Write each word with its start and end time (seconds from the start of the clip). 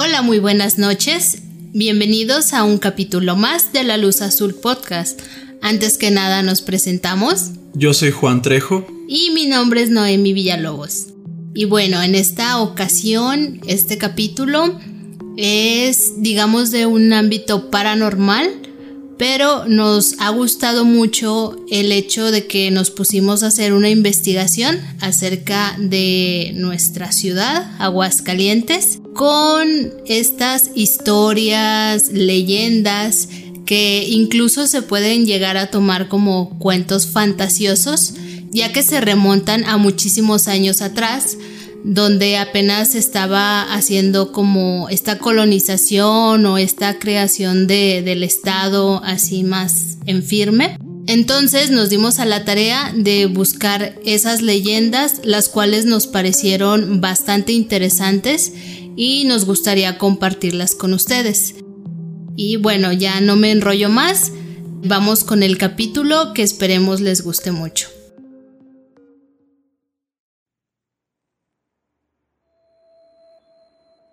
Hola, 0.00 0.22
muy 0.22 0.38
buenas 0.38 0.78
noches. 0.78 1.42
Bienvenidos 1.72 2.52
a 2.52 2.62
un 2.62 2.78
capítulo 2.78 3.34
más 3.34 3.72
de 3.72 3.82
La 3.82 3.96
Luz 3.96 4.22
Azul 4.22 4.54
Podcast. 4.54 5.20
Antes 5.60 5.98
que 5.98 6.12
nada 6.12 6.44
nos 6.44 6.62
presentamos. 6.62 7.50
Yo 7.74 7.92
soy 7.92 8.12
Juan 8.12 8.40
Trejo. 8.40 8.86
Y 9.08 9.30
mi 9.30 9.46
nombre 9.46 9.82
es 9.82 9.90
Noemi 9.90 10.32
Villalobos. 10.32 11.08
Y 11.52 11.64
bueno, 11.64 12.00
en 12.00 12.14
esta 12.14 12.60
ocasión, 12.60 13.60
este 13.66 13.98
capítulo 13.98 14.78
es, 15.36 16.12
digamos, 16.18 16.70
de 16.70 16.86
un 16.86 17.12
ámbito 17.12 17.68
paranormal, 17.68 18.52
pero 19.18 19.66
nos 19.66 20.14
ha 20.20 20.28
gustado 20.30 20.84
mucho 20.84 21.56
el 21.72 21.90
hecho 21.90 22.30
de 22.30 22.46
que 22.46 22.70
nos 22.70 22.92
pusimos 22.92 23.42
a 23.42 23.48
hacer 23.48 23.72
una 23.72 23.90
investigación 23.90 24.78
acerca 25.00 25.76
de 25.76 26.52
nuestra 26.54 27.10
ciudad, 27.10 27.74
Aguascalientes, 27.80 29.00
con 29.18 29.94
estas 30.06 30.70
historias, 30.76 32.12
leyendas 32.12 33.28
que 33.66 34.06
incluso 34.08 34.68
se 34.68 34.80
pueden 34.80 35.26
llegar 35.26 35.56
a 35.56 35.72
tomar 35.72 36.06
como 36.06 36.56
cuentos 36.60 37.08
fantasiosos, 37.08 38.14
ya 38.52 38.72
que 38.72 38.84
se 38.84 39.00
remontan 39.00 39.64
a 39.64 39.76
muchísimos 39.76 40.46
años 40.46 40.82
atrás, 40.82 41.36
donde 41.82 42.38
apenas 42.38 42.94
estaba 42.94 43.62
haciendo 43.74 44.30
como 44.30 44.88
esta 44.88 45.18
colonización 45.18 46.46
o 46.46 46.56
esta 46.56 47.00
creación 47.00 47.66
de, 47.66 48.02
del 48.02 48.22
Estado 48.22 49.02
así 49.04 49.42
más 49.42 49.98
en 50.06 50.22
firme. 50.22 50.78
Entonces 51.08 51.70
nos 51.70 51.88
dimos 51.88 52.20
a 52.20 52.24
la 52.24 52.44
tarea 52.44 52.92
de 52.94 53.26
buscar 53.26 53.98
esas 54.04 54.42
leyendas, 54.42 55.22
las 55.24 55.48
cuales 55.48 55.86
nos 55.86 56.06
parecieron 56.06 57.00
bastante 57.00 57.52
interesantes 57.52 58.52
y 58.98 59.24
nos 59.26 59.44
gustaría 59.44 59.96
compartirlas 59.96 60.74
con 60.74 60.92
ustedes. 60.92 61.54
Y 62.34 62.56
bueno, 62.56 62.92
ya 62.92 63.20
no 63.20 63.36
me 63.36 63.52
enrollo 63.52 63.88
más, 63.88 64.32
vamos 64.82 65.22
con 65.22 65.44
el 65.44 65.56
capítulo 65.56 66.34
que 66.34 66.42
esperemos 66.42 67.00
les 67.00 67.22
guste 67.22 67.52
mucho. 67.52 67.88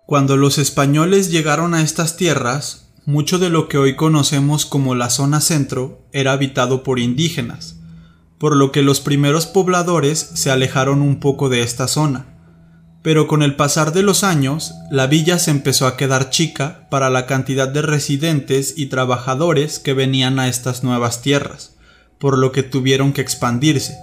Cuando 0.06 0.36
los 0.36 0.56
españoles 0.56 1.32
llegaron 1.32 1.74
a 1.74 1.82
estas 1.82 2.16
tierras, 2.16 2.86
mucho 3.06 3.40
de 3.40 3.50
lo 3.50 3.68
que 3.68 3.78
hoy 3.78 3.96
conocemos 3.96 4.66
como 4.66 4.94
la 4.94 5.10
zona 5.10 5.40
centro 5.40 6.06
era 6.12 6.30
habitado 6.30 6.84
por 6.84 7.00
indígenas, 7.00 7.74
por 8.38 8.54
lo 8.54 8.70
que 8.70 8.82
los 8.82 9.00
primeros 9.00 9.46
pobladores 9.46 10.20
se 10.34 10.52
alejaron 10.52 11.02
un 11.02 11.18
poco 11.18 11.48
de 11.48 11.62
esta 11.62 11.88
zona 11.88 12.35
pero 13.06 13.28
con 13.28 13.44
el 13.44 13.54
pasar 13.54 13.92
de 13.92 14.02
los 14.02 14.24
años, 14.24 14.74
la 14.90 15.06
villa 15.06 15.38
se 15.38 15.52
empezó 15.52 15.86
a 15.86 15.96
quedar 15.96 16.28
chica 16.28 16.88
para 16.90 17.08
la 17.08 17.24
cantidad 17.26 17.68
de 17.68 17.80
residentes 17.80 18.74
y 18.76 18.86
trabajadores 18.86 19.78
que 19.78 19.94
venían 19.94 20.40
a 20.40 20.48
estas 20.48 20.82
nuevas 20.82 21.22
tierras, 21.22 21.76
por 22.18 22.36
lo 22.36 22.50
que 22.50 22.64
tuvieron 22.64 23.12
que 23.12 23.20
expandirse. 23.20 23.96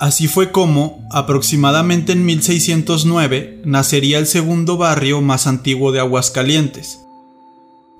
Así 0.00 0.26
fue 0.26 0.52
como, 0.52 1.06
aproximadamente 1.12 2.12
en 2.12 2.24
1609, 2.24 3.60
nacería 3.66 4.18
el 4.18 4.26
segundo 4.26 4.78
barrio 4.78 5.20
más 5.20 5.46
antiguo 5.46 5.92
de 5.92 6.00
Aguascalientes. 6.00 7.00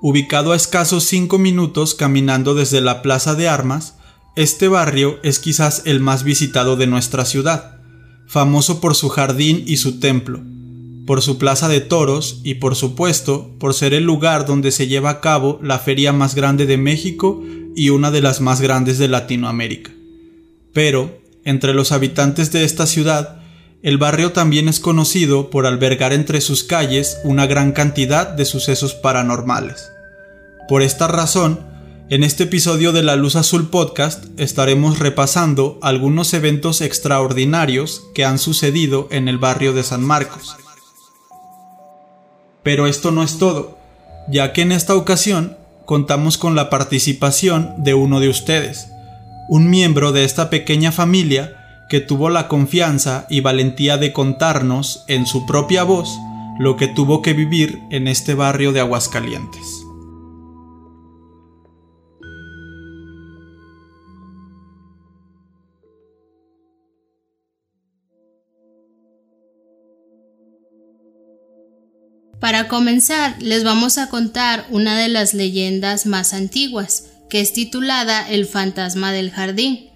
Ubicado 0.01 0.53
a 0.53 0.57
escasos 0.57 1.05
cinco 1.05 1.39
minutos 1.39 1.95
caminando 1.95 2.55
desde 2.55 2.81
la 2.81 3.03
Plaza 3.03 3.35
de 3.35 3.51
Armas, 3.51 3.97
este 4.37 4.69
barrio 4.69 5.19
es 5.23 5.39
quizás 5.39 5.83
el 5.85 6.01
más 6.01 6.25
visitado 6.25 6.77
de 6.77 6.87
nuestra 6.87 7.27
ciudad 7.27 7.78
famoso 8.29 8.81
por 8.81 8.95
su 8.95 9.09
jardín 9.09 9.65
y 9.67 9.79
su 9.79 9.99
templo, 9.99 10.41
por 11.07 11.23
su 11.23 11.39
plaza 11.39 11.67
de 11.69 11.81
toros 11.81 12.41
y 12.45 12.55
por 12.55 12.77
supuesto 12.77 13.51
por 13.59 13.73
ser 13.73 13.95
el 13.95 14.05
lugar 14.05 14.45
donde 14.45 14.71
se 14.71 14.87
lleva 14.87 15.09
a 15.09 15.21
cabo 15.21 15.59
la 15.63 15.79
feria 15.79 16.13
más 16.13 16.35
grande 16.35 16.67
de 16.67 16.77
México 16.77 17.43
y 17.75 17.89
una 17.89 18.11
de 18.11 18.21
las 18.21 18.43
más 18.43 18.61
grandes 18.61 18.99
de 18.99 19.09
Latinoamérica. 19.09 19.91
Pero, 20.75 21.19
entre 21.45 21.73
los 21.73 21.91
habitantes 21.91 22.53
de 22.53 22.65
esta 22.65 22.87
ciudad, 22.87 23.41
el 23.83 23.97
barrio 23.97 24.33
también 24.33 24.69
es 24.69 24.81
conocido 24.81 25.49
por 25.49 25.65
albergar 25.65 26.13
entre 26.13 26.43
sus 26.43 26.65
calles 26.65 27.19
una 27.25 27.47
gran 27.47 27.73
cantidad 27.73 28.29
de 28.29 28.45
sucesos 28.45 28.95
paranormales. 28.95 29.91
Por 30.69 30.83
esta 30.83 31.09
razón, 31.09 31.61
en 32.11 32.25
este 32.25 32.45
episodio 32.45 32.93
de 32.93 33.03
La 33.03 33.17
Luz 33.17 33.37
Azul 33.37 33.69
Podcast 33.69 34.25
estaremos 34.39 34.99
repasando 34.99 35.79
algunos 35.83 36.33
eventos 36.33 36.81
extraordinarios 36.81 38.03
que 38.15 38.25
han 38.25 38.39
sucedido 38.39 39.09
en 39.11 39.29
el 39.29 39.37
barrio 39.37 39.75
de 39.75 39.83
San 39.83 40.03
Marcos. 40.03 40.57
Pero 42.63 42.87
esto 42.87 43.11
no 43.11 43.23
es 43.23 43.39
todo, 43.39 43.79
ya 44.31 44.55
que 44.55 44.63
en 44.63 44.73
esta 44.73 44.95
ocasión 44.95 45.59
contamos 45.85 46.39
con 46.39 46.55
la 46.55 46.71
participación 46.71 47.75
de 47.77 47.93
uno 47.93 48.21
de 48.21 48.31
ustedes, 48.31 48.89
un 49.51 49.69
miembro 49.69 50.11
de 50.11 50.25
esta 50.25 50.49
pequeña 50.49 50.93
familia 50.93 51.85
que 51.91 52.01
tuvo 52.01 52.31
la 52.31 52.49
confianza 52.49 53.27
y 53.29 53.41
valentía 53.41 53.99
de 53.99 54.15
contarnos 54.15 55.05
en 55.09 55.27
su 55.27 55.45
propia 55.45 55.83
voz 55.85 56.09
lo 56.59 56.77
que 56.77 56.89
tuvo 56.89 57.21
que 57.21 57.35
vivir 57.35 57.83
en 57.91 58.09
este 58.09 58.33
barrio 58.33 58.73
de 58.73 58.81
Aguascalientes. 58.81 59.78
Para 72.41 72.69
comenzar, 72.69 73.35
les 73.43 73.65
vamos 73.65 73.99
a 73.99 74.09
contar 74.09 74.67
una 74.71 74.97
de 74.97 75.09
las 75.09 75.35
leyendas 75.35 76.07
más 76.07 76.33
antiguas, 76.33 77.07
que 77.29 77.41
es 77.41 77.53
titulada 77.53 78.29
El 78.31 78.47
fantasma 78.47 79.13
del 79.13 79.33
jardín. 79.33 79.89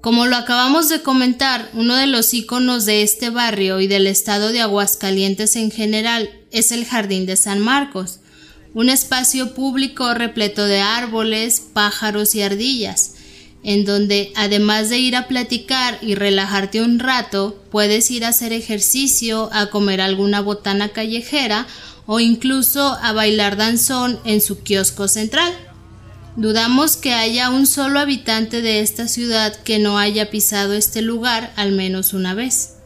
Como 0.00 0.26
lo 0.26 0.34
acabamos 0.34 0.88
de 0.88 1.02
comentar, 1.02 1.70
uno 1.74 1.94
de 1.94 2.08
los 2.08 2.34
iconos 2.34 2.84
de 2.84 3.02
este 3.02 3.30
barrio 3.30 3.78
y 3.78 3.86
del 3.86 4.08
estado 4.08 4.50
de 4.50 4.60
Aguascalientes 4.60 5.54
en 5.54 5.70
general 5.70 6.28
es 6.50 6.72
el 6.72 6.84
Jardín 6.84 7.26
de 7.26 7.36
San 7.36 7.60
Marcos, 7.60 8.18
un 8.74 8.88
espacio 8.88 9.54
público 9.54 10.12
repleto 10.14 10.64
de 10.64 10.80
árboles, 10.80 11.62
pájaros 11.72 12.34
y 12.34 12.42
ardillas, 12.42 13.14
en 13.64 13.84
donde 13.84 14.32
además 14.34 14.88
de 14.88 14.98
ir 14.98 15.14
a 15.14 15.28
platicar 15.28 15.98
y 16.02 16.14
relajarte 16.14 16.82
un 16.82 16.98
rato, 16.98 17.62
puedes 17.70 18.10
ir 18.10 18.24
a 18.24 18.28
hacer 18.28 18.52
ejercicio, 18.52 19.48
a 19.52 19.66
comer 19.66 20.00
alguna 20.00 20.40
botana 20.40 20.88
callejera 20.88 21.66
o 22.06 22.18
incluso 22.18 22.98
a 23.00 23.12
bailar 23.12 23.56
danzón 23.56 24.18
en 24.24 24.40
su 24.40 24.62
kiosco 24.62 25.06
central. 25.06 25.52
Dudamos 26.36 26.96
que 26.96 27.12
haya 27.12 27.50
un 27.50 27.66
solo 27.66 28.00
habitante 28.00 28.62
de 28.62 28.80
esta 28.80 29.06
ciudad 29.06 29.54
que 29.54 29.78
no 29.78 29.98
haya 29.98 30.30
pisado 30.30 30.72
este 30.72 31.02
lugar 31.02 31.52
al 31.56 31.72
menos 31.72 32.14
una 32.14 32.34
vez. 32.34 32.76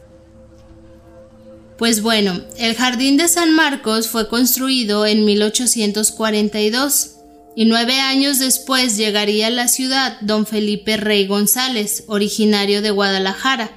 Pues 1.77 2.01
bueno, 2.01 2.41
el 2.57 2.75
Jardín 2.75 3.17
de 3.17 3.27
San 3.27 3.53
Marcos 3.53 4.09
fue 4.09 4.27
construido 4.27 5.05
en 5.05 5.25
1842 5.25 7.16
y 7.57 7.65
nueve 7.65 7.99
años 7.99 8.37
después 8.37 8.97
llegaría 8.97 9.47
a 9.47 9.49
la 9.49 9.67
ciudad 9.67 10.21
don 10.21 10.45
Felipe 10.45 10.95
Rey 10.95 11.25
González, 11.25 12.03
originario 12.05 12.83
de 12.83 12.91
Guadalajara. 12.91 13.71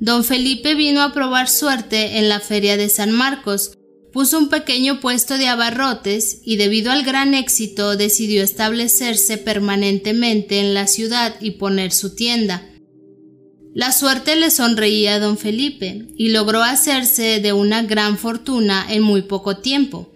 Don 0.00 0.24
Felipe 0.24 0.74
vino 0.74 1.02
a 1.02 1.12
probar 1.12 1.46
suerte 1.46 2.16
en 2.16 2.30
la 2.30 2.40
feria 2.40 2.78
de 2.78 2.88
San 2.88 3.12
Marcos, 3.12 3.76
puso 4.10 4.38
un 4.38 4.48
pequeño 4.48 5.00
puesto 5.00 5.36
de 5.36 5.48
abarrotes 5.48 6.40
y 6.46 6.56
debido 6.56 6.92
al 6.92 7.04
gran 7.04 7.34
éxito 7.34 7.94
decidió 7.94 8.42
establecerse 8.42 9.36
permanentemente 9.36 10.58
en 10.58 10.72
la 10.72 10.86
ciudad 10.86 11.34
y 11.42 11.50
poner 11.52 11.92
su 11.92 12.14
tienda. 12.14 12.66
La 13.74 13.92
suerte 13.92 14.34
le 14.34 14.50
sonreía 14.50 15.16
a 15.16 15.20
don 15.20 15.36
Felipe 15.36 16.06
y 16.16 16.30
logró 16.30 16.62
hacerse 16.62 17.40
de 17.40 17.52
una 17.52 17.82
gran 17.82 18.16
fortuna 18.16 18.86
en 18.88 19.02
muy 19.02 19.20
poco 19.20 19.58
tiempo 19.58 20.09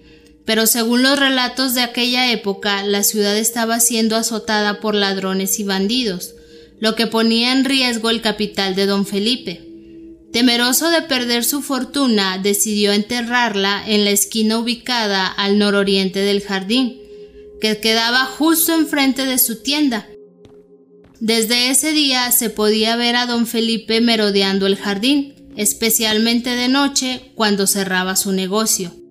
pero 0.44 0.66
según 0.66 1.02
los 1.02 1.18
relatos 1.18 1.74
de 1.74 1.80
aquella 1.80 2.30
época, 2.30 2.82
la 2.82 3.02
ciudad 3.02 3.36
estaba 3.36 3.80
siendo 3.80 4.16
azotada 4.16 4.80
por 4.80 4.94
ladrones 4.94 5.58
y 5.58 5.64
bandidos, 5.64 6.34
lo 6.80 6.94
que 6.96 7.06
ponía 7.06 7.52
en 7.52 7.64
riesgo 7.64 8.10
el 8.10 8.20
capital 8.20 8.74
de 8.74 8.86
don 8.86 9.06
Felipe. 9.06 9.62
Temeroso 10.32 10.90
de 10.90 11.02
perder 11.02 11.44
su 11.44 11.62
fortuna, 11.62 12.38
decidió 12.38 12.92
enterrarla 12.92 13.82
en 13.86 14.04
la 14.04 14.10
esquina 14.10 14.58
ubicada 14.58 15.26
al 15.26 15.58
nororiente 15.58 16.20
del 16.20 16.42
jardín, 16.42 16.98
que 17.60 17.78
quedaba 17.78 18.26
justo 18.26 18.74
enfrente 18.74 19.24
de 19.24 19.38
su 19.38 19.62
tienda. 19.62 20.06
Desde 21.20 21.70
ese 21.70 21.92
día 21.92 22.30
se 22.32 22.50
podía 22.50 22.96
ver 22.96 23.16
a 23.16 23.26
don 23.26 23.46
Felipe 23.46 24.02
merodeando 24.02 24.66
el 24.66 24.76
jardín, 24.76 25.34
especialmente 25.56 26.50
de 26.50 26.68
noche 26.68 27.30
cuando 27.34 27.66
cerraba 27.66 28.16
su 28.16 28.32
negocio 28.32 29.03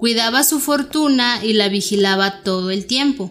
cuidaba 0.00 0.44
su 0.44 0.60
fortuna 0.60 1.44
y 1.44 1.52
la 1.52 1.68
vigilaba 1.68 2.40
todo 2.42 2.70
el 2.70 2.86
tiempo. 2.86 3.30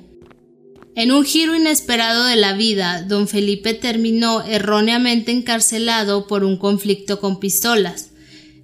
En 0.96 1.12
un 1.12 1.26
giro 1.26 1.56
inesperado 1.56 2.26
de 2.26 2.36
la 2.36 2.54
vida, 2.54 3.02
don 3.02 3.28
Felipe 3.28 3.74
terminó 3.74 4.44
erróneamente 4.46 5.32
encarcelado 5.32 6.28
por 6.28 6.44
un 6.44 6.58
conflicto 6.58 7.20
con 7.20 7.40
pistolas. 7.40 8.12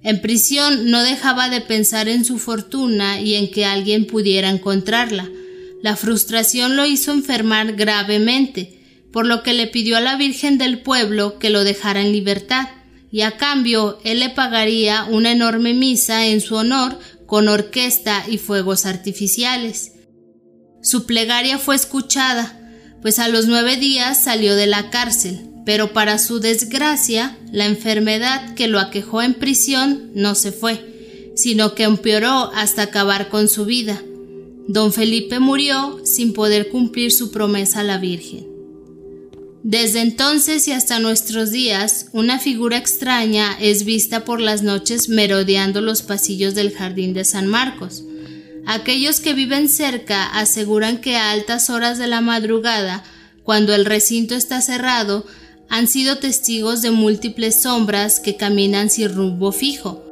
En 0.04 0.20
prisión 0.20 0.88
no 0.88 1.02
dejaba 1.02 1.48
de 1.48 1.60
pensar 1.60 2.08
en 2.08 2.24
su 2.24 2.38
fortuna 2.38 3.20
y 3.20 3.34
en 3.34 3.50
que 3.50 3.64
alguien 3.64 4.06
pudiera 4.06 4.50
encontrarla. 4.50 5.28
La 5.82 5.96
frustración 5.96 6.76
lo 6.76 6.86
hizo 6.86 7.10
enfermar 7.10 7.72
gravemente, 7.72 8.78
por 9.12 9.26
lo 9.26 9.42
que 9.42 9.52
le 9.52 9.66
pidió 9.66 9.96
a 9.96 10.00
la 10.00 10.16
Virgen 10.16 10.58
del 10.58 10.78
pueblo 10.78 11.40
que 11.40 11.50
lo 11.50 11.64
dejara 11.64 12.02
en 12.02 12.12
libertad, 12.12 12.68
y 13.10 13.22
a 13.22 13.32
cambio 13.32 13.98
él 14.04 14.20
le 14.20 14.30
pagaría 14.30 15.06
una 15.10 15.32
enorme 15.32 15.74
misa 15.74 16.26
en 16.26 16.40
su 16.40 16.54
honor 16.54 16.98
con 17.26 17.48
orquesta 17.48 18.24
y 18.28 18.38
fuegos 18.38 18.86
artificiales. 18.86 19.92
Su 20.82 21.06
plegaria 21.06 21.58
fue 21.58 21.74
escuchada, 21.74 22.58
pues 23.02 23.18
a 23.18 23.28
los 23.28 23.46
nueve 23.46 23.76
días 23.76 24.22
salió 24.22 24.54
de 24.54 24.66
la 24.66 24.90
cárcel, 24.90 25.50
pero 25.64 25.92
para 25.92 26.18
su 26.18 26.38
desgracia, 26.38 27.36
la 27.52 27.66
enfermedad 27.66 28.54
que 28.54 28.68
lo 28.68 28.78
aquejó 28.78 29.22
en 29.22 29.34
prisión 29.34 30.12
no 30.14 30.34
se 30.34 30.52
fue, 30.52 31.32
sino 31.34 31.74
que 31.74 31.82
empeoró 31.82 32.52
hasta 32.54 32.82
acabar 32.82 33.28
con 33.28 33.48
su 33.48 33.64
vida. 33.64 34.00
Don 34.68 34.92
Felipe 34.92 35.38
murió 35.38 36.00
sin 36.04 36.32
poder 36.32 36.68
cumplir 36.68 37.12
su 37.12 37.30
promesa 37.30 37.80
a 37.80 37.84
la 37.84 37.98
Virgen. 37.98 38.55
Desde 39.68 40.00
entonces 40.00 40.68
y 40.68 40.72
hasta 40.72 41.00
nuestros 41.00 41.50
días, 41.50 42.06
una 42.12 42.38
figura 42.38 42.76
extraña 42.76 43.56
es 43.58 43.84
vista 43.84 44.24
por 44.24 44.40
las 44.40 44.62
noches 44.62 45.08
merodeando 45.08 45.80
los 45.80 46.02
pasillos 46.02 46.54
del 46.54 46.72
jardín 46.72 47.14
de 47.14 47.24
San 47.24 47.48
Marcos. 47.48 48.04
Aquellos 48.64 49.18
que 49.18 49.34
viven 49.34 49.68
cerca 49.68 50.24
aseguran 50.38 51.00
que 51.00 51.16
a 51.16 51.32
altas 51.32 51.68
horas 51.68 51.98
de 51.98 52.06
la 52.06 52.20
madrugada, 52.20 53.02
cuando 53.42 53.74
el 53.74 53.86
recinto 53.86 54.36
está 54.36 54.60
cerrado, 54.60 55.26
han 55.68 55.88
sido 55.88 56.18
testigos 56.18 56.80
de 56.80 56.92
múltiples 56.92 57.62
sombras 57.62 58.20
que 58.20 58.36
caminan 58.36 58.88
sin 58.88 59.12
rumbo 59.12 59.50
fijo, 59.50 60.04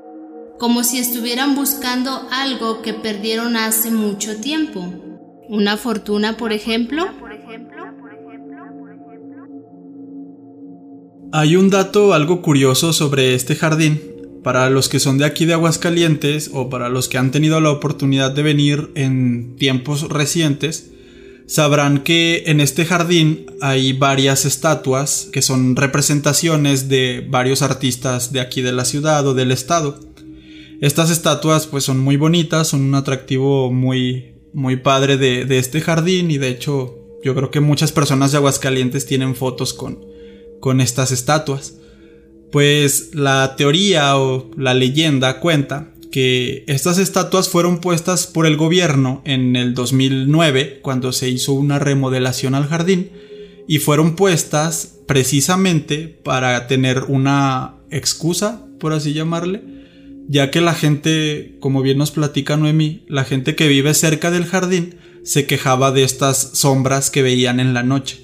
como 0.58 0.82
si 0.82 0.98
estuvieran 0.98 1.54
buscando 1.54 2.26
algo 2.32 2.82
que 2.82 2.92
perdieron 2.92 3.56
hace 3.56 3.92
mucho 3.92 4.34
tiempo. 4.34 4.92
Una 5.48 5.76
fortuna, 5.76 6.36
por 6.36 6.52
ejemplo. 6.52 7.06
Hay 11.36 11.56
un 11.56 11.68
dato 11.68 12.14
algo 12.14 12.42
curioso 12.42 12.92
sobre 12.92 13.34
este 13.34 13.56
jardín. 13.56 14.00
Para 14.44 14.70
los 14.70 14.88
que 14.88 15.00
son 15.00 15.18
de 15.18 15.24
aquí 15.24 15.46
de 15.46 15.54
Aguascalientes 15.54 16.48
o 16.52 16.70
para 16.70 16.88
los 16.88 17.08
que 17.08 17.18
han 17.18 17.32
tenido 17.32 17.60
la 17.60 17.72
oportunidad 17.72 18.30
de 18.30 18.44
venir 18.44 18.92
en 18.94 19.56
tiempos 19.56 20.08
recientes, 20.08 20.92
sabrán 21.48 22.04
que 22.04 22.44
en 22.46 22.60
este 22.60 22.84
jardín 22.84 23.46
hay 23.60 23.94
varias 23.94 24.44
estatuas 24.44 25.28
que 25.32 25.42
son 25.42 25.74
representaciones 25.74 26.88
de 26.88 27.26
varios 27.28 27.62
artistas 27.62 28.32
de 28.32 28.38
aquí 28.38 28.62
de 28.62 28.70
la 28.70 28.84
ciudad 28.84 29.26
o 29.26 29.34
del 29.34 29.50
estado. 29.50 29.98
Estas 30.80 31.10
estatuas 31.10 31.66
pues 31.66 31.82
son 31.82 31.98
muy 31.98 32.16
bonitas, 32.16 32.68
son 32.68 32.82
un 32.82 32.94
atractivo 32.94 33.72
muy, 33.72 34.36
muy 34.52 34.76
padre 34.76 35.16
de, 35.16 35.46
de 35.46 35.58
este 35.58 35.80
jardín 35.80 36.30
y 36.30 36.38
de 36.38 36.50
hecho 36.50 36.94
yo 37.24 37.34
creo 37.34 37.50
que 37.50 37.58
muchas 37.58 37.90
personas 37.90 38.30
de 38.30 38.38
Aguascalientes 38.38 39.04
tienen 39.04 39.34
fotos 39.34 39.74
con, 39.74 40.13
con 40.64 40.80
estas 40.80 41.12
estatuas. 41.12 41.74
Pues 42.50 43.10
la 43.12 43.54
teoría 43.54 44.16
o 44.16 44.50
la 44.56 44.72
leyenda 44.72 45.38
cuenta 45.38 45.92
que 46.10 46.64
estas 46.68 46.96
estatuas 46.96 47.50
fueron 47.50 47.82
puestas 47.82 48.26
por 48.26 48.46
el 48.46 48.56
gobierno 48.56 49.20
en 49.26 49.56
el 49.56 49.74
2009 49.74 50.80
cuando 50.80 51.12
se 51.12 51.28
hizo 51.28 51.52
una 51.52 51.78
remodelación 51.78 52.54
al 52.54 52.66
jardín 52.66 53.10
y 53.68 53.78
fueron 53.78 54.16
puestas 54.16 55.00
precisamente 55.06 56.08
para 56.08 56.66
tener 56.66 57.02
una 57.08 57.74
excusa, 57.90 58.64
por 58.80 58.94
así 58.94 59.12
llamarle, 59.12 59.60
ya 60.30 60.50
que 60.50 60.62
la 60.62 60.72
gente, 60.72 61.58
como 61.60 61.82
bien 61.82 61.98
nos 61.98 62.10
platica 62.10 62.56
Noemí, 62.56 63.04
la 63.06 63.24
gente 63.24 63.54
que 63.54 63.68
vive 63.68 63.92
cerca 63.92 64.30
del 64.30 64.46
jardín 64.46 64.94
se 65.24 65.44
quejaba 65.44 65.92
de 65.92 66.04
estas 66.04 66.52
sombras 66.54 67.10
que 67.10 67.20
veían 67.20 67.60
en 67.60 67.74
la 67.74 67.82
noche. 67.82 68.23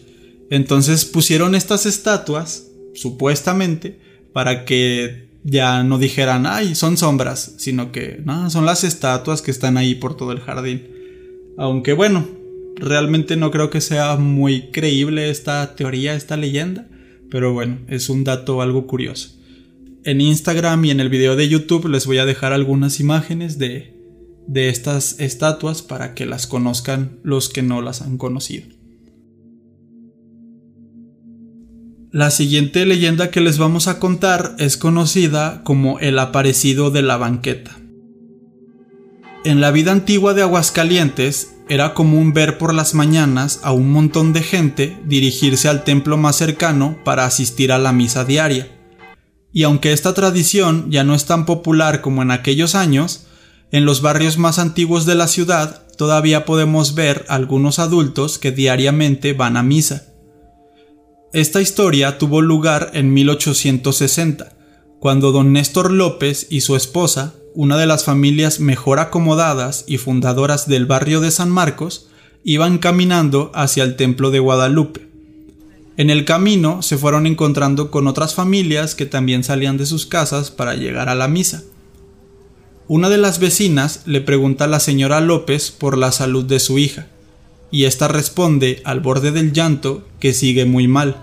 Entonces 0.50 1.04
pusieron 1.04 1.54
estas 1.54 1.86
estatuas, 1.86 2.66
supuestamente, 2.94 4.00
para 4.32 4.64
que 4.64 5.30
ya 5.44 5.82
no 5.84 5.98
dijeran, 5.98 6.44
ay, 6.44 6.74
son 6.74 6.96
sombras, 6.96 7.54
sino 7.58 7.92
que 7.92 8.20
no, 8.24 8.50
son 8.50 8.66
las 8.66 8.84
estatuas 8.84 9.42
que 9.42 9.52
están 9.52 9.76
ahí 9.76 9.94
por 9.94 10.16
todo 10.16 10.32
el 10.32 10.40
jardín. 10.40 10.88
Aunque 11.56 11.92
bueno, 11.92 12.26
realmente 12.76 13.36
no 13.36 13.50
creo 13.50 13.70
que 13.70 13.80
sea 13.80 14.16
muy 14.16 14.70
creíble 14.70 15.30
esta 15.30 15.76
teoría, 15.76 16.14
esta 16.14 16.36
leyenda, 16.36 16.88
pero 17.30 17.52
bueno, 17.52 17.78
es 17.88 18.08
un 18.08 18.24
dato 18.24 18.60
algo 18.60 18.86
curioso. 18.86 19.36
En 20.02 20.20
Instagram 20.20 20.84
y 20.84 20.90
en 20.90 21.00
el 21.00 21.10
video 21.10 21.36
de 21.36 21.48
YouTube 21.48 21.88
les 21.88 22.06
voy 22.06 22.18
a 22.18 22.26
dejar 22.26 22.52
algunas 22.52 22.98
imágenes 22.98 23.58
de, 23.58 23.94
de 24.48 24.68
estas 24.68 25.20
estatuas 25.20 25.82
para 25.82 26.14
que 26.14 26.26
las 26.26 26.46
conozcan 26.46 27.20
los 27.22 27.48
que 27.48 27.62
no 27.62 27.82
las 27.82 28.02
han 28.02 28.18
conocido. 28.18 28.79
La 32.12 32.32
siguiente 32.32 32.86
leyenda 32.86 33.30
que 33.30 33.40
les 33.40 33.58
vamos 33.58 33.86
a 33.86 34.00
contar 34.00 34.56
es 34.58 34.76
conocida 34.76 35.62
como 35.62 36.00
el 36.00 36.18
aparecido 36.18 36.90
de 36.90 37.02
la 37.02 37.16
banqueta. 37.16 37.78
En 39.44 39.60
la 39.60 39.70
vida 39.70 39.92
antigua 39.92 40.34
de 40.34 40.42
Aguascalientes 40.42 41.54
era 41.68 41.94
común 41.94 42.32
ver 42.32 42.58
por 42.58 42.74
las 42.74 42.94
mañanas 42.94 43.60
a 43.62 43.70
un 43.70 43.92
montón 43.92 44.32
de 44.32 44.42
gente 44.42 44.98
dirigirse 45.04 45.68
al 45.68 45.84
templo 45.84 46.16
más 46.16 46.34
cercano 46.34 46.98
para 47.04 47.26
asistir 47.26 47.70
a 47.70 47.78
la 47.78 47.92
misa 47.92 48.24
diaria. 48.24 48.66
Y 49.52 49.62
aunque 49.62 49.92
esta 49.92 50.12
tradición 50.12 50.90
ya 50.90 51.04
no 51.04 51.14
es 51.14 51.26
tan 51.26 51.46
popular 51.46 52.00
como 52.00 52.22
en 52.22 52.32
aquellos 52.32 52.74
años, 52.74 53.28
en 53.70 53.84
los 53.84 54.02
barrios 54.02 54.36
más 54.36 54.58
antiguos 54.58 55.06
de 55.06 55.14
la 55.14 55.28
ciudad 55.28 55.86
todavía 55.96 56.44
podemos 56.44 56.96
ver 56.96 57.24
algunos 57.28 57.78
adultos 57.78 58.40
que 58.40 58.50
diariamente 58.50 59.32
van 59.32 59.56
a 59.56 59.62
misa. 59.62 60.09
Esta 61.32 61.60
historia 61.60 62.18
tuvo 62.18 62.42
lugar 62.42 62.90
en 62.92 63.14
1860, 63.14 64.52
cuando 64.98 65.30
don 65.30 65.52
Néstor 65.52 65.92
López 65.92 66.48
y 66.50 66.62
su 66.62 66.74
esposa, 66.74 67.34
una 67.54 67.76
de 67.76 67.86
las 67.86 68.02
familias 68.02 68.58
mejor 68.58 68.98
acomodadas 68.98 69.84
y 69.86 69.98
fundadoras 69.98 70.66
del 70.66 70.86
barrio 70.86 71.20
de 71.20 71.30
San 71.30 71.48
Marcos, 71.48 72.08
iban 72.42 72.78
caminando 72.78 73.52
hacia 73.54 73.84
el 73.84 73.94
templo 73.94 74.32
de 74.32 74.40
Guadalupe. 74.40 75.06
En 75.96 76.10
el 76.10 76.24
camino 76.24 76.82
se 76.82 76.98
fueron 76.98 77.28
encontrando 77.28 77.92
con 77.92 78.08
otras 78.08 78.34
familias 78.34 78.96
que 78.96 79.06
también 79.06 79.44
salían 79.44 79.76
de 79.76 79.86
sus 79.86 80.06
casas 80.06 80.50
para 80.50 80.74
llegar 80.74 81.08
a 81.08 81.14
la 81.14 81.28
misa. 81.28 81.62
Una 82.88 83.08
de 83.08 83.18
las 83.18 83.38
vecinas 83.38 84.02
le 84.04 84.20
pregunta 84.20 84.64
a 84.64 84.68
la 84.68 84.80
señora 84.80 85.20
López 85.20 85.70
por 85.70 85.96
la 85.96 86.10
salud 86.10 86.44
de 86.44 86.58
su 86.58 86.78
hija 86.78 87.06
y 87.70 87.84
ésta 87.84 88.08
responde 88.08 88.80
al 88.84 89.00
borde 89.00 89.30
del 89.30 89.52
llanto 89.52 90.06
que 90.18 90.32
sigue 90.32 90.64
muy 90.64 90.88
mal. 90.88 91.16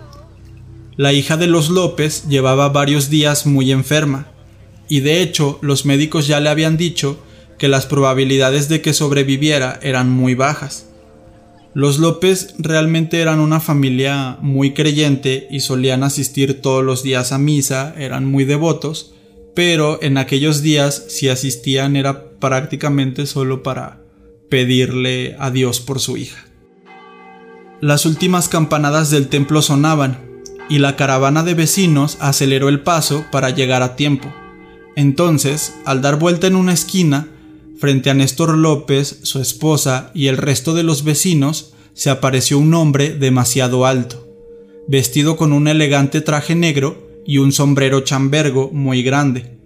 La 0.96 1.13
hija 1.13 1.38
de 1.38 1.48
los 1.48 1.70
López 1.70 2.27
llevaba 2.27 2.70
varios 2.70 3.10
días 3.10 3.46
muy 3.46 3.72
enferma, 3.72 4.27
y 4.89 5.01
de 5.01 5.22
hecho 5.22 5.60
los 5.62 5.86
médicos 5.86 6.27
ya 6.27 6.39
le 6.39 6.50
habían 6.50 6.77
dicho 6.77 7.20
que 7.58 7.68
las 7.68 7.86
probabilidades 7.86 8.70
de 8.70 8.82
que 8.82 8.94
sobreviviera 8.94 9.80
eran 9.82 10.10
muy 10.10 10.36
bajas. 10.36 10.88
Los 11.74 12.00
López 12.00 12.56
realmente 12.58 13.20
eran 13.20 13.39
una 13.39 13.60
familia 13.60 14.38
muy 14.42 14.74
creyente 14.74 15.48
y 15.51 15.60
solían 15.60 16.04
asistir 16.04 16.62
todos 16.62 16.84
los 16.84 17.04
días 17.04 17.32
a 17.32 17.38
misa, 17.38 17.94
eran 17.98 18.25
muy 18.25 18.46
devotos, 18.46 19.13
pero 19.54 20.00
en 20.01 20.18
aquellos 20.18 20.62
días 20.62 21.06
si 21.10 21.30
asistían 21.30 21.96
era 21.96 22.32
prácticamente 22.39 23.27
solo 23.27 23.62
para 23.62 24.00
pedirle 24.50 25.36
a 25.39 25.51
Dios 25.51 25.80
por 25.80 26.00
su 26.00 26.18
hija. 26.18 26.46
Las 27.82 28.06
últimas 28.06 28.50
campanadas 28.50 29.12
del 29.12 29.27
templo 29.27 29.62
sonaban, 29.62 30.25
y 30.70 30.80
la 30.80 30.96
caravana 30.96 31.44
de 31.44 31.54
vecinos 31.54 32.18
aceleró 32.20 32.70
el 32.70 32.82
paso 32.82 33.25
para 33.32 33.51
llegar 33.51 33.84
a 33.84 33.96
tiempo. 33.96 34.34
Entonces, 34.96 35.75
al 35.86 36.01
dar 36.01 36.20
vuelta 36.20 36.48
en 36.48 36.56
una 36.56 36.74
esquina, 36.74 37.27
frente 37.77 38.10
a 38.10 38.13
Néstor 38.13 38.58
López, 38.58 39.20
su 39.24 39.39
esposa 39.39 40.12
y 40.13 40.27
el 40.27 40.38
resto 40.38 40.74
de 40.74 40.84
los 40.84 41.04
vecinos, 41.04 41.74
se 41.94 42.10
apareció 42.10 42.60
un 42.60 42.74
hombre 42.74 43.13
demasiado 43.13 43.86
alto, 43.86 44.27
vestido 44.88 45.38
con 45.38 45.54
un 45.54 45.68
elegante 45.68 46.22
traje 46.22 46.56
negro 46.56 47.08
y 47.25 47.38
un 47.38 47.51
sombrero 47.51 48.01
chambergo 48.01 48.70
muy 48.72 49.04
grande. 49.04 49.58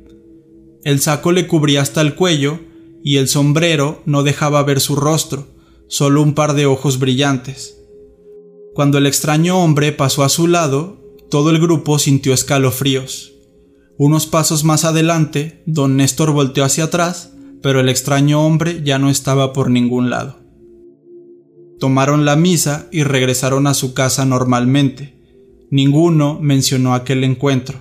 El 0.83 0.99
saco 0.99 1.31
le 1.31 1.47
cubría 1.47 1.81
hasta 1.81 2.01
el 2.01 2.15
cuello 2.15 2.59
y 3.03 3.17
el 3.17 3.27
sombrero 3.27 4.01
no 4.05 4.23
dejaba 4.23 4.63
ver 4.63 4.79
su 4.79 4.95
rostro, 4.95 5.47
solo 5.87 6.21
un 6.21 6.33
par 6.33 6.53
de 6.53 6.65
ojos 6.65 6.99
brillantes. 6.99 7.77
Cuando 8.73 8.97
el 8.97 9.07
extraño 9.07 9.61
hombre 9.61 9.91
pasó 9.91 10.23
a 10.23 10.29
su 10.29 10.47
lado, 10.47 11.01
todo 11.29 11.49
el 11.49 11.59
grupo 11.59 11.99
sintió 11.99 12.33
escalofríos. 12.33 13.33
Unos 13.97 14.25
pasos 14.25 14.63
más 14.63 14.85
adelante, 14.85 15.63
don 15.65 15.97
Néstor 15.97 16.31
volteó 16.31 16.63
hacia 16.63 16.85
atrás, 16.85 17.33
pero 17.61 17.79
el 17.79 17.89
extraño 17.89 18.45
hombre 18.45 18.81
ya 18.83 18.97
no 18.97 19.09
estaba 19.09 19.53
por 19.53 19.69
ningún 19.69 20.09
lado. 20.09 20.39
Tomaron 21.79 22.25
la 22.25 22.35
misa 22.35 22.87
y 22.91 23.03
regresaron 23.03 23.67
a 23.67 23.73
su 23.73 23.93
casa 23.93 24.25
normalmente. 24.25 25.15
Ninguno 25.69 26.39
mencionó 26.39 26.93
aquel 26.93 27.23
encuentro. 27.23 27.79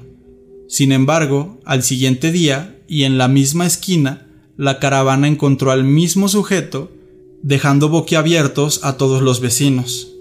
Sin 0.69 0.93
embargo, 0.93 1.61
al 1.65 1.83
siguiente 1.83 2.33
día 2.33 2.81
y 2.89 3.05
en 3.05 3.19
la 3.19 3.29
misma 3.29 3.67
esquina 3.67 4.30
la 4.61 4.79
caravana 4.79 5.27
encontró 5.27 5.71
al 5.71 5.85
mismo 5.85 6.29
sujeto, 6.29 6.93
dejando 7.41 7.89
boquiabiertos 7.89 8.85
a 8.85 8.99
todos 8.99 9.23
los 9.23 9.41
vecinos. 9.41 10.13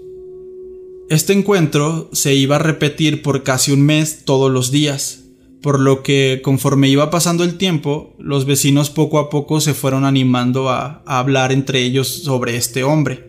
Este 1.10 1.34
encuentro 1.34 2.08
se 2.14 2.34
iba 2.34 2.56
a 2.56 2.58
repetir 2.58 3.20
por 3.20 3.42
casi 3.42 3.70
un 3.70 3.82
mes 3.82 4.24
todos 4.24 4.50
los 4.50 4.70
días, 4.70 5.24
por 5.60 5.78
lo 5.78 6.02
que 6.02 6.40
conforme 6.42 6.88
iba 6.88 7.10
pasando 7.10 7.44
el 7.44 7.58
tiempo, 7.58 8.14
los 8.18 8.46
vecinos 8.46 8.88
poco 8.88 9.18
a 9.18 9.28
poco 9.28 9.60
se 9.60 9.74
fueron 9.74 10.06
animando 10.06 10.70
a, 10.70 11.02
hablar 11.04 11.52
entre 11.52 11.82
ellos 11.82 12.08
sobre 12.08 12.56
este 12.56 12.82
hombre. 12.82 13.28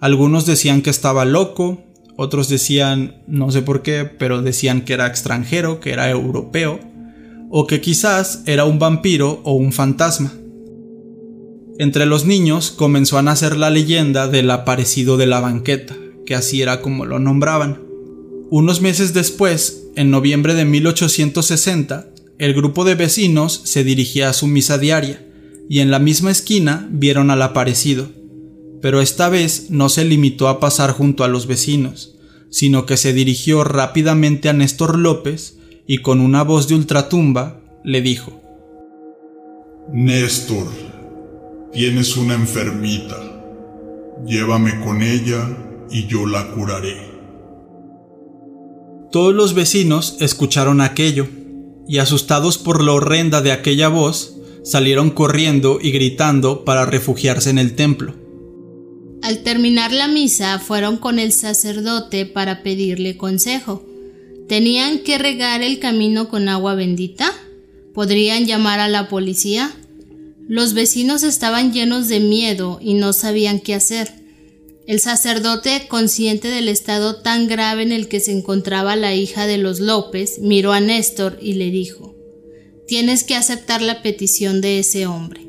Algunos 0.00 0.46
decían 0.46 0.82
que 0.82 0.90
estaba 0.90 1.24
loco, 1.24 1.84
otros 2.16 2.48
decían, 2.48 3.22
no 3.28 3.52
sé 3.52 3.62
por 3.62 3.82
qué, 3.82 4.04
pero 4.04 4.42
decían 4.42 4.80
que 4.80 4.94
era 4.94 5.06
extranjero, 5.06 5.78
que 5.78 5.92
era 5.92 6.10
europeo, 6.10 6.80
o 7.50 7.66
que 7.66 7.80
quizás 7.80 8.42
era 8.46 8.64
un 8.64 8.78
vampiro 8.78 9.40
o 9.44 9.54
un 9.54 9.72
fantasma. 9.72 10.32
Entre 11.78 12.06
los 12.06 12.24
niños 12.24 12.70
comenzó 12.70 13.18
a 13.18 13.22
nacer 13.22 13.56
la 13.56 13.70
leyenda 13.70 14.28
del 14.28 14.50
aparecido 14.50 15.16
de 15.16 15.26
la 15.26 15.40
banqueta, 15.40 15.96
que 16.24 16.34
así 16.34 16.62
era 16.62 16.80
como 16.80 17.04
lo 17.04 17.18
nombraban. 17.18 17.82
Unos 18.50 18.80
meses 18.80 19.12
después, 19.12 19.88
en 19.96 20.10
noviembre 20.10 20.54
de 20.54 20.64
1860, 20.64 22.08
el 22.38 22.54
grupo 22.54 22.84
de 22.84 22.94
vecinos 22.94 23.60
se 23.64 23.84
dirigía 23.84 24.28
a 24.28 24.32
su 24.32 24.46
misa 24.46 24.78
diaria, 24.78 25.26
y 25.68 25.80
en 25.80 25.90
la 25.90 25.98
misma 25.98 26.30
esquina 26.30 26.88
vieron 26.90 27.30
al 27.30 27.42
aparecido 27.42 28.08
pero 28.84 29.00
esta 29.00 29.30
vez 29.30 29.70
no 29.70 29.88
se 29.88 30.04
limitó 30.04 30.46
a 30.46 30.60
pasar 30.60 30.90
junto 30.90 31.24
a 31.24 31.28
los 31.28 31.46
vecinos, 31.46 32.16
sino 32.50 32.84
que 32.84 32.98
se 32.98 33.14
dirigió 33.14 33.64
rápidamente 33.64 34.50
a 34.50 34.52
Néstor 34.52 34.98
López 34.98 35.56
y 35.86 35.98
con 35.98 36.20
una 36.20 36.42
voz 36.42 36.68
de 36.68 36.74
ultratumba 36.74 37.60
le 37.84 38.00
dijo 38.00 38.40
Néstor, 39.92 40.66
tienes 41.72 42.16
una 42.16 42.34
enfermita. 42.34 43.16
Llévame 44.26 44.80
con 44.80 45.02
ella 45.02 45.46
y 45.90 46.06
yo 46.06 46.26
la 46.26 46.50
curaré. 46.52 46.96
Todos 49.12 49.34
los 49.34 49.54
vecinos 49.54 50.16
escucharon 50.20 50.80
aquello, 50.80 51.28
y 51.86 51.98
asustados 51.98 52.56
por 52.56 52.82
la 52.82 52.92
horrenda 52.92 53.42
de 53.42 53.52
aquella 53.52 53.88
voz, 53.88 54.36
salieron 54.64 55.10
corriendo 55.10 55.78
y 55.80 55.92
gritando 55.92 56.64
para 56.64 56.86
refugiarse 56.86 57.50
en 57.50 57.58
el 57.58 57.76
templo. 57.76 58.14
Al 59.22 59.42
terminar 59.42 59.92
la 59.92 60.08
misa 60.08 60.58
fueron 60.58 60.96
con 60.96 61.18
el 61.18 61.32
sacerdote 61.32 62.24
para 62.24 62.62
pedirle 62.62 63.18
consejo. 63.18 63.84
¿Tenían 64.48 64.98
que 64.98 65.18
regar 65.18 65.62
el 65.62 65.78
camino 65.78 66.28
con 66.28 66.48
agua 66.48 66.74
bendita? 66.74 67.32
¿Podrían 67.94 68.46
llamar 68.46 68.80
a 68.80 68.88
la 68.88 69.08
policía? 69.08 69.74
Los 70.46 70.74
vecinos 70.74 71.22
estaban 71.22 71.72
llenos 71.72 72.08
de 72.08 72.20
miedo 72.20 72.78
y 72.82 72.94
no 72.94 73.12
sabían 73.14 73.60
qué 73.60 73.74
hacer. 73.74 74.12
El 74.86 75.00
sacerdote, 75.00 75.86
consciente 75.88 76.48
del 76.48 76.68
estado 76.68 77.22
tan 77.22 77.48
grave 77.48 77.82
en 77.82 77.92
el 77.92 78.06
que 78.08 78.20
se 78.20 78.32
encontraba 78.32 78.96
la 78.96 79.14
hija 79.14 79.46
de 79.46 79.56
los 79.56 79.80
López, 79.80 80.38
miró 80.40 80.72
a 80.72 80.80
Néstor 80.80 81.38
y 81.40 81.54
le 81.54 81.70
dijo 81.70 82.14
Tienes 82.86 83.24
que 83.24 83.34
aceptar 83.34 83.80
la 83.80 84.02
petición 84.02 84.60
de 84.60 84.80
ese 84.80 85.06
hombre. 85.06 85.40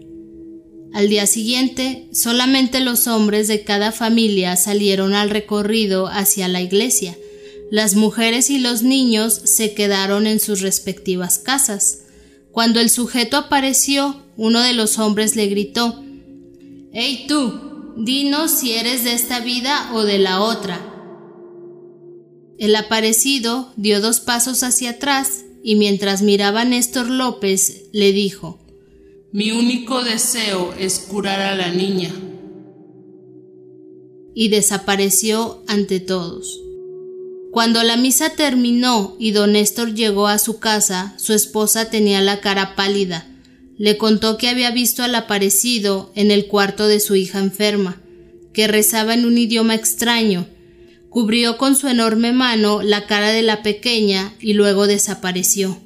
Al 0.94 1.10
día 1.10 1.28
siguiente, 1.28 2.08
solamente 2.14 2.80
los 2.80 3.08
hombres 3.08 3.50
de 3.50 3.66
cada 3.66 3.92
familia 3.92 4.56
salieron 4.56 5.14
al 5.14 5.30
recorrido 5.30 6.08
hacia 6.08 6.48
la 6.48 6.62
iglesia. 6.62 7.18
Las 7.72 7.96
mujeres 7.96 8.50
y 8.50 8.60
los 8.60 8.84
niños 8.84 9.34
se 9.34 9.74
quedaron 9.74 10.28
en 10.28 10.40
sus 10.40 10.62
respectivas 10.62 11.40
casas. 11.40 12.04
Cuando 12.52 12.80
el 12.80 12.90
sujeto 12.90 13.38
apareció, 13.38 14.22
uno 14.38 14.62
de 14.62 14.74
los 14.74 15.00
hombres 15.00 15.36
le 15.36 15.48
gritó 15.48 16.04
Hey 16.94 17.26
tú, 17.28 17.94
dinos 17.98 18.52
si 18.52 18.74
eres 18.74 19.04
de 19.04 19.14
esta 19.14 19.40
vida 19.40 19.92
o 19.94 20.04
de 20.04 20.20
la 20.20 20.42
otra. 20.42 20.80
El 22.58 22.76
aparecido 22.76 23.74
dio 23.76 24.00
dos 24.00 24.20
pasos 24.22 24.64
hacia 24.64 24.92
atrás 24.92 25.44
y 25.64 25.76
mientras 25.76 26.22
miraba 26.22 26.62
a 26.62 26.66
Néstor 26.66 27.10
López 27.10 27.84
le 27.92 28.14
dijo 28.14 28.66
mi 29.36 29.52
único 29.52 30.02
deseo 30.02 30.74
es 30.80 30.98
curar 30.98 31.42
a 31.42 31.56
la 31.56 31.70
niña. 31.70 32.10
Y 34.34 34.48
desapareció 34.48 35.62
ante 35.68 36.00
todos. 36.00 36.62
Cuando 37.56 37.84
la 37.84 37.96
misa 37.96 38.32
terminó 38.32 39.16
y 39.18 39.32
don 39.32 39.54
Néstor 39.54 39.94
llegó 39.94 40.28
a 40.28 40.40
su 40.40 40.60
casa, 40.60 41.14
su 41.16 41.32
esposa 41.32 41.90
tenía 41.90 42.20
la 42.20 42.42
cara 42.42 42.76
pálida. 42.76 43.30
Le 43.78 43.96
contó 43.96 44.38
que 44.38 44.50
había 44.50 44.72
visto 44.72 45.04
al 45.04 45.16
aparecido 45.16 46.12
en 46.16 46.32
el 46.32 46.48
cuarto 46.48 46.86
de 46.90 47.00
su 47.00 47.16
hija 47.16 47.40
enferma, 47.40 48.02
que 48.52 48.68
rezaba 48.68 49.14
en 49.14 49.24
un 49.26 49.38
idioma 49.38 49.74
extraño. 49.74 50.48
Cubrió 51.10 51.58
con 51.58 51.78
su 51.78 51.88
enorme 51.88 52.34
mano 52.34 52.82
la 52.82 53.08
cara 53.08 53.30
de 53.30 53.42
la 53.42 53.64
pequeña 53.64 54.34
y 54.42 54.52
luego 54.52 54.86
desapareció. 54.86 55.82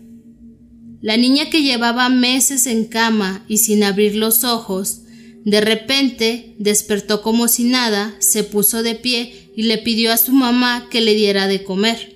La 1.01 1.17
niña 1.17 1.51
que 1.51 1.61
llevaba 1.61 2.09
meses 2.09 2.65
en 2.65 2.85
cama 2.85 3.45
y 3.47 3.59
sin 3.59 3.83
abrir 3.83 4.15
los 4.15 4.43
ojos, 4.43 5.01
de 5.45 5.61
repente 5.61 6.55
despertó 6.57 7.21
como 7.21 7.47
si 7.47 7.65
nada, 7.65 8.15
se 8.17 8.43
puso 8.43 8.81
de 8.81 8.95
pie 8.95 9.38
y 9.55 9.63
le 9.63 9.77
pidió 9.77 10.11
a 10.11 10.17
su 10.17 10.31
mamá 10.31 10.87
que 10.89 11.01
le 11.01 11.13
diera 11.13 11.47
de 11.47 11.63
comer. 11.63 12.15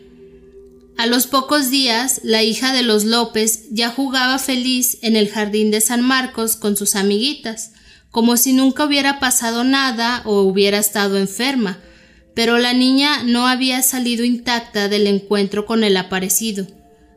A 0.98 1.06
los 1.06 1.28
pocos 1.28 1.70
días, 1.70 2.22
la 2.24 2.44
hija 2.44 2.74
de 2.74 2.84
los 2.84 3.04
López 3.04 3.66
ya 3.72 3.90
jugaba 3.90 4.38
feliz 4.40 4.98
en 5.02 5.16
el 5.16 5.30
jardín 5.30 5.72
de 5.72 5.82
San 5.82 6.02
Marcos 6.02 6.56
con 6.56 6.78
sus 6.78 6.96
amiguitas, 6.96 7.72
como 8.12 8.38
si 8.38 8.54
nunca 8.54 8.86
hubiera 8.86 9.20
pasado 9.20 9.64
nada 9.64 10.22
o 10.26 10.42
hubiera 10.42 10.78
estado 10.78 11.18
enferma, 11.18 11.80
pero 12.36 12.58
la 12.58 12.74
niña 12.74 13.24
no 13.24 13.48
había 13.48 13.82
salido 13.82 14.24
intacta 14.24 14.88
del 14.88 15.08
encuentro 15.08 15.66
con 15.66 15.84
el 15.84 15.98
aparecido 15.98 16.68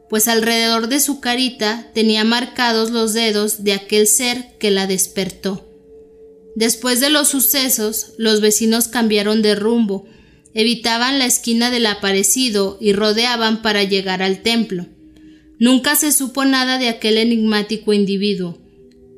pues 0.09 0.29
alrededor 0.29 0.89
de 0.89 1.01
su 1.01 1.21
carita 1.21 1.87
tenía 1.95 2.25
marcados 2.25 2.91
los 2.91 3.13
dedos 3.13 3.65
de 3.65 3.73
aquel 3.73 4.07
ser 4.07 4.57
que 4.59 4.71
la 4.71 4.87
despertó. 4.87 5.66
Después 6.57 7.01
de 7.01 7.11
los 7.11 7.29
sucesos, 7.29 8.15
los 8.17 8.41
vecinos 8.41 8.89
cambiaron 8.89 9.43
de 9.43 9.55
rumbo, 9.55 10.07
evitaban 10.55 11.19
la 11.19 11.27
esquina 11.27 11.71
del 11.71 11.85
aparecido 11.85 12.79
y 12.81 12.95
rodeaban 12.95 13.61
para 13.61 13.85
llegar 13.85 14.23
al 14.23 14.41
templo. 14.41 14.87
Nunca 15.59 15.97
se 15.97 16.13
supo 16.13 16.47
nada 16.47 16.79
de 16.79 16.89
aquel 16.89 17.19
enigmático 17.19 17.93
individuo, 17.93 18.59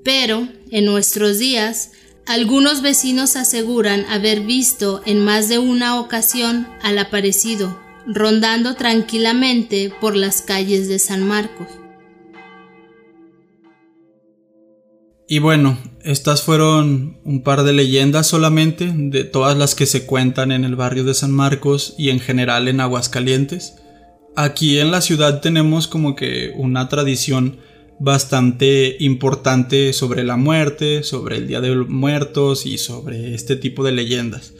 pero, 0.02 0.48
en 0.72 0.84
nuestros 0.84 1.38
días, 1.38 1.92
algunos 2.26 2.82
vecinos 2.82 3.36
aseguran 3.36 4.04
haber 4.06 4.40
visto 4.40 5.00
en 5.06 5.24
más 5.24 5.48
de 5.48 5.58
una 5.58 6.00
ocasión 6.00 6.66
al 6.82 6.98
aparecido, 6.98 7.80
rondando 8.04 8.74
tranquilamente 8.74 9.92
por 10.00 10.16
las 10.16 10.42
calles 10.42 10.88
de 10.88 10.98
San 10.98 11.22
Marcos. 11.22 11.68
Y 15.30 15.40
bueno, 15.40 15.78
estas 16.04 16.40
fueron 16.40 17.18
un 17.22 17.42
par 17.42 17.62
de 17.62 17.74
leyendas 17.74 18.26
solamente 18.26 18.90
de 18.90 19.24
todas 19.24 19.58
las 19.58 19.74
que 19.74 19.84
se 19.84 20.06
cuentan 20.06 20.52
en 20.52 20.64
el 20.64 20.74
barrio 20.74 21.04
de 21.04 21.12
San 21.12 21.32
Marcos 21.32 21.94
y 21.98 22.08
en 22.08 22.18
general 22.18 22.66
en 22.66 22.80
Aguascalientes. 22.80 23.74
Aquí 24.36 24.78
en 24.78 24.90
la 24.90 25.02
ciudad 25.02 25.42
tenemos 25.42 25.86
como 25.86 26.16
que 26.16 26.54
una 26.56 26.88
tradición 26.88 27.58
bastante 28.00 28.96
importante 29.00 29.92
sobre 29.92 30.24
la 30.24 30.38
muerte, 30.38 31.02
sobre 31.02 31.36
el 31.36 31.46
Día 31.46 31.60
de 31.60 31.74
los 31.74 31.90
Muertos 31.90 32.64
y 32.64 32.78
sobre 32.78 33.34
este 33.34 33.56
tipo 33.56 33.84
de 33.84 33.92
leyendas. 33.92 34.54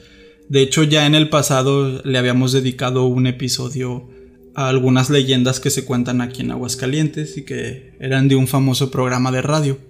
De 0.49 0.61
hecho, 0.61 0.83
ya 0.83 1.07
en 1.07 1.15
el 1.15 1.29
pasado 1.29 2.03
le 2.03 2.17
habíamos 2.19 2.51
dedicado 2.51 3.05
un 3.05 3.25
episodio 3.25 4.07
a 4.53 4.69
algunas 4.69 5.09
leyendas 5.09 5.59
que 5.59 5.71
se 5.71 5.83
cuentan 5.83 6.21
aquí 6.21 6.41
en 6.43 6.51
Aguascalientes 6.51 7.37
y 7.37 7.43
que 7.43 7.93
eran 7.99 8.27
de 8.27 8.35
un 8.35 8.47
famoso 8.47 8.91
programa 8.91 9.31
de 9.31 9.41
radio. 9.41 9.89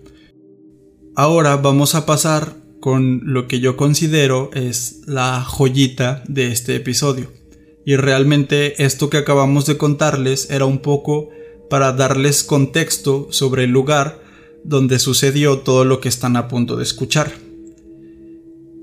Ahora 1.15 1.57
vamos 1.57 1.95
a 1.95 2.05
pasar 2.05 2.55
con 2.79 3.21
lo 3.25 3.47
que 3.47 3.59
yo 3.59 3.75
considero 3.75 4.51
es 4.53 5.01
la 5.05 5.43
joyita 5.43 6.23
de 6.27 6.51
este 6.51 6.75
episodio. 6.75 7.31
Y 7.85 7.95
realmente 7.95 8.83
esto 8.83 9.09
que 9.09 9.17
acabamos 9.17 9.65
de 9.65 9.77
contarles 9.77 10.49
era 10.49 10.65
un 10.65 10.79
poco 10.79 11.29
para 11.69 11.91
darles 11.91 12.43
contexto 12.43 13.27
sobre 13.31 13.65
el 13.65 13.71
lugar 13.71 14.21
donde 14.63 14.99
sucedió 14.99 15.59
todo 15.59 15.85
lo 15.85 15.99
que 15.99 16.09
están 16.09 16.35
a 16.35 16.47
punto 16.47 16.75
de 16.75 16.83
escuchar. 16.83 17.31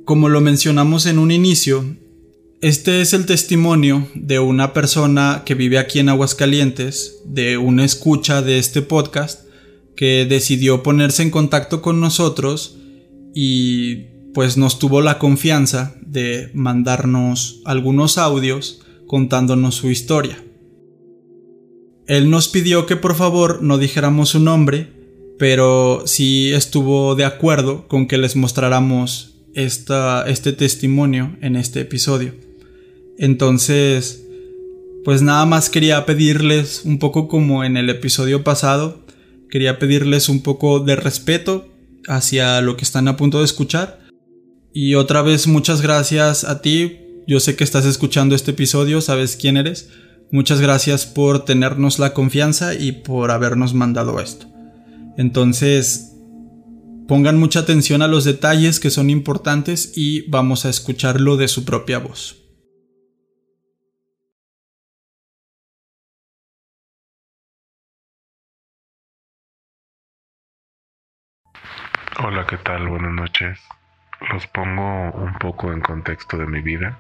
Como 0.04 0.28
lo 0.28 0.40
mencionamos 0.40 1.06
en 1.06 1.18
un 1.18 1.30
inicio, 1.30 1.85
este 2.61 3.00
es 3.00 3.12
el 3.12 3.26
testimonio 3.26 4.09
de 4.14 4.38
una 4.38 4.73
persona 4.73 5.42
que 5.45 5.54
vive 5.54 5.78
aquí 5.78 5.99
en 5.99 6.09
Aguascalientes, 6.09 7.21
de 7.25 7.59
una 7.59 7.85
escucha 7.85 8.40
de 8.40 8.59
este 8.59 8.83
podcast, 8.83 9.45
que 9.96 10.26
decidió 10.28 10.82
ponerse 10.82 11.22
en 11.22 11.30
contacto 11.30 11.82
con 11.82 12.00
nosotros 12.00 12.78
y 13.34 14.06
pues 14.34 14.56
nos 14.56 14.78
tuvo 14.78 15.00
la 15.00 15.18
confianza 15.18 15.96
de 16.02 16.50
mandarnos 16.54 17.62
algunos 17.64 18.18
audios 18.18 18.82
contándonos 19.06 19.74
su 19.74 19.90
historia. 19.90 20.42
Él 22.06 22.30
nos 22.30 22.48
pidió 22.48 22.86
que 22.86 22.96
por 22.96 23.14
favor 23.14 23.62
no 23.62 23.78
dijéramos 23.78 24.28
su 24.30 24.40
nombre 24.40 24.96
pero 25.38 26.02
sí 26.06 26.52
estuvo 26.52 27.14
de 27.14 27.24
acuerdo 27.24 27.86
con 27.88 28.06
que 28.06 28.18
les 28.18 28.36
mostráramos 28.36 29.34
esta, 29.54 30.24
este 30.26 30.52
testimonio 30.52 31.36
en 31.40 31.56
este 31.56 31.80
episodio. 31.80 32.34
Entonces, 33.18 34.24
pues 35.04 35.22
nada 35.22 35.46
más 35.46 35.70
quería 35.70 36.04
pedirles 36.06 36.82
un 36.84 36.98
poco 36.98 37.28
como 37.28 37.64
en 37.64 37.76
el 37.76 37.90
episodio 37.90 38.44
pasado, 38.44 39.05
quería 39.50 39.78
pedirles 39.78 40.28
un 40.28 40.42
poco 40.42 40.80
de 40.80 40.96
respeto 40.96 41.68
hacia 42.08 42.60
lo 42.60 42.76
que 42.76 42.84
están 42.84 43.08
a 43.08 43.16
punto 43.16 43.38
de 43.38 43.44
escuchar. 43.44 44.00
Y 44.72 44.94
otra 44.94 45.22
vez 45.22 45.46
muchas 45.46 45.80
gracias 45.80 46.44
a 46.44 46.60
ti, 46.60 46.98
yo 47.26 47.40
sé 47.40 47.56
que 47.56 47.64
estás 47.64 47.86
escuchando 47.86 48.34
este 48.34 48.52
episodio, 48.52 49.00
sabes 49.00 49.36
quién 49.36 49.56
eres. 49.56 49.90
Muchas 50.30 50.60
gracias 50.60 51.06
por 51.06 51.44
tenernos 51.44 51.98
la 51.98 52.12
confianza 52.12 52.74
y 52.74 52.92
por 52.92 53.30
habernos 53.30 53.74
mandado 53.74 54.20
esto. 54.20 54.46
Entonces, 55.16 56.12
pongan 57.08 57.38
mucha 57.38 57.60
atención 57.60 58.02
a 58.02 58.08
los 58.08 58.24
detalles 58.24 58.80
que 58.80 58.90
son 58.90 59.10
importantes 59.10 59.92
y 59.96 60.28
vamos 60.28 60.64
a 60.66 60.70
escucharlo 60.70 61.36
de 61.36 61.48
su 61.48 61.64
propia 61.64 61.98
voz. 61.98 62.45
Hola, 72.25 72.46
¿qué 72.46 72.56
tal? 72.56 72.88
Buenas 72.88 73.12
noches. 73.12 73.61
Los 74.32 74.46
pongo 74.46 75.11
un 75.11 75.35
poco 75.35 75.70
en 75.70 75.82
contexto 75.82 76.38
de 76.38 76.46
mi 76.46 76.62
vida 76.62 76.96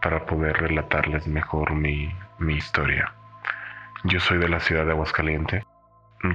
para 0.00 0.24
poder 0.24 0.56
relatarles 0.56 1.26
mejor 1.26 1.74
mi, 1.74 2.10
mi 2.38 2.54
historia. 2.54 3.12
Yo 4.04 4.20
soy 4.20 4.38
de 4.38 4.48
la 4.48 4.60
ciudad 4.60 4.86
de 4.86 4.92
Aguascalientes. 4.92 5.64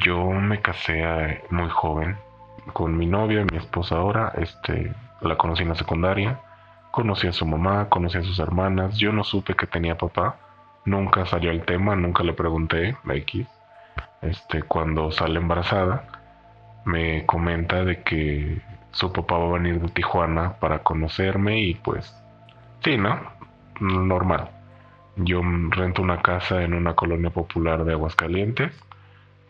Yo 0.05 0.29
me 0.29 0.62
casé 0.62 1.01
eh, 1.01 1.43
muy 1.50 1.69
joven 1.69 2.17
con 2.74 2.95
mi 2.95 3.07
novia, 3.07 3.43
mi 3.51 3.57
esposa 3.57 3.95
ahora. 3.95 4.31
Este, 4.36 4.93
la 5.21 5.36
conocí 5.36 5.63
en 5.63 5.69
la 5.69 5.75
secundaria. 5.75 6.39
Conocí 6.91 7.25
a 7.25 7.33
su 7.33 7.48
mamá, 7.48 7.89
conocí 7.89 8.19
a 8.19 8.24
sus 8.24 8.38
hermanas. 8.38 9.00
Yo 9.00 9.12
no 9.12 9.24
supe 9.24 9.55
que 9.55 9.65
tenía 9.65 9.98
papá. 9.98 10.36
Nunca 10.86 11.25
salió 11.25 11.50
el 11.50 11.65
tema, 11.65 11.95
nunca 11.95 12.21
le 12.21 12.33
pregunté, 12.33 12.95
X. 13.12 13.48
Este, 14.21 14.62
cuando 14.62 15.09
sale 15.12 15.39
embarazada 15.39 16.18
me 16.86 17.25
comenta 17.25 17.83
de 17.83 18.01
que 18.01 18.62
su 18.91 19.12
papá 19.13 19.38
va 19.38 19.50
a 19.50 19.59
venir 19.59 19.79
de 19.79 19.89
Tijuana 19.89 20.53
para 20.59 20.79
conocerme 20.79 21.62
y 21.62 21.75
pues 21.75 22.13
sí, 22.83 22.98
¿no? 22.98 23.19
Normal. 23.79 24.50
Yo 25.15 25.41
rento 25.69 26.01
una 26.01 26.21
casa 26.21 26.63
en 26.63 26.74
una 26.74 26.95
colonia 26.95 27.29
popular 27.29 27.83
de 27.83 27.93
Aguascalientes 27.93 28.74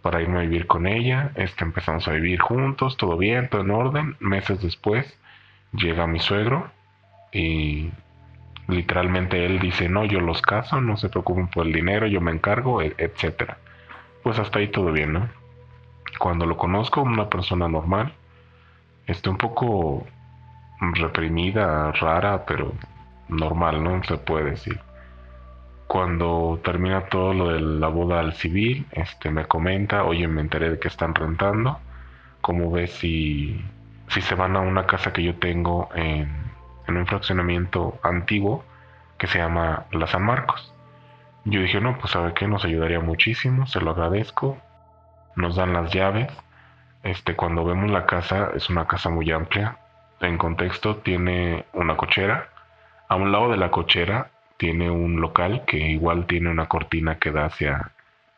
para 0.01 0.21
irme 0.21 0.39
a 0.39 0.41
vivir 0.41 0.67
con 0.67 0.88
ella. 0.88 1.31
Este 1.36 1.63
empezamos 1.63 2.07
a 2.07 2.13
vivir 2.13 2.39
juntos, 2.39 2.98
todo 2.98 3.17
bien, 3.17 3.50
todo 3.50 3.62
en 3.62 3.71
orden. 3.71 4.15
Meses 4.19 4.62
después 4.62 5.17
llega 5.74 6.07
mi 6.07 6.19
suegro 6.19 6.71
y 7.31 7.91
literalmente 8.67 9.45
él 9.45 9.59
dice, 9.59 9.89
"No, 9.89 10.05
yo 10.05 10.19
los 10.19 10.41
caso, 10.41 10.81
no 10.81 10.98
se 10.98 11.09
preocupen 11.09 11.48
por 11.48 11.65
el 11.65 11.74
dinero, 11.74 12.07
yo 12.07 12.21
me 12.21 12.31
encargo, 12.31 12.81
e-, 12.81 12.95
etcétera." 12.98 13.57
Pues 14.24 14.39
hasta 14.39 14.59
ahí 14.59 14.67
todo 14.69 14.91
bien, 14.91 15.13
¿no? 15.13 15.38
Cuando 16.19 16.45
lo 16.45 16.57
conozco, 16.57 17.01
una 17.01 17.29
persona 17.29 17.67
normal, 17.67 18.13
está 19.07 19.31
un 19.31 19.38
poco 19.38 20.05
reprimida, 20.79 21.91
rara, 21.93 22.45
pero 22.45 22.73
normal, 23.29 23.83
¿no? 23.83 24.03
Se 24.03 24.17
puede 24.17 24.51
decir. 24.51 24.79
Cuando 25.88 26.59
termina 26.63 27.05
todo 27.05 27.33
lo 27.33 27.49
de 27.49 27.61
la 27.61 27.88
boda 27.88 28.19
al 28.19 28.33
civil, 28.33 28.85
este 28.91 29.31
me 29.31 29.45
comenta, 29.45 30.03
oye, 30.03 30.27
me 30.27 30.41
enteré 30.41 30.69
de 30.69 30.79
que 30.79 30.88
están 30.88 31.15
rentando, 31.15 31.79
¿cómo 32.41 32.69
ves 32.69 32.91
si, 32.91 33.60
si 34.10 34.21
se 34.21 34.36
van 34.36 34.55
a 34.55 34.60
una 34.60 34.86
casa 34.86 35.13
que 35.13 35.23
yo 35.23 35.36
tengo 35.36 35.89
en, 35.95 36.29
un 36.88 37.08
fraccionamiento 37.08 37.99
antiguo 38.03 38.65
que 39.17 39.27
se 39.27 39.39
llama 39.39 39.86
La 39.91 40.05
San 40.05 40.23
Marcos? 40.23 40.73
Yo 41.45 41.62
dije, 41.62 41.82
no, 41.82 41.97
pues 41.97 42.12
sabe 42.12 42.34
qué, 42.34 42.47
nos 42.47 42.65
ayudaría 42.65 42.99
muchísimo, 42.99 43.65
se 43.65 43.82
lo 43.82 43.91
agradezco, 43.91 44.58
nos 45.39 45.56
dan 45.56 45.73
las 45.73 45.91
llaves. 45.91 46.28
Este, 47.04 47.36
cuando 47.36 47.65
vemos 47.65 47.89
la 47.89 48.06
casa, 48.06 48.52
es 48.56 48.69
una 48.69 48.88
casa 48.88 49.10
muy 49.10 49.32
amplia. 49.32 49.78
En 50.21 50.38
contexto, 50.38 50.97
tiene 50.97 51.65
una 51.73 51.97
cochera. 51.97 52.49
A 53.08 53.15
un 53.15 53.32
lado 53.32 53.49
de 53.49 53.58
la 53.58 53.71
cochera 53.71 54.32
tiene 54.58 54.91
un 54.91 55.21
local 55.21 55.63
que 55.65 55.78
igual 55.78 56.28
tiene 56.28 56.49
una 56.49 56.67
cortina 56.67 57.17
que 57.17 57.32
da 57.32 57.45
hacia, 57.45 57.91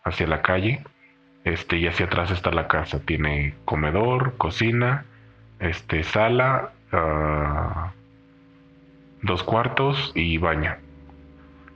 hacia 0.04 0.28
la 0.28 0.42
calle. 0.42 0.84
Este, 1.44 1.78
y 1.78 1.88
hacia 1.88 2.06
atrás 2.06 2.32
está 2.32 2.52
la 2.52 2.68
casa. 2.68 3.00
Tiene 3.00 3.56
comedor, 3.66 4.38
cocina, 4.38 5.06
este, 5.60 6.04
sala, 6.04 6.72
ah, 6.92 7.92
dos 9.22 9.44
cuartos 9.44 10.12
y 10.16 10.38
baño. 10.38 10.76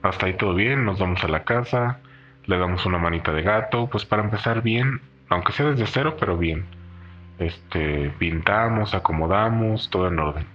Hasta 0.02 0.26
ahí 0.26 0.34
todo 0.34 0.54
bien, 0.54 0.84
nos 0.84 0.98
vamos 0.98 1.22
a 1.24 1.28
la 1.28 1.44
casa, 1.44 1.98
le 2.44 2.58
damos 2.58 2.86
una 2.86 2.98
manita 2.98 3.32
de 3.32 3.42
gato, 3.42 3.88
pues 3.88 4.04
para 4.04 4.22
empezar 4.22 4.62
bien, 4.62 5.00
aunque 5.28 5.52
sea 5.52 5.66
desde 5.66 5.86
cero, 5.86 6.16
pero 6.18 6.36
bien. 6.36 6.66
Este, 7.38 8.10
pintamos, 8.18 8.94
acomodamos, 8.94 9.90
todo 9.90 10.08
en 10.08 10.18
orden. 10.18 10.46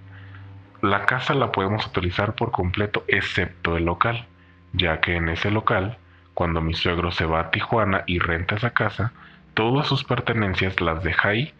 La 0.80 1.06
casa 1.06 1.34
la 1.34 1.52
podemos 1.52 1.86
utilizar 1.86 2.34
por 2.34 2.50
completo, 2.50 3.04
excepto 3.06 3.76
el 3.76 3.84
local, 3.84 4.26
ya 4.72 5.00
que 5.00 5.16
en 5.16 5.28
ese 5.28 5.50
local, 5.50 5.98
cuando 6.34 6.60
mi 6.60 6.74
suegro 6.74 7.12
se 7.12 7.24
va 7.24 7.40
a 7.40 7.50
Tijuana 7.50 8.02
y 8.06 8.18
renta 8.18 8.56
esa 8.56 8.70
casa, 8.70 9.12
todas 9.54 9.86
sus 9.86 10.02
pertenencias 10.04 10.80
las 10.80 11.02
deja 11.04 11.28
ahí, 11.28 11.54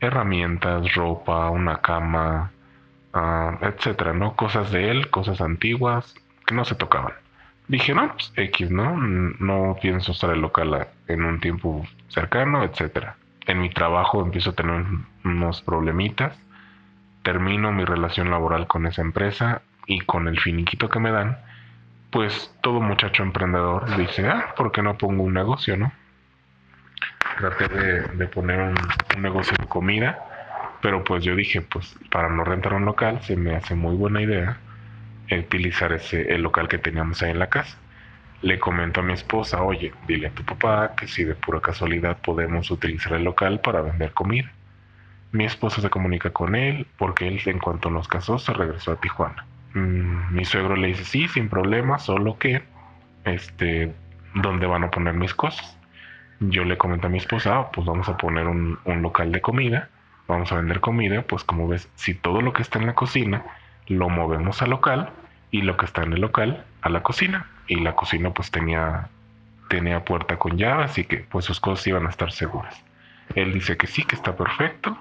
herramientas, 0.00 0.94
ropa, 0.94 1.50
una 1.50 1.82
cama, 1.82 2.50
uh, 3.14 3.64
etcétera, 3.64 4.14
¿no? 4.14 4.36
Cosas 4.36 4.70
de 4.72 4.90
él, 4.90 5.10
cosas 5.10 5.40
antiguas 5.40 6.14
que 6.46 6.54
no 6.54 6.64
se 6.64 6.74
tocaban. 6.74 7.21
Dije, 7.68 7.94
no, 7.94 8.12
pues 8.12 8.32
X, 8.36 8.70
¿no? 8.70 8.96
No 8.96 9.76
pienso 9.80 10.12
estar 10.12 10.30
el 10.30 10.40
local 10.40 10.88
en 11.08 11.24
un 11.24 11.40
tiempo 11.40 11.86
cercano, 12.08 12.64
etcétera. 12.64 13.16
En 13.46 13.60
mi 13.60 13.70
trabajo 13.70 14.20
empiezo 14.22 14.50
a 14.50 14.54
tener 14.54 14.84
unos 15.24 15.62
problemitas. 15.62 16.38
Termino 17.22 17.72
mi 17.72 17.84
relación 17.84 18.30
laboral 18.30 18.66
con 18.66 18.86
esa 18.86 19.02
empresa 19.02 19.62
y 19.86 20.00
con 20.00 20.28
el 20.28 20.38
finiquito 20.40 20.88
que 20.88 20.98
me 20.98 21.12
dan, 21.12 21.38
pues 22.10 22.54
todo 22.62 22.80
muchacho 22.80 23.22
emprendedor 23.22 23.96
dice, 23.96 24.28
ah, 24.28 24.54
¿por 24.56 24.72
qué 24.72 24.82
no 24.82 24.98
pongo 24.98 25.22
un 25.22 25.34
negocio, 25.34 25.76
no? 25.76 25.92
Traté 27.38 27.68
de, 27.68 28.26
poner 28.26 28.60
un, 28.60 28.74
un 29.16 29.22
negocio 29.22 29.56
de 29.58 29.66
comida, 29.66 30.18
pero 30.80 31.02
pues 31.02 31.24
yo 31.24 31.34
dije, 31.34 31.62
pues 31.62 31.96
para 32.10 32.28
no 32.28 32.44
rentar 32.44 32.74
un 32.74 32.84
local 32.84 33.22
se 33.22 33.36
me 33.36 33.56
hace 33.56 33.74
muy 33.74 33.96
buena 33.96 34.20
idea 34.20 34.58
utilizar 35.38 35.92
ese, 35.92 36.32
el 36.34 36.42
local 36.42 36.68
que 36.68 36.78
teníamos 36.78 37.22
ahí 37.22 37.30
en 37.30 37.38
la 37.38 37.48
casa. 37.48 37.76
Le 38.42 38.58
comento 38.58 39.00
a 39.00 39.02
mi 39.02 39.12
esposa, 39.12 39.62
oye, 39.62 39.92
dile 40.06 40.28
a 40.28 40.30
tu 40.30 40.44
papá 40.44 40.94
que 40.96 41.06
si 41.06 41.24
de 41.24 41.34
pura 41.34 41.60
casualidad 41.60 42.18
podemos 42.18 42.70
utilizar 42.70 43.12
el 43.12 43.24
local 43.24 43.60
para 43.60 43.82
vender 43.82 44.12
comida. 44.12 44.50
Mi 45.30 45.44
esposa 45.44 45.80
se 45.80 45.90
comunica 45.90 46.30
con 46.30 46.54
él 46.54 46.86
porque 46.98 47.28
él 47.28 47.40
en 47.46 47.58
cuanto 47.58 47.88
nos 47.88 48.08
casó 48.08 48.38
se 48.38 48.52
regresó 48.52 48.92
a 48.92 49.00
Tijuana. 49.00 49.46
Mm, 49.74 50.34
mi 50.34 50.44
suegro 50.44 50.76
le 50.76 50.88
dice, 50.88 51.04
sí, 51.04 51.28
sin 51.28 51.48
problema, 51.48 51.98
solo 51.98 52.38
que, 52.38 52.62
este, 53.24 53.92
¿dónde 54.34 54.66
van 54.66 54.84
a 54.84 54.90
poner 54.90 55.14
mis 55.14 55.34
cosas? 55.34 55.78
Yo 56.40 56.64
le 56.64 56.76
comento 56.76 57.06
a 57.06 57.10
mi 57.10 57.18
esposa, 57.18 57.56
ah, 57.56 57.70
pues 57.70 57.86
vamos 57.86 58.08
a 58.08 58.16
poner 58.16 58.48
un, 58.48 58.78
un 58.84 59.02
local 59.02 59.30
de 59.30 59.40
comida, 59.40 59.88
vamos 60.26 60.50
a 60.52 60.56
vender 60.56 60.80
comida, 60.80 61.22
pues 61.22 61.44
como 61.44 61.68
ves, 61.68 61.88
si 61.94 62.14
todo 62.14 62.42
lo 62.42 62.52
que 62.52 62.62
está 62.62 62.78
en 62.78 62.86
la 62.86 62.94
cocina 62.94 63.44
lo 63.86 64.08
movemos 64.08 64.60
al 64.62 64.70
local 64.70 65.10
y 65.52 65.62
lo 65.62 65.76
que 65.76 65.84
está 65.84 66.02
en 66.02 66.14
el 66.14 66.20
local 66.20 66.64
a 66.80 66.88
la 66.88 67.04
cocina. 67.04 67.46
Y 67.68 67.76
la 67.76 67.94
cocina 67.94 68.30
pues 68.30 68.50
tenía 68.50 69.08
tenía 69.68 70.04
puerta 70.04 70.38
con 70.38 70.58
llave 70.58 70.84
así 70.84 71.04
que 71.04 71.18
pues 71.18 71.44
sus 71.44 71.60
cosas 71.60 71.86
iban 71.86 72.06
a 72.06 72.10
estar 72.10 72.32
seguras. 72.32 72.82
Él 73.36 73.52
dice 73.52 73.76
que 73.76 73.86
sí 73.86 74.02
que 74.02 74.16
está 74.16 74.34
perfecto. 74.34 74.98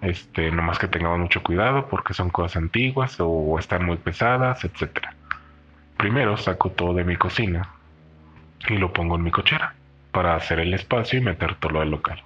Este 0.00 0.52
nomás 0.52 0.78
que 0.78 0.86
tengamos 0.86 1.18
mucho 1.18 1.42
cuidado 1.42 1.88
porque 1.88 2.14
son 2.14 2.30
cosas 2.30 2.58
antiguas 2.58 3.16
o 3.18 3.58
están 3.58 3.84
muy 3.84 3.96
pesadas 3.96 4.64
etcétera. 4.64 5.14
Primero 5.96 6.36
saco 6.36 6.70
todo 6.70 6.94
de 6.94 7.04
mi 7.04 7.16
cocina 7.16 7.70
y 8.68 8.76
lo 8.76 8.92
pongo 8.92 9.16
en 9.16 9.22
mi 9.24 9.30
cochera 9.30 9.74
para 10.12 10.36
hacer 10.36 10.60
el 10.60 10.74
espacio 10.74 11.18
y 11.18 11.22
meter 11.22 11.56
todo 11.56 11.80
al 11.80 11.90
local. 11.90 12.22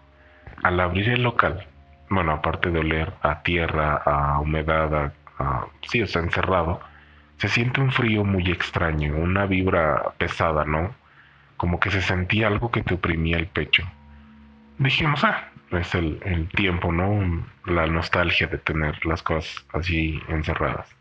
Al 0.63 0.81
abrir 0.81 1.09
el 1.09 1.23
local 1.23 1.65
bueno 2.11 2.33
aparte 2.33 2.71
de 2.71 2.81
oler 2.81 3.13
a 3.23 3.43
tierra 3.43 4.03
a 4.05 4.41
humedad 4.41 4.95
a, 4.95 5.13
a 5.39 5.67
sí 5.89 6.01
está 6.01 6.19
encerrado 6.19 6.81
se 7.43 7.49
siente 7.49 7.81
un 7.81 7.91
frío 7.91 8.23
muy 8.23 8.53
extraño, 8.53 9.17
una 9.17 9.47
vibra 9.47 10.13
pesada, 10.17 10.65
¿no? 10.65 10.95
Como 11.57 11.81
que 11.81 11.91
se 11.91 12.01
sentía 12.01 12.47
algo 12.47 12.71
que 12.71 12.85
te 12.85 12.95
oprimía 12.95 13.37
el 13.37 13.49
pecho. 13.49 13.83
Dijimos, 14.79 15.25
ah, 15.25 15.49
es 15.73 15.93
el, 15.97 16.21
el 16.25 16.47
tiempo, 16.51 16.93
¿no? 16.93 17.45
La 17.67 17.89
nostalgia 17.89 18.47
de 18.47 18.59
tener 18.59 19.05
las 19.05 19.25
cosas 19.25 19.67
así 19.73 20.23
encerradas. 20.29 20.95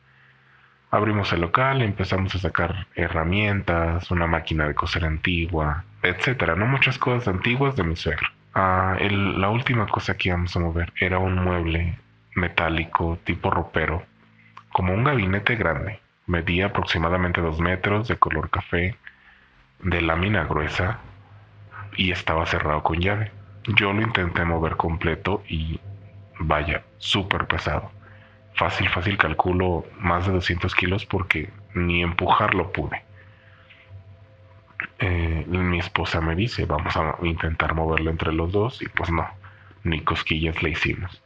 Abrimos 0.89 1.31
el 1.31 1.41
local, 1.41 1.83
empezamos 1.83 2.33
a 2.33 2.39
sacar 2.39 2.87
herramientas, 2.95 4.09
una 4.09 4.25
máquina 4.25 4.67
de 4.67 4.73
coser 4.73 5.05
antigua, 5.05 5.83
etcétera, 6.01 6.55
¿no? 6.55 6.65
Muchas 6.65 6.97
cosas 6.97 7.27
antiguas 7.27 7.75
de 7.75 7.83
mi 7.83 7.95
suegro. 7.95 8.27
Ah, 8.55 8.97
la 8.99 9.49
última 9.49 9.85
cosa 9.85 10.17
que 10.17 10.29
íbamos 10.29 10.55
a 10.55 10.59
mover 10.59 10.91
era 10.99 11.19
un 11.19 11.35
mueble 11.35 11.99
metálico 12.33 13.19
tipo 13.25 13.51
ropero, 13.51 14.03
como 14.73 14.91
un 14.91 15.03
gabinete 15.03 15.55
grande. 15.55 16.00
Medía 16.27 16.67
aproximadamente 16.67 17.41
dos 17.41 17.59
metros, 17.59 18.07
de 18.07 18.17
color 18.17 18.49
café, 18.49 18.95
de 19.79 20.01
lámina 20.01 20.45
gruesa 20.45 20.99
y 21.97 22.11
estaba 22.11 22.45
cerrado 22.45 22.83
con 22.83 22.99
llave. 22.99 23.31
Yo 23.75 23.93
lo 23.93 24.01
intenté 24.01 24.45
mover 24.45 24.77
completo 24.77 25.43
y 25.47 25.79
vaya, 26.39 26.83
súper 26.97 27.47
pesado. 27.47 27.91
Fácil, 28.55 28.89
fácil 28.89 29.17
calculo 29.17 29.85
más 29.99 30.25
de 30.25 30.33
200 30.33 30.73
kilos 30.75 31.05
porque 31.05 31.49
ni 31.73 32.01
empujarlo 32.03 32.71
pude. 32.71 33.03
Eh, 34.99 35.45
mi 35.47 35.79
esposa 35.79 36.21
me 36.21 36.35
dice, 36.35 36.65
vamos 36.65 36.95
a 36.95 37.17
intentar 37.23 37.73
moverlo 37.73 38.11
entre 38.11 38.33
los 38.33 38.51
dos 38.51 38.81
y 38.81 38.89
pues 38.89 39.11
no, 39.11 39.27
ni 39.83 40.01
cosquillas 40.01 40.61
le 40.61 40.71
hicimos. 40.71 41.21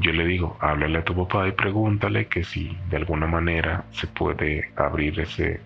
Yo 0.00 0.12
le 0.12 0.24
digo, 0.26 0.56
háblale 0.60 0.98
a 0.98 1.04
tu 1.04 1.16
papá 1.16 1.48
y 1.48 1.52
pregúntale 1.52 2.28
que 2.28 2.44
si 2.44 2.78
de 2.88 2.98
alguna 2.98 3.26
manera 3.26 3.84
se 3.90 4.06
puede 4.06 4.70
abrir 4.76 5.18
ese, 5.18 5.60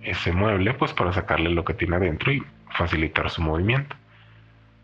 ese 0.00 0.32
mueble, 0.32 0.72
pues 0.72 0.94
para 0.94 1.12
sacarle 1.12 1.50
lo 1.50 1.62
que 1.62 1.74
tiene 1.74 1.96
adentro 1.96 2.32
y 2.32 2.42
facilitar 2.70 3.28
su 3.28 3.42
movimiento. 3.42 3.94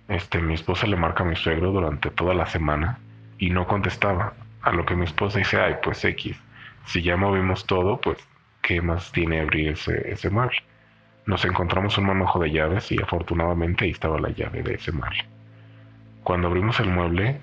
Este, 0.09 0.42
mi 0.42 0.52
esposa 0.52 0.87
le 0.87 0.96
marca 0.96 1.24
a 1.24 1.26
mi 1.26 1.35
suegro 1.35 1.72
durante 1.72 2.11
toda 2.11 2.35
la 2.35 2.44
semana 2.44 2.98
y 3.38 3.48
no 3.48 3.66
contestaba. 3.66 4.35
A 4.61 4.72
lo 4.72 4.85
que 4.85 4.96
mi 4.96 5.04
esposa 5.04 5.38
dice, 5.38 5.59
ay, 5.59 5.76
pues 5.83 6.04
X, 6.04 6.38
si 6.85 7.00
ya 7.00 7.16
movimos 7.16 7.64
todo, 7.64 7.98
pues, 7.98 8.18
¿qué 8.61 8.83
más 8.83 9.12
tiene 9.12 9.40
abrir 9.40 9.68
ese, 9.68 10.12
ese 10.12 10.28
mueble? 10.28 10.59
Nos 11.24 11.42
encontramos 11.46 11.96
un 11.96 12.04
manojo 12.04 12.38
de 12.38 12.50
llaves 12.50 12.92
y 12.92 13.00
afortunadamente 13.00 13.87
ahí 13.87 13.92
estaba 13.92 14.20
la 14.20 14.28
llave 14.28 14.62
de 14.62 14.74
ese 14.74 14.92
mueble. 14.92 15.24
Cuando 16.22 16.48
abrimos 16.48 16.78
el 16.81 16.90
mueble, 16.90 17.40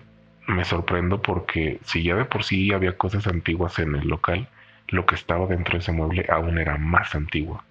me 0.48 0.66
sorprendo 0.66 1.22
porque 1.22 1.80
si 1.84 2.04
ya 2.04 2.16
de 2.16 2.26
por 2.26 2.44
sí 2.44 2.72
había 2.74 2.98
cosas 2.98 3.28
antiguas 3.28 3.80
en 3.80 3.96
el 3.96 4.08
local, 4.08 4.48
lo 4.88 5.06
que 5.06 5.16
estaba 5.16 5.48
dentro 5.48 5.74
de 5.74 5.80
ese 5.80 5.92
mueble 5.92 6.26
aún 6.30 6.58
era 6.60 6.78
más 6.78 7.16
antiguo. 7.16 7.64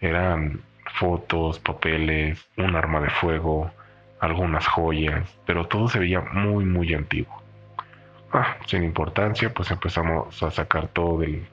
Eran 0.00 0.60
fotos, 0.98 1.58
papeles, 1.60 2.46
un 2.56 2.76
arma 2.76 3.00
de 3.00 3.10
fuego, 3.10 3.72
algunas 4.20 4.66
joyas, 4.66 5.38
pero 5.46 5.66
todo 5.68 5.88
se 5.88 5.98
veía 5.98 6.20
muy 6.20 6.64
muy 6.64 6.94
antiguo. 6.94 7.42
Ah, 8.32 8.56
sin 8.66 8.84
importancia, 8.84 9.52
pues 9.54 9.70
empezamos 9.70 10.42
a 10.42 10.50
sacar 10.50 10.88
todo 10.88 11.20
del, 11.20 11.46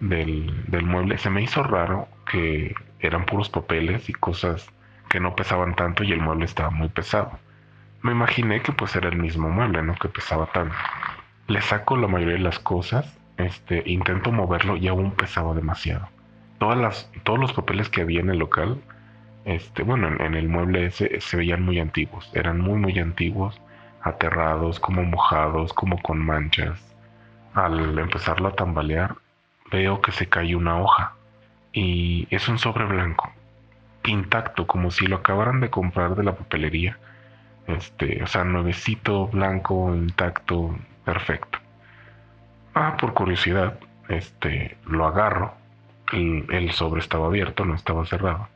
del, 0.00 0.64
del 0.70 0.84
mueble. 0.86 1.18
Se 1.18 1.30
me 1.30 1.42
hizo 1.42 1.62
raro 1.62 2.08
que 2.30 2.74
eran 3.00 3.26
puros 3.26 3.48
papeles 3.50 4.08
y 4.08 4.12
cosas 4.14 4.70
que 5.08 5.20
no 5.20 5.36
pesaban 5.36 5.76
tanto 5.76 6.02
y 6.04 6.12
el 6.12 6.20
mueble 6.20 6.46
estaba 6.46 6.70
muy 6.70 6.88
pesado. 6.88 7.38
Me 8.04 8.12
imaginé 8.12 8.60
que 8.60 8.70
pues 8.70 8.94
era 8.96 9.08
el 9.08 9.16
mismo 9.16 9.48
mueble, 9.48 9.82
¿no? 9.82 9.94
Que 9.94 10.10
pesaba 10.10 10.44
tanto. 10.52 10.76
Le 11.46 11.62
saco 11.62 11.96
la 11.96 12.06
mayoría 12.06 12.34
de 12.34 12.42
las 12.42 12.58
cosas, 12.58 13.18
este, 13.38 13.82
intento 13.86 14.30
moverlo 14.30 14.76
y 14.76 14.88
aún 14.88 15.12
pesaba 15.12 15.54
demasiado. 15.54 16.06
Todas 16.58 16.76
las, 16.76 17.10
todos 17.22 17.38
los 17.38 17.54
papeles 17.54 17.88
que 17.88 18.02
había 18.02 18.20
en 18.20 18.28
el 18.28 18.40
local, 18.40 18.78
este, 19.46 19.82
bueno, 19.84 20.08
en, 20.22 20.34
el 20.34 20.50
mueble 20.50 20.84
ese 20.84 21.18
se 21.22 21.38
veían 21.38 21.62
muy 21.62 21.78
antiguos, 21.80 22.30
eran 22.34 22.60
muy 22.60 22.78
muy 22.78 22.98
antiguos, 22.98 23.58
aterrados, 24.02 24.80
como 24.80 25.02
mojados, 25.02 25.72
como 25.72 25.96
con 26.02 26.18
manchas. 26.18 26.78
Al 27.54 27.98
empezarlo 27.98 28.48
a 28.48 28.54
tambalear, 28.54 29.14
veo 29.72 30.02
que 30.02 30.12
se 30.12 30.28
cae 30.28 30.54
una 30.54 30.78
hoja 30.78 31.14
y 31.72 32.26
es 32.28 32.48
un 32.48 32.58
sobre 32.58 32.84
blanco, 32.84 33.32
intacto, 34.04 34.66
como 34.66 34.90
si 34.90 35.06
lo 35.06 35.16
acabaran 35.16 35.60
de 35.60 35.70
comprar 35.70 36.16
de 36.16 36.24
la 36.24 36.36
papelería 36.36 36.98
este, 37.66 38.22
o 38.22 38.26
sea, 38.26 38.44
nuevecito, 38.44 39.28
blanco, 39.28 39.94
intacto, 39.94 40.76
perfecto. 41.04 41.58
Ah, 42.74 42.96
por 42.98 43.14
curiosidad, 43.14 43.78
este, 44.08 44.76
lo 44.86 45.06
agarro. 45.06 45.54
El, 46.12 46.46
el 46.50 46.70
sobre 46.72 47.00
estaba 47.00 47.26
abierto, 47.26 47.64
no 47.64 47.74
estaba 47.74 48.04
cerrado. 48.06 48.48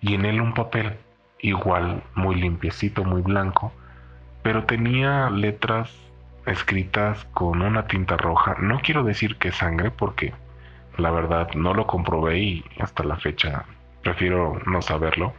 Y 0.00 0.14
en 0.14 0.24
él 0.24 0.40
un 0.40 0.54
papel, 0.54 0.96
igual, 1.40 2.02
muy 2.14 2.34
limpiecito, 2.36 3.04
muy 3.04 3.22
blanco, 3.22 3.72
pero 4.42 4.64
tenía 4.64 5.30
letras 5.30 5.94
escritas 6.46 7.24
con 7.32 7.62
una 7.62 7.86
tinta 7.86 8.16
roja. 8.16 8.56
No 8.60 8.80
quiero 8.80 9.04
decir 9.04 9.36
que 9.36 9.52
sangre 9.52 9.90
porque 9.90 10.32
la 10.96 11.10
verdad 11.10 11.48
no 11.54 11.74
lo 11.74 11.86
comprobé 11.86 12.38
y 12.38 12.64
hasta 12.78 13.04
la 13.04 13.16
fecha 13.16 13.64
prefiero 14.02 14.60
no 14.66 14.82
saberlo 14.82 15.32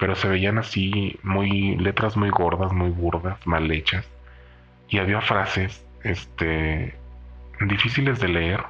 pero 0.00 0.16
se 0.16 0.28
veían 0.28 0.56
así 0.58 1.20
muy 1.22 1.76
letras 1.76 2.16
muy 2.16 2.30
gordas, 2.30 2.72
muy 2.72 2.88
burdas, 2.90 3.46
mal 3.46 3.70
hechas 3.70 4.08
y 4.88 4.98
había 4.98 5.20
frases 5.20 5.86
este 6.02 6.94
difíciles 7.60 8.18
de 8.18 8.28
leer. 8.28 8.64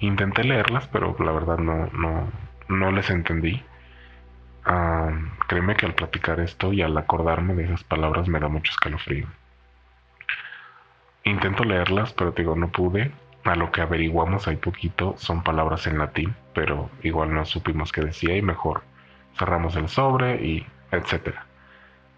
Intenté 0.00 0.44
leerlas, 0.44 0.86
pero 0.88 1.16
la 1.18 1.32
verdad 1.32 1.58
no 1.58 1.86
no 1.86 2.30
no 2.68 2.92
les 2.92 3.08
entendí. 3.10 3.62
créeme 5.48 5.76
que 5.76 5.86
al 5.86 5.94
platicar 5.94 6.40
esto 6.40 6.72
y 6.72 6.82
al 6.82 6.96
acordarme 6.96 7.54
de 7.54 7.64
esas 7.64 7.84
palabras 7.84 8.28
me 8.28 8.38
da 8.40 8.48
mucho 8.48 8.70
escalofrío. 8.72 9.26
Intento 11.24 11.64
leerlas, 11.64 12.12
pero 12.12 12.32
digo, 12.32 12.54
no 12.56 12.68
pude. 12.70 13.10
A 13.44 13.56
lo 13.56 13.72
que 13.72 13.80
averiguamos 13.80 14.48
hay 14.48 14.56
poquito 14.56 15.14
son 15.18 15.42
palabras 15.42 15.86
en 15.86 15.98
latín, 15.98 16.34
pero 16.54 16.90
igual 17.02 17.34
no 17.34 17.44
supimos 17.46 17.92
qué 17.92 18.02
decía 18.02 18.36
y 18.36 18.42
mejor 18.42 18.82
cerramos 19.36 19.76
el 19.76 19.88
sobre 19.88 20.44
y 20.44 20.66
etcétera. 20.96 21.46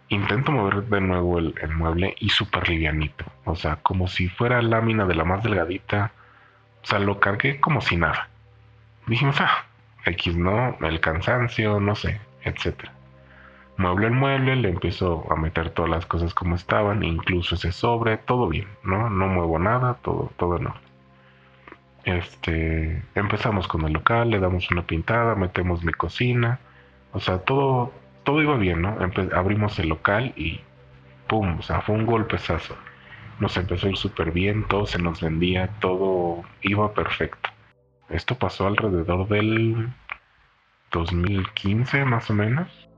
Intento 0.09 0.53
mover 0.53 0.85
de 0.85 1.01
nuevo 1.01 1.39
el, 1.39 1.55
mueble 1.75 2.15
y 2.21 2.29
súper 2.29 2.69
livianito, 2.69 3.25
o 3.45 3.57
sea, 3.57 3.77
como 3.77 4.07
si 4.07 4.29
fuera 4.29 4.63
lámina 4.63 5.05
de 5.05 5.15
la 5.17 5.25
más 5.25 5.43
delgadita, 5.43 6.13
o 6.83 6.87
sea, 6.87 7.01
lo 7.01 7.19
cargué 7.19 7.61
como 7.61 7.81
si 7.81 7.97
nada. 7.97 8.29
Dijimos, 9.07 9.41
ah, 9.41 9.65
X 10.05 10.37
no, 10.37 10.77
el 10.81 11.01
cansancio, 11.01 11.81
no 11.81 11.97
sé, 11.97 12.21
etcétera. 12.43 12.93
Mueble 13.79 14.07
el 14.07 14.13
mueble, 14.15 14.57
le 14.57 14.71
empiezo 14.71 15.27
a 15.31 15.37
meter 15.37 15.71
todas 15.71 15.91
las 15.91 16.07
cosas 16.07 16.33
como 16.35 16.55
estaban, 16.55 17.03
incluso 17.03 17.57
ese 17.57 17.73
sobre, 17.73 18.17
todo 18.17 18.49
bien, 18.49 18.69
¿no? 18.85 19.11
No 19.11 19.27
muevo 19.27 19.59
nada, 19.59 19.95
todo, 20.03 20.33
todo 20.37 20.59
no. 20.59 20.75
Este, 22.05 23.03
empezamos 23.17 23.67
con 23.67 23.85
el 23.85 23.93
local, 23.93 24.31
le 24.31 24.39
damos 24.39 24.71
una 24.71 24.87
pintada, 24.87 25.35
metemos 25.35 25.83
mi 25.85 25.93
cocina, 25.93 26.61
o 27.13 27.21
sea, 27.21 27.39
todo, 27.39 27.93
todo 28.27 28.43
iba 28.43 28.57
bien, 28.57 28.83
¿no? 28.83 28.99
abrimos 29.35 29.79
el 29.79 29.89
local 29.89 30.35
y 30.37 30.61
¡pum! 31.29 31.61
O 31.61 31.63
sea, 31.63 31.81
fue 31.81 31.95
un 31.95 32.07
golpezazo. 32.07 32.77
Nos 33.39 33.57
empezó 33.57 33.87
a 33.87 33.91
ir 33.91 33.97
súper 33.97 34.33
bien, 34.33 34.67
todo 34.67 34.85
se 34.85 34.99
nos 34.99 35.21
vendía, 35.21 35.69
todo 35.81 36.43
iba 36.61 36.93
perfecto. 36.93 37.51
Esto 38.11 38.35
pasó 38.37 38.67
alrededor 38.67 39.29
del 39.29 39.91
2015 40.91 42.05
más 42.05 42.29
o 42.29 42.35
menos. 42.35 42.89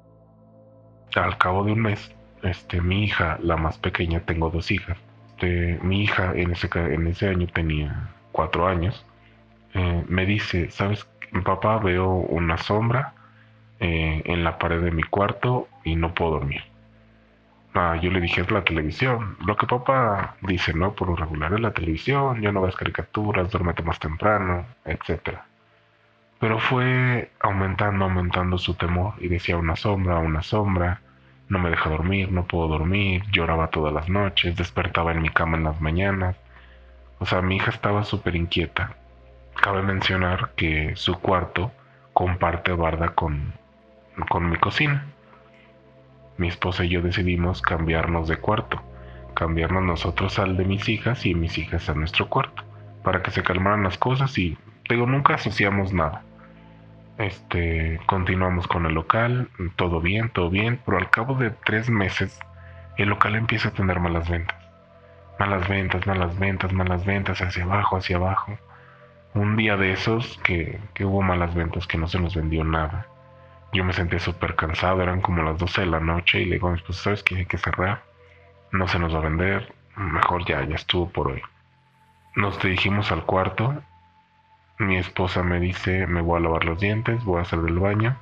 Al 1.14 1.36
cabo 1.36 1.62
de 1.62 1.72
un 1.72 1.82
mes, 1.82 2.14
este, 2.42 2.80
mi 2.80 3.04
hija, 3.04 3.38
la 3.42 3.58
más 3.58 3.76
pequeña, 3.76 4.20
tengo 4.20 4.48
dos 4.48 4.70
hijas. 4.70 4.96
Este, 5.28 5.78
mi 5.82 6.04
hija 6.04 6.32
en 6.34 6.52
ese, 6.52 6.70
en 6.74 7.06
ese 7.06 7.28
año 7.28 7.46
tenía 7.48 8.14
cuatro 8.32 8.66
años. 8.66 9.04
Eh, 9.74 10.04
me 10.08 10.24
dice, 10.24 10.70
¿sabes? 10.70 11.06
Papá, 11.44 11.78
veo 11.78 12.08
una 12.08 12.56
sombra 12.56 13.12
eh, 13.80 14.22
en 14.24 14.44
la 14.44 14.58
pared 14.58 14.80
de 14.82 14.90
mi 14.90 15.02
cuarto 15.02 15.68
y 15.84 15.96
no 15.96 16.14
puedo 16.14 16.32
dormir. 16.32 16.62
Ah, 17.74 17.96
yo 18.02 18.10
le 18.10 18.20
dije, 18.20 18.40
es 18.40 18.50
la 18.50 18.64
televisión. 18.64 19.36
Lo 19.46 19.56
que 19.56 19.66
papá 19.66 20.36
dice, 20.42 20.74
¿no? 20.74 20.94
Por 20.94 21.08
lo 21.08 21.16
regular 21.16 21.52
es 21.52 21.60
la 21.60 21.72
televisión, 21.72 22.40
ya 22.40 22.50
no 22.50 22.62
ves 22.62 22.74
caricaturas, 22.74 23.50
duérmete 23.50 23.82
más 23.82 23.98
temprano, 24.00 24.66
etc. 24.84 25.38
Pero 26.40 26.58
fue 26.58 27.30
aumentando, 27.40 28.04
aumentando 28.06 28.58
su 28.58 28.74
temor 28.74 29.14
y 29.18 29.28
decía 29.28 29.56
una 29.56 29.76
sombra, 29.76 30.18
una 30.18 30.42
sombra, 30.42 31.02
no 31.48 31.58
me 31.58 31.70
deja 31.70 31.90
dormir, 31.90 32.32
no 32.32 32.46
puedo 32.46 32.68
dormir, 32.68 33.22
lloraba 33.32 33.68
todas 33.68 33.92
las 33.92 34.08
noches, 34.08 34.56
despertaba 34.56 35.12
en 35.12 35.22
mi 35.22 35.30
cama 35.30 35.56
en 35.56 35.64
las 35.64 35.80
mañanas. 35.80 36.36
O 37.20 37.26
sea, 37.26 37.42
mi 37.42 37.56
hija 37.56 37.70
estaba 37.70 38.04
súper 38.04 38.36
inquieta. 38.36 38.96
Cabe 39.54 39.82
mencionar 39.82 40.52
que 40.56 40.94
su 40.96 41.18
cuarto 41.20 41.72
comparte 42.12 42.72
barda 42.72 43.10
con, 43.10 43.52
con 44.26 44.50
mi 44.50 44.56
cocina. 44.56 45.06
Mi 46.36 46.48
esposa 46.48 46.84
y 46.84 46.90
yo 46.90 47.02
decidimos 47.02 47.62
cambiarnos 47.62 48.28
de 48.28 48.36
cuarto, 48.36 48.80
cambiarnos 49.34 49.82
nosotros 49.82 50.38
al 50.38 50.56
de 50.56 50.64
mis 50.64 50.88
hijas 50.88 51.26
y 51.26 51.34
mis 51.34 51.58
hijas 51.58 51.88
a 51.88 51.94
nuestro 51.94 52.28
cuarto, 52.28 52.62
para 53.02 53.22
que 53.22 53.30
se 53.30 53.42
calmaran 53.42 53.82
las 53.82 53.98
cosas 53.98 54.36
y, 54.38 54.56
digo, 54.88 55.06
nunca 55.06 55.34
asociamos 55.34 55.92
nada. 55.92 56.22
Este, 57.18 58.00
continuamos 58.06 58.68
con 58.68 58.86
el 58.86 58.94
local, 58.94 59.48
todo 59.74 60.00
bien, 60.00 60.30
todo 60.30 60.50
bien, 60.50 60.80
pero 60.84 60.98
al 60.98 61.10
cabo 61.10 61.34
de 61.34 61.50
tres 61.50 61.90
meses, 61.90 62.38
el 62.96 63.08
local 63.08 63.34
empieza 63.34 63.70
a 63.70 63.72
tener 63.72 63.98
malas 63.98 64.28
ventas. 64.28 64.56
Malas 65.40 65.68
ventas, 65.68 66.06
malas 66.06 66.38
ventas, 66.38 66.72
malas 66.72 67.04
ventas, 67.04 67.40
hacia 67.40 67.64
abajo, 67.64 67.96
hacia 67.96 68.16
abajo. 68.16 68.56
Un 69.34 69.56
día 69.56 69.76
de 69.76 69.92
esos 69.92 70.38
que, 70.44 70.80
que 70.94 71.04
hubo 71.04 71.22
malas 71.22 71.54
ventas, 71.54 71.86
que 71.86 71.98
no 71.98 72.06
se 72.06 72.20
nos 72.20 72.36
vendió 72.36 72.64
nada 72.64 73.06
Yo 73.72 73.84
me 73.84 73.92
sentía 73.92 74.18
súper 74.18 74.56
cansado, 74.56 75.02
eran 75.02 75.20
como 75.20 75.42
las 75.42 75.58
12 75.58 75.82
de 75.82 75.86
la 75.86 76.00
noche 76.00 76.40
y 76.40 76.46
le 76.46 76.54
digo 76.54 76.68
a 76.68 76.72
mi 76.72 76.78
esposa, 76.78 77.04
¿sabes 77.04 77.22
qué? 77.22 77.36
Hay 77.36 77.46
que 77.46 77.58
cerrar, 77.58 78.02
no 78.72 78.88
se 78.88 78.98
nos 78.98 79.14
va 79.14 79.18
a 79.18 79.22
vender, 79.22 79.74
mejor 79.96 80.44
ya, 80.46 80.64
ya 80.64 80.74
estuvo 80.74 81.08
por 81.10 81.28
hoy. 81.28 81.42
Nos 82.34 82.60
dirigimos 82.62 83.12
al 83.12 83.24
cuarto, 83.24 83.82
mi 84.78 84.96
esposa 84.96 85.42
me 85.42 85.60
dice, 85.60 86.06
me 86.06 86.20
voy 86.20 86.38
a 86.38 86.42
lavar 86.42 86.64
los 86.64 86.80
dientes, 86.80 87.22
voy 87.24 87.38
a 87.38 87.42
hacer 87.42 87.60
del 87.60 87.78
baño, 87.78 88.16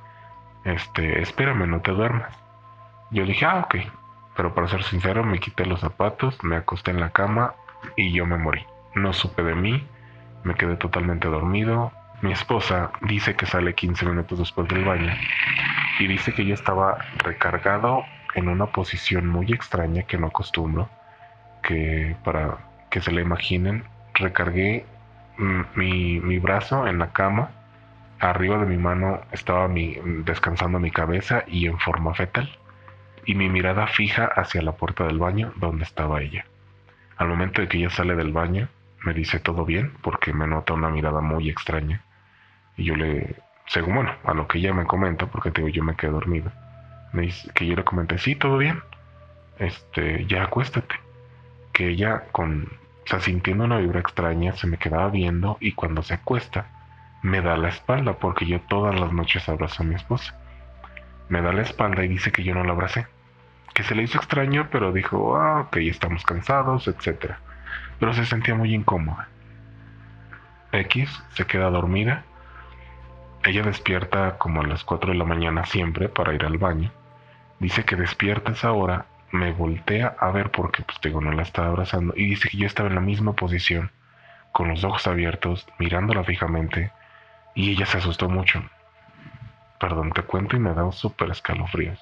este, 0.65 1.21
espérame, 1.21 1.67
no 1.67 1.81
te 1.81 1.91
duermas. 1.91 2.35
Yo 3.11 3.25
dije, 3.25 3.45
ah, 3.45 3.63
ok, 3.65 3.75
pero 4.35 4.53
para 4.53 4.67
ser 4.67 4.83
sincero, 4.83 5.23
me 5.23 5.39
quité 5.39 5.65
los 5.65 5.79
zapatos, 5.79 6.43
me 6.43 6.57
acosté 6.57 6.91
en 6.91 6.99
la 6.99 7.11
cama 7.11 7.53
y 7.95 8.11
yo 8.11 8.25
me 8.25 8.37
morí. 8.37 8.65
No 8.95 9.13
supe 9.13 9.43
de 9.43 9.55
mí, 9.55 9.87
me 10.43 10.55
quedé 10.55 10.75
totalmente 10.75 11.27
dormido, 11.27 11.91
mi 12.21 12.31
esposa 12.31 12.91
dice 13.01 13.35
que 13.35 13.45
sale 13.45 13.75
15 13.75 14.05
minutos 14.05 14.39
después 14.39 14.67
del 14.67 14.83
baño 14.83 15.13
y 15.99 16.07
dice 16.07 16.33
que 16.33 16.45
yo 16.45 16.53
estaba 16.53 16.97
recargado 17.17 18.03
en 18.35 18.49
una 18.49 18.67
posición 18.67 19.27
muy 19.27 19.51
extraña 19.51 20.03
que 20.03 20.17
no 20.17 20.27
acostumbro, 20.27 20.89
que 21.63 22.15
para 22.23 22.57
que 22.89 23.01
se 23.01 23.11
la 23.11 23.21
imaginen, 23.21 23.83
recargué 24.13 24.85
mi, 25.75 26.19
mi 26.19 26.39
brazo 26.39 26.87
en 26.87 26.99
la 26.99 27.13
cama, 27.13 27.51
arriba 28.19 28.57
de 28.57 28.65
mi 28.65 28.77
mano 28.77 29.21
estaba 29.31 29.67
mi, 29.67 29.97
descansando 30.23 30.79
mi 30.79 30.91
cabeza 30.91 31.43
y 31.47 31.67
en 31.67 31.79
forma 31.79 32.13
fetal, 32.13 32.49
y 33.25 33.35
mi 33.35 33.49
mirada 33.49 33.87
fija 33.87 34.25
hacia 34.25 34.61
la 34.61 34.73
puerta 34.73 35.05
del 35.05 35.19
baño 35.19 35.53
donde 35.57 35.83
estaba 35.83 36.21
ella. 36.21 36.45
Al 37.17 37.27
momento 37.27 37.61
de 37.61 37.67
que 37.67 37.77
ella 37.77 37.89
sale 37.89 38.15
del 38.15 38.31
baño, 38.31 38.69
me 39.07 39.13
dice 39.13 39.39
todo 39.39 39.63
bien 39.63 39.93
porque 40.01 40.33
me 40.33 40.47
nota 40.47 40.73
una 40.73 40.89
mirada 40.89 41.21
muy 41.21 41.49
extraña 41.49 42.01
y 42.75 42.83
yo 42.83 42.95
le, 42.97 43.37
según 43.67 43.95
bueno, 43.95 44.11
a 44.25 44.33
lo 44.33 44.49
que 44.49 44.57
ella 44.57 44.73
me 44.73 44.85
comenta, 44.85 45.27
porque 45.27 45.49
te 45.49 45.61
digo, 45.61 45.73
yo 45.73 45.83
me 45.83 45.95
quedé 45.95 46.11
dormido, 46.11 46.51
me 47.13 47.21
dice 47.23 47.49
que 47.53 47.65
yo 47.65 47.73
le 47.75 47.85
comenté, 47.85 48.17
sí, 48.17 48.35
todo 48.35 48.57
bien, 48.57 48.81
este, 49.59 50.25
ya 50.25 50.43
acuéstate. 50.43 50.95
Que 51.71 51.87
ella 51.89 52.25
con, 52.33 52.63
o 52.65 53.07
sea, 53.07 53.21
sintiendo 53.21 53.63
una 53.63 53.77
vibra 53.77 54.01
extraña, 54.01 54.53
se 54.53 54.67
me 54.67 54.77
quedaba 54.77 55.09
viendo 55.09 55.57
y 55.61 55.71
cuando 55.71 56.03
se 56.03 56.15
acuesta, 56.15 56.67
me 57.21 57.41
da 57.41 57.55
la 57.55 57.69
espalda, 57.69 58.13
porque 58.13 58.45
yo 58.45 58.59
todas 58.61 58.99
las 58.99 59.13
noches 59.13 59.47
abrazo 59.47 59.83
a 59.83 59.85
mi 59.85 59.95
esposa. 59.95 60.37
Me 61.29 61.41
da 61.41 61.53
la 61.53 61.61
espalda 61.61 62.03
y 62.03 62.09
dice 62.09 62.31
que 62.31 62.43
yo 62.43 62.53
no 62.53 62.63
la 62.63 62.73
abracé. 62.73 63.07
Que 63.73 63.83
se 63.83 63.95
le 63.95 64.03
hizo 64.03 64.17
extraño, 64.17 64.67
pero 64.71 64.91
dijo, 64.91 65.37
ah, 65.37 65.61
ok, 65.61 65.77
estamos 65.77 66.23
cansados, 66.25 66.87
etc. 66.87 67.37
Pero 67.99 68.13
se 68.13 68.25
sentía 68.25 68.55
muy 68.55 68.73
incómoda. 68.73 69.29
X 70.71 71.23
se 71.33 71.45
queda 71.45 71.69
dormida 71.69 72.23
ella 73.47 73.63
despierta 73.63 74.37
como 74.37 74.59
a 74.59 74.67
las 74.67 74.83
4 74.83 75.13
de 75.13 75.17
la 75.17 75.23
mañana 75.23 75.65
siempre 75.65 76.09
para 76.09 76.33
ir 76.33 76.43
al 76.43 76.57
baño. 76.57 76.91
Dice 77.59 77.85
que 77.85 77.95
despierta 77.95 78.51
esa 78.51 78.73
hora, 78.73 79.05
me 79.31 79.53
voltea 79.53 80.17
a 80.19 80.31
ver 80.31 80.51
porque 80.51 80.83
pues 80.83 80.99
digo, 81.01 81.21
no 81.21 81.31
la 81.31 81.43
estaba 81.43 81.69
abrazando 81.69 82.13
y 82.17 82.27
dice 82.27 82.49
que 82.49 82.57
yo 82.57 82.67
estaba 82.67 82.89
en 82.89 82.95
la 82.95 83.01
misma 83.01 83.33
posición, 83.33 83.91
con 84.51 84.67
los 84.67 84.83
ojos 84.83 85.07
abiertos, 85.07 85.65
mirándola 85.79 86.25
fijamente 86.25 86.91
y 87.55 87.71
ella 87.71 87.85
se 87.85 87.99
asustó 87.99 88.27
mucho. 88.27 88.61
Perdón, 89.79 90.11
te 90.11 90.23
cuento 90.23 90.57
y 90.57 90.59
me 90.59 90.73
da 90.73 90.91
súper 90.91 91.29
escalofríos. 91.29 91.99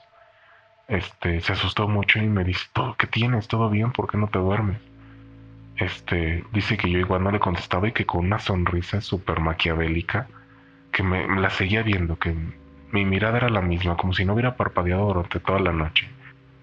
Este, 0.88 1.42
se 1.42 1.54
asustó 1.54 1.88
mucho 1.88 2.18
y 2.18 2.28
me 2.28 2.44
dice, 2.44 2.66
¿todo 2.74 2.96
qué 2.96 3.06
tienes? 3.06 3.48
¿Todo 3.48 3.70
bien? 3.70 3.92
¿Por 3.92 4.10
qué 4.10 4.18
no 4.18 4.30
te 4.30 4.40
duermes? 4.40 4.80
Este, 5.78 6.44
dice 6.54 6.78
que 6.78 6.90
yo 6.90 7.00
igual 7.00 7.24
no 7.24 7.32
le 7.32 7.40
contestaba 7.40 7.88
y 7.88 7.92
que 7.92 8.06
con 8.06 8.26
una 8.26 8.40
sonrisa 8.40 9.02
súper 9.02 9.42
maquiavélica 9.42 10.28
que 10.92 11.04
me, 11.04 11.28
la 11.28 11.50
seguía 11.50 11.84
viendo, 11.84 12.18
que 12.18 12.34
mi 12.92 13.04
mirada 13.04 13.38
era 13.38 13.50
la 13.50 13.62
misma, 13.62 13.98
como 13.98 14.14
si 14.14 14.24
no 14.24 14.34
hubiera 14.34 14.56
parpadeado 14.56 15.08
durante 15.08 15.42
toda 15.42 15.60
la 15.60 15.74
noche. 15.74 16.08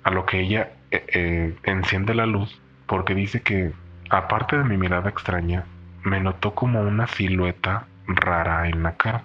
A 0.03 0.11
lo 0.11 0.25
que 0.25 0.40
ella 0.40 0.72
eh, 0.90 1.05
eh, 1.12 1.55
enciende 1.64 2.14
la 2.14 2.27
luz 2.27 2.61
porque 2.87 3.14
dice 3.14 3.42
que, 3.42 3.72
aparte 4.09 4.57
de 4.57 4.64
mi 4.64 4.79
mirada 4.79 5.11
extraña, 5.11 5.64
me 6.03 6.20
notó 6.20 6.55
como 6.55 6.81
una 6.81 7.07
silueta 7.07 7.87
rara 8.07 8.68
en 8.68 8.83
la 8.83 8.96
cara, 8.96 9.22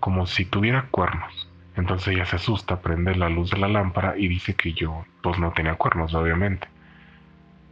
como 0.00 0.26
si 0.26 0.44
tuviera 0.44 0.86
cuernos. 0.90 1.48
Entonces 1.76 2.14
ella 2.14 2.26
se 2.26 2.36
asusta, 2.36 2.80
prende 2.80 3.14
la 3.16 3.28
luz 3.28 3.50
de 3.50 3.58
la 3.58 3.68
lámpara 3.68 4.14
y 4.16 4.28
dice 4.28 4.54
que 4.54 4.72
yo, 4.72 5.04
pues 5.22 5.38
no 5.38 5.52
tenía 5.52 5.74
cuernos, 5.74 6.14
obviamente. 6.14 6.68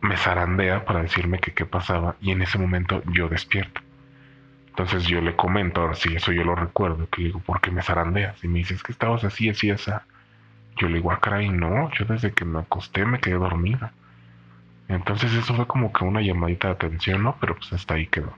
Me 0.03 0.17
zarandea 0.17 0.85
para 0.85 1.03
decirme 1.03 1.38
que 1.38 1.53
qué 1.53 1.65
pasaba 1.65 2.17
y 2.21 2.33
en 2.33 2.43
ese 2.43 2.59
momento 2.59 3.03
yo 3.12 3.29
despierto. 3.29 3.81
Entonces 4.69 5.05
yo 5.05 5.21
le 5.21 5.37
comento, 5.37 5.83
ahora 5.83 5.95
sí, 5.95 6.15
eso 6.15 6.33
yo 6.33 6.45
lo 6.45 6.55
recuerdo, 6.55 7.09
que 7.09 7.21
le 7.21 7.27
digo, 7.29 7.41
¿por 7.41 7.61
qué 7.61 7.71
me 7.71 7.83
zarandeas? 7.83 8.43
Y 8.43 8.49
me 8.49 8.61
dice, 8.61 8.75
es 8.75 8.83
que 8.83 8.93
estabas 8.93 9.23
así, 9.23 9.49
así, 9.49 9.71
así. 9.71 9.91
Yo 10.79 10.88
le 10.88 10.97
digo, 10.97 11.12
ah, 11.12 11.21
caray, 11.21 11.51
no, 11.51 11.91
yo 11.93 12.05
desde 12.07 12.33
que 12.33 12.45
me 12.45 12.61
acosté 12.61 13.05
me 13.05 13.21
quedé 13.21 13.35
dormida. 13.35 13.93
Entonces 14.88 15.33
eso 15.35 15.55
fue 15.55 15.67
como 15.67 15.93
que 15.93 16.05
una 16.05 16.21
llamadita 16.23 16.69
de 16.69 16.75
atención, 16.75 17.23
¿no? 17.23 17.37
Pero 17.41 17.57
pues 17.57 17.73
hasta 17.73 17.95
ahí 17.95 18.07
quedó. 18.07 18.33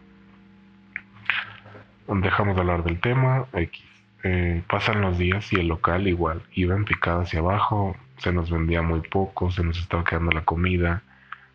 Dejamos 2.09 2.57
de 2.57 2.61
hablar 2.61 2.85
del 2.85 3.00
tema, 3.00 3.46
X. 3.53 3.85
Eh, 4.24 4.62
pasan 4.68 5.03
los 5.03 5.18
días 5.18 5.53
y 5.53 5.57
el 5.57 5.68
local 5.68 6.09
igual, 6.09 6.42
iba 6.53 6.74
en 6.74 6.87
picada 6.87 7.22
hacia 7.22 7.40
abajo, 7.40 7.94
se 8.16 8.33
nos 8.33 8.50
vendía 8.50 8.81
muy 8.81 9.00
poco, 9.00 9.50
se 9.50 9.62
nos 9.62 9.79
estaba 9.79 10.03
quedando 10.03 10.33
la 10.33 10.44
comida, 10.44 11.03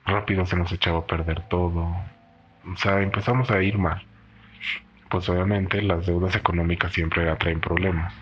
rápido 0.09 0.45
se 0.45 0.55
nos 0.55 0.71
echaba 0.71 0.99
a 0.99 1.07
perder 1.07 1.41
todo. 1.47 1.95
O 2.71 2.77
sea, 2.77 3.01
empezamos 3.01 3.49
a 3.51 3.61
ir 3.61 3.77
mal 3.77 4.03
pues 5.09 5.27
obviamente 5.27 5.81
las 5.81 6.05
deudas 6.05 6.35
económicas 6.35 6.93
siempre 6.93 7.29
atraen 7.29 7.59
problemas. 7.59 8.13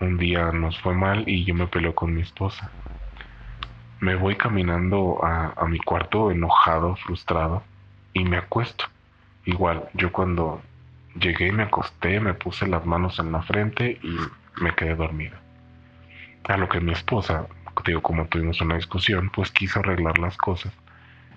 Un 0.00 0.18
día 0.18 0.52
nos 0.52 0.78
fue 0.80 0.94
mal 0.94 1.24
y 1.26 1.44
yo 1.44 1.54
me 1.54 1.66
peleo 1.66 1.94
con 1.94 2.14
mi 2.14 2.22
esposa. 2.22 2.70
Me 4.00 4.16
voy 4.16 4.36
caminando 4.36 5.24
a, 5.24 5.64
mi 5.66 5.78
cuarto 5.78 6.30
enojado, 6.30 6.96
frustrado, 6.96 7.62
y 8.12 8.24
me 8.24 8.36
acuesto. 8.36 8.84
Igual, 9.44 9.88
yo 9.94 10.12
cuando 10.12 10.60
llegué 11.14 11.48
y 11.48 11.52
me 11.52 11.62
acosté, 11.62 12.20
me 12.20 12.34
puse 12.34 12.66
las 12.66 12.84
manos 12.84 13.18
en 13.18 13.32
la 13.32 13.42
frente 13.42 13.98
y 14.02 14.16
me 14.60 14.74
quedé 14.74 14.96
dormido. 14.96 15.36
A 16.44 16.56
lo 16.56 16.68
que 16.68 16.80
mi 16.80 16.92
esposa, 16.92 17.46
digo, 17.84 18.02
como 18.02 18.26
tuvimos 18.26 18.60
una 18.60 18.76
discusión, 18.76 19.30
pues 19.30 19.50
quiso 19.50 19.80
arreglar 19.80 20.18
las 20.18 20.36
cosas 20.36 20.72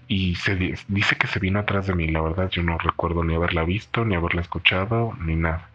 y 0.08 0.36
se 0.36 0.56
dice 0.88 1.16
que 1.18 1.28
se 1.28 1.40
vino 1.40 1.60
atrás 1.60 1.88
de 1.88 1.96
mí. 1.96 2.08
La 2.08 2.22
verdad, 2.22 2.50
yo 2.50 2.64
no 2.64 2.78
recuerdo 2.78 3.24
ni 3.24 3.36
haberla 3.36 3.64
visto, 3.64 4.06
ni 4.06 4.16
haberla 4.16 4.42
escuchado, 4.42 5.14
ni 5.20 5.36
nada. 5.36 5.70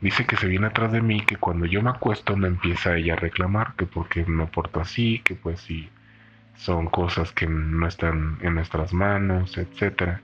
Dice 0.00 0.26
que 0.26 0.36
se 0.36 0.48
viene 0.48 0.66
atrás 0.66 0.92
de 0.92 1.00
mí, 1.00 1.20
que 1.20 1.36
cuando 1.36 1.66
yo 1.66 1.82
me 1.82 1.90
acuesto 1.90 2.36
me 2.36 2.48
empieza 2.48 2.96
ella 2.96 3.14
a 3.14 3.16
reclamar, 3.16 3.74
que 3.76 3.86
porque 3.86 4.24
me 4.24 4.46
porto 4.46 4.80
así, 4.80 5.20
que 5.20 5.34
pues 5.34 5.60
si 5.60 5.90
son 6.56 6.86
cosas 6.86 7.32
que 7.32 7.46
no 7.46 7.86
están 7.86 8.38
en 8.42 8.54
nuestras 8.54 8.92
manos, 8.92 9.56
etc. 9.58 10.18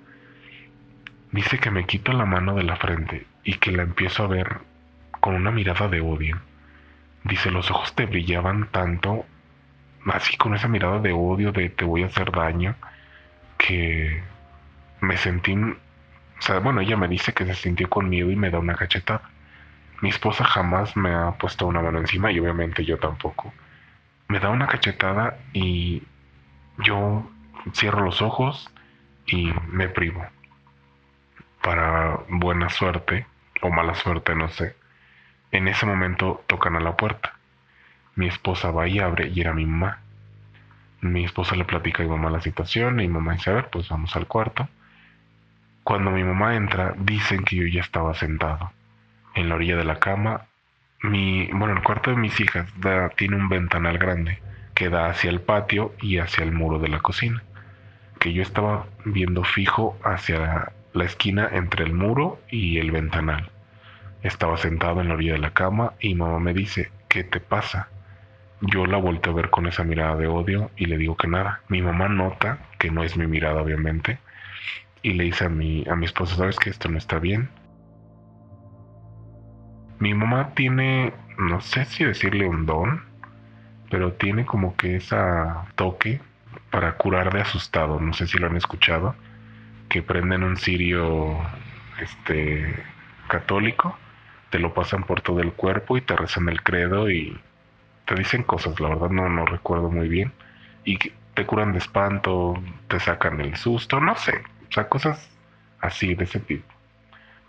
Dice 1.31 1.59
que 1.59 1.71
me 1.71 1.85
quito 1.87 2.13
la 2.13 2.25
mano 2.25 2.55
de 2.55 2.65
la 2.65 2.77
frente 2.77 3.27
y 3.45 3.55
que 3.55 3.73
la 3.73 3.83
empiezo 3.83 4.25
a 4.25 4.29
ver 4.29 4.59
con 5.21 5.35
una 5.35 5.51
mirada 5.51 5.89
de 5.89 6.01
odio. 6.01 6.41
Dice, 7.25 7.51
los 7.51 7.71
ojos 7.71 7.95
te 7.95 8.07
brillaban 8.07 8.69
tanto, 8.71 9.27
así 10.07 10.37
con 10.37 10.55
esa 10.55 10.69
mirada 10.69 11.01
de 11.01 11.13
odio, 11.13 11.53
de 11.53 11.69
te 11.69 11.85
voy 11.85 12.03
a 12.03 12.07
hacer 12.07 12.31
daño 12.31 12.75
que 13.59 14.23
me 15.01 15.17
sentí, 15.17 15.55
o 15.55 15.77
sea, 16.41 16.61
bueno, 16.61 16.81
ella 16.81 16.97
me 16.97 17.09
dice 17.09 17.33
que 17.35 17.45
se 17.45 17.55
sintió 17.55 17.89
con 17.91 18.09
miedo 18.09 18.31
y 18.31 18.37
me 18.37 18.51
da 18.51 18.59
una 18.59 18.75
cachetada. 18.75 19.23
Mi 20.01 20.11
esposa 20.11 20.45
jamás 20.45 20.97
me 20.97 21.13
ha 21.13 21.33
puesto 21.33 21.67
una 21.67 21.83
mano 21.83 21.99
encima 21.99 22.31
y 22.31 22.39
obviamente 22.39 22.85
yo 22.85 22.99
tampoco. 22.99 23.53
Me 24.29 24.39
da 24.39 24.51
una 24.51 24.69
cachetada 24.69 25.39
y 25.53 26.05
yo 26.79 27.29
cierro 27.75 28.05
los 28.05 28.23
ojos 28.23 28.73
y 29.27 29.53
me 29.71 29.89
privo. 29.89 30.25
Para 31.63 32.21
buena 32.29 32.69
suerte 32.71 33.27
o 33.61 33.71
mala 33.71 33.95
suerte, 33.95 34.35
no 34.35 34.49
sé. 34.49 34.77
En 35.51 35.67
ese 35.67 35.87
momento 35.87 36.45
tocan 36.47 36.77
a 36.77 36.81
la 36.81 36.97
puerta. 36.97 37.38
Mi 38.19 38.27
esposa 38.27 38.73
va 38.73 38.89
y 38.89 38.99
abre 38.99 39.29
y 39.29 39.41
era 39.41 39.55
mi 39.55 39.65
mamá. 39.65 40.01
Mi 41.03 41.25
esposa 41.25 41.55
le 41.55 41.65
platica 41.65 42.03
a 42.03 42.07
mi 42.07 42.11
mamá 42.11 42.31
la 42.31 42.41
situación 42.41 42.99
y 42.99 43.07
mi 43.07 43.15
mamá 43.15 43.35
dice, 43.35 43.51
a 43.51 43.55
ver, 43.55 43.71
pues 43.71 43.89
vamos 43.89 44.17
al 44.17 44.27
cuarto. 44.27 44.69
Cuando 45.85 46.11
mi 46.11 46.25
mamá 46.25 46.57
entra, 46.57 46.97
dicen 46.99 47.45
que 47.45 47.55
yo 47.55 47.67
ya 47.69 47.81
estaba 47.81 48.15
sentado 48.15 48.73
en 49.37 49.49
la 49.49 49.55
orilla 49.55 49.77
de 49.77 49.85
la 49.85 50.01
cama. 50.01 50.47
Mi, 51.01 51.47
bueno, 51.53 51.75
el 51.75 51.85
cuarto 51.85 52.11
de 52.11 52.17
mis 52.17 52.41
hijas 52.41 52.69
tiene 53.15 53.37
un 53.37 53.49
ventanal 53.49 53.99
grande 53.99 54.43
que 54.75 54.89
da 54.89 55.07
hacia 55.07 55.31
el 55.31 55.41
patio 55.41 55.95
y 56.03 56.19
hacia 56.19 56.43
el 56.43 56.51
muro 56.51 56.81
de 56.81 56.89
la 56.89 56.99
cocina. 56.99 57.45
Que 58.19 58.33
yo 58.33 58.43
estaba 58.43 58.87
viendo 59.05 59.45
fijo 59.45 59.97
hacia 60.03 60.73
la 60.93 61.05
esquina 61.05 61.49
entre 61.53 61.85
el 61.85 61.95
muro 61.95 62.41
y 62.51 62.79
el 62.79 62.91
ventanal. 62.91 63.53
Estaba 64.25 64.57
sentado 64.57 65.03
en 65.03 65.07
la 65.07 65.15
orilla 65.15 65.35
de 65.35 65.39
la 65.39 65.55
cama 65.55 65.93
y 66.01 66.17
mamá 66.17 66.41
me 66.41 66.53
dice, 66.53 66.91
¿qué 67.09 67.23
te 67.23 67.39
pasa? 67.39 67.87
Yo 68.61 68.87
la 68.87 68.99
volteo 68.99 69.33
a 69.33 69.37
ver 69.37 69.51
con 69.51 69.67
esa 69.67 69.85
mirada 69.85 70.17
de 70.17 70.27
odio 70.27 70.71
y 70.77 70.87
le 70.87 70.99
digo 70.99 71.17
que 71.17 71.29
nada. 71.29 71.61
Mi 71.69 71.81
mamá 71.81 72.09
nota 72.09 72.59
que 72.79 72.91
no 72.91 73.05
es 73.05 73.17
mi 73.17 73.27
mirada, 73.27 73.63
obviamente, 73.63 74.19
y 75.03 75.13
le 75.13 75.25
dice 75.25 75.45
a 75.45 75.49
mi, 75.49 75.85
a 75.89 75.95
mi 75.95 76.07
esposa, 76.07 76.37
¿sabes 76.37 76.59
que 76.59 76.71
esto 76.71 76.89
no 76.89 76.99
está 76.99 77.19
bien? 77.19 77.51
Mi 80.01 80.15
mamá 80.15 80.55
tiene, 80.55 81.13
no 81.39 81.61
sé 81.61 81.85
si 81.85 82.05
decirle 82.05 82.49
un 82.49 82.67
don, 82.67 83.03
pero 83.91 84.13
tiene 84.13 84.45
como 84.45 84.77
que 84.77 84.97
esa 84.97 85.67
toque 85.77 86.21
para 86.71 86.97
curar 86.97 87.33
de 87.33 87.41
asustado. 87.41 88.01
No 88.01 88.13
sé 88.13 88.27
si 88.27 88.39
lo 88.39 88.47
han 88.47 88.57
escuchado, 88.57 89.15
que 89.89 90.03
prenden 90.03 90.43
un 90.43 90.57
cirio 90.57 91.39
este 92.01 92.75
católico, 93.29 93.97
te 94.51 94.59
lo 94.59 94.75
pasan 94.75 95.05
por 95.05 95.21
todo 95.21 95.41
el 95.41 95.53
cuerpo 95.53 95.97
y 95.97 96.01
te 96.01 96.17
rezan 96.17 96.49
el 96.49 96.63
credo 96.63 97.11
y 97.11 97.39
te 98.09 98.15
dicen 98.15 98.43
cosas, 98.43 98.81
la 98.81 98.89
verdad 98.89 99.11
no 99.11 99.29
no 99.29 99.45
recuerdo 99.45 99.91
muy 99.91 100.09
bien 100.09 100.33
y 100.85 100.99
te 101.35 101.45
curan 101.47 101.73
de 101.73 101.79
espanto, 101.79 102.55
te 102.89 102.99
sacan 102.99 103.41
el 103.41 103.55
susto, 103.57 104.01
no 104.01 104.17
sé, 104.17 104.43
o 104.69 104.73
sea, 104.73 104.89
cosas 104.89 105.31
así 105.81 106.15
de 106.15 106.25
ese 106.25 106.41
tipo. 106.41 106.67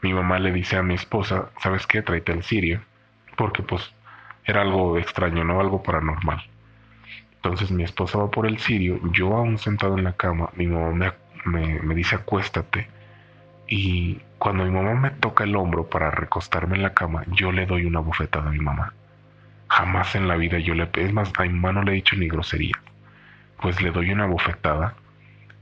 Mi 0.02 0.14
mamá 0.14 0.38
le 0.38 0.52
dice 0.52 0.76
a 0.76 0.84
mi 0.84 0.96
esposa, 0.96 1.50
¿sabes 1.60 1.88
qué? 1.88 2.02
Tráete 2.02 2.34
el 2.34 2.44
cirio, 2.44 2.82
porque 3.38 3.64
pues 3.64 3.94
era 4.46 4.62
algo 4.62 4.98
extraño, 4.98 5.44
¿no? 5.44 5.60
Algo 5.60 5.82
paranormal. 5.82 6.44
Entonces 7.36 7.72
mi 7.72 7.84
esposa 7.84 8.18
va 8.18 8.30
por 8.30 8.46
el 8.46 8.60
cirio, 8.60 9.00
yo 9.14 9.36
aún 9.36 9.58
sentado 9.58 9.98
en 9.98 10.04
la 10.04 10.14
cama, 10.14 10.50
mi 10.56 10.68
mamá 10.68 11.16
me, 11.46 11.80
me, 11.80 11.96
dice 11.96 12.16
acuéstate 12.16 12.90
y 13.66 14.20
cuando 14.38 14.66
mi 14.66 14.72
mamá 14.72 14.94
me 14.96 15.12
toca 15.12 15.46
el 15.46 15.56
hombro 15.56 15.88
para 15.88 16.12
recostarme 16.12 16.76
en 16.76 16.84
la 16.84 16.94
cama, 16.94 17.24
yo 17.28 17.54
le 17.54 17.66
doy 17.66 17.86
una 17.86 18.02
bofetada 18.02 18.50
a 18.50 18.52
mi 18.52 18.60
mamá. 18.60 18.94
Jamás 19.70 20.16
en 20.16 20.28
la 20.28 20.36
vida 20.36 20.60
yo 20.60 20.74
le... 20.74 20.90
Es 20.96 21.14
más, 21.14 21.32
a 21.38 21.44
mi 21.44 21.50
mamá 21.50 21.74
no 21.74 21.84
le 21.84 21.92
he 21.92 21.96
dicho 21.96 22.16
ni 22.16 22.28
grosería. 22.28 22.76
Pues 23.62 23.82
le 23.82 23.92
doy 23.92 24.12
una 24.12 24.26
bofetada 24.26 24.96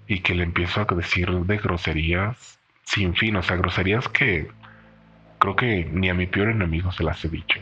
y 0.07 0.21
que 0.21 0.35
le 0.35 0.43
empiezo 0.43 0.81
a 0.81 0.95
decir 0.95 1.29
de 1.29 1.57
groserías 1.57 2.59
sin 2.83 3.15
fin, 3.15 3.35
o 3.35 3.43
sea, 3.43 3.57
groserías 3.57 4.07
que 4.07 4.49
creo 5.39 5.55
que 5.55 5.89
ni 5.91 6.09
a 6.09 6.13
mi 6.13 6.25
peor 6.25 6.49
enemigo 6.49 6.91
se 6.91 7.03
las 7.03 7.23
he 7.25 7.29
dicho. 7.29 7.59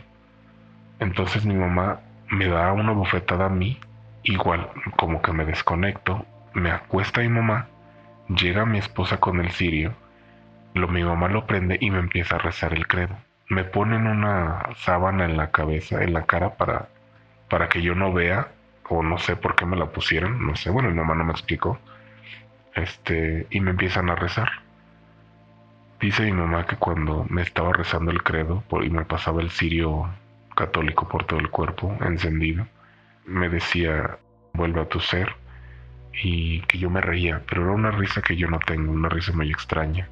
Entonces 1.00 1.46
mi 1.46 1.56
mamá 1.56 2.00
me 2.30 2.48
da 2.48 2.72
una 2.74 2.92
bofetada 2.92 3.48
a 3.48 3.50
mí 3.50 3.80
Igual, 4.28 4.72
como 4.96 5.22
que 5.22 5.32
me 5.34 5.46
desconecto, 5.46 6.26
me 6.56 6.72
acuesta 6.72 7.22
mi 7.22 7.30
mamá, 7.30 7.68
llega 8.28 8.66
mi 8.66 8.80
esposa 8.80 9.20
con 9.20 9.40
el 9.40 9.52
cirio, 9.52 9.94
lo, 10.74 10.88
mi 10.88 11.04
mamá 11.04 11.28
lo 11.28 11.46
prende 11.46 11.78
y 11.80 11.92
me 11.92 12.00
empieza 12.00 12.38
a 12.38 12.40
rezar 12.40 12.74
el 12.74 12.88
credo. 12.88 13.16
Me 13.48 13.64
ponen 13.64 14.08
una 14.08 14.70
sábana 14.78 15.26
en 15.26 15.38
la 15.38 15.52
cabeza, 15.52 16.04
en 16.04 16.14
la 16.14 16.26
cara 16.26 16.56
para, 16.58 16.90
para 17.50 17.70
que 17.70 17.82
yo 17.82 17.96
no 17.96 18.12
vea, 18.12 18.52
o 18.90 19.04
no 19.04 19.18
sé 19.18 19.36
por 19.36 19.56
qué 19.56 19.66
me 19.66 19.78
la 19.78 19.88
pusieron, 19.88 20.46
no 20.46 20.56
sé, 20.56 20.70
bueno, 20.70 20.90
mi 20.90 20.96
mamá 20.96 21.16
no 21.16 21.26
me 21.26 21.32
explicó. 21.32 21.80
Este, 22.74 23.48
y 23.50 23.60
me 23.60 23.72
empiezan 23.72 24.10
a 24.10 24.16
rezar. 24.16 24.50
Dice 26.00 26.24
mi 26.24 26.34
mamá 26.34 26.66
que 26.66 26.76
cuando 26.76 27.26
me 27.30 27.42
estaba 27.42 27.72
rezando 27.74 28.12
el 28.12 28.22
credo 28.22 28.64
y 28.84 28.90
me 28.90 29.06
pasaba 29.06 29.42
el 29.42 29.50
cirio 29.50 30.10
católico 30.56 31.08
por 31.08 31.26
todo 31.26 31.40
el 31.40 31.50
cuerpo, 31.50 31.96
encendido, 32.02 32.68
me 33.26 33.50
decía, 33.50 34.18
vuelve 34.54 34.82
a 34.82 34.90
tu 34.90 35.00
ser, 35.00 35.36
y 36.24 36.62
que 36.62 36.78
yo 36.78 36.90
me 36.90 37.02
reía, 37.02 37.42
pero 37.48 37.64
era 37.64 37.72
una 37.72 37.92
risa 37.92 38.22
que 38.22 38.36
yo 38.36 38.48
no 38.50 38.60
tengo, 38.60 38.92
una 38.92 39.10
risa 39.10 39.34
muy 39.34 39.50
extraña. 39.50 40.08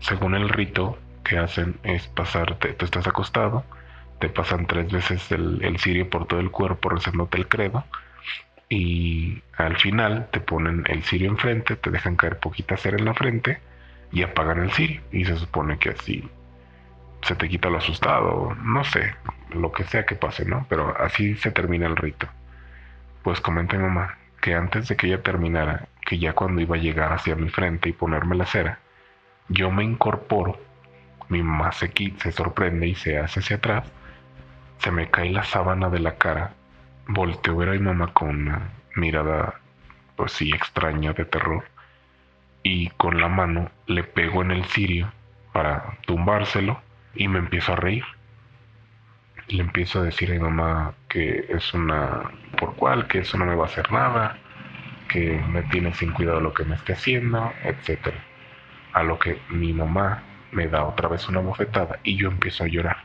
Según 0.00 0.34
el 0.34 0.48
rito 0.48 0.98
que 1.28 1.38
hacen 1.38 1.78
es 1.82 2.08
pasarte, 2.08 2.72
tú 2.72 2.84
estás 2.84 3.06
acostado, 3.06 3.64
te 4.18 4.28
pasan 4.28 4.66
tres 4.66 4.90
veces 4.90 5.30
el, 5.30 5.62
el 5.62 5.78
cirio 5.78 6.10
por 6.10 6.26
todo 6.26 6.40
el 6.40 6.50
cuerpo 6.50 6.88
rezándote 6.88 7.38
el 7.38 7.48
credo, 7.48 7.84
y 8.68 9.42
al 9.56 9.76
final 9.78 10.28
te 10.30 10.40
ponen 10.40 10.84
el 10.88 11.02
cirio 11.02 11.30
enfrente, 11.30 11.76
te 11.76 11.90
dejan 11.90 12.16
caer 12.16 12.38
poquita 12.38 12.76
cera 12.76 12.98
en 12.98 13.04
la 13.04 13.14
frente 13.14 13.60
y 14.12 14.22
apagan 14.22 14.62
el 14.62 14.72
cirio. 14.72 15.00
Y 15.10 15.24
se 15.24 15.36
supone 15.36 15.78
que 15.78 15.90
así 15.90 16.28
se 17.22 17.34
te 17.34 17.48
quita 17.48 17.70
lo 17.70 17.78
asustado, 17.78 18.54
no 18.62 18.84
sé, 18.84 19.14
lo 19.50 19.72
que 19.72 19.84
sea 19.84 20.06
que 20.06 20.16
pase, 20.16 20.44
¿no? 20.44 20.66
Pero 20.68 20.94
así 21.00 21.34
se 21.36 21.50
termina 21.50 21.86
el 21.86 21.96
rito. 21.96 22.28
Pues 23.22 23.40
comenta 23.40 23.76
mi 23.76 23.84
mamá 23.84 24.18
que 24.40 24.54
antes 24.54 24.88
de 24.88 24.96
que 24.96 25.08
ella 25.08 25.22
terminara, 25.22 25.88
que 26.02 26.18
ya 26.18 26.32
cuando 26.34 26.60
iba 26.60 26.76
a 26.76 26.78
llegar 26.78 27.12
hacia 27.12 27.34
mi 27.34 27.48
frente 27.48 27.88
y 27.88 27.92
ponerme 27.92 28.36
la 28.36 28.46
cera, 28.46 28.80
yo 29.48 29.70
me 29.70 29.84
incorporo, 29.84 30.60
mi 31.28 31.42
quita, 31.94 32.24
se 32.24 32.32
sorprende 32.32 32.86
y 32.86 32.94
se 32.94 33.18
hace 33.18 33.40
hacia 33.40 33.56
atrás, 33.56 33.84
se 34.78 34.90
me 34.90 35.10
cae 35.10 35.30
la 35.30 35.44
sábana 35.44 35.88
de 35.90 36.00
la 36.00 36.16
cara, 36.16 36.54
volteo 37.06 37.54
a 37.54 37.56
ver 37.58 37.68
a 37.70 37.72
mi 37.72 37.80
mamá 37.80 38.12
con 38.12 38.28
una 38.28 38.70
mirada, 38.94 39.60
pues 40.16 40.32
sí, 40.32 40.50
extraña 40.52 41.12
de 41.12 41.24
terror, 41.24 41.64
y 42.62 42.88
con 42.90 43.20
la 43.20 43.28
mano 43.28 43.70
le 43.86 44.04
pego 44.04 44.42
en 44.42 44.50
el 44.50 44.64
cirio 44.64 45.12
para 45.52 45.98
tumbárselo 46.06 46.80
y 47.14 47.28
me 47.28 47.38
empiezo 47.38 47.72
a 47.72 47.76
reír. 47.76 48.04
Le 49.48 49.62
empiezo 49.62 50.00
a 50.00 50.02
decir 50.02 50.30
a 50.30 50.34
mi 50.34 50.40
mamá 50.40 50.94
que 51.08 51.46
es 51.48 51.72
una 51.72 52.30
por 52.58 52.74
cual, 52.76 53.06
que 53.08 53.20
eso 53.20 53.38
no 53.38 53.46
me 53.46 53.54
va 53.54 53.64
a 53.64 53.68
hacer 53.68 53.90
nada, 53.90 54.36
que 55.08 55.42
me 55.48 55.62
tiene 55.64 55.94
sin 55.94 56.12
cuidado 56.12 56.40
lo 56.40 56.52
que 56.52 56.64
me 56.64 56.74
esté 56.74 56.92
haciendo, 56.92 57.52
etc. 57.64 58.14
A 58.92 59.02
lo 59.02 59.18
que 59.18 59.40
mi 59.48 59.72
mamá 59.72 60.22
me 60.52 60.68
da 60.68 60.84
otra 60.84 61.08
vez 61.08 61.28
una 61.28 61.40
bofetada 61.40 61.98
y 62.02 62.16
yo 62.16 62.28
empiezo 62.28 62.64
a 62.64 62.68
llorar. 62.68 62.98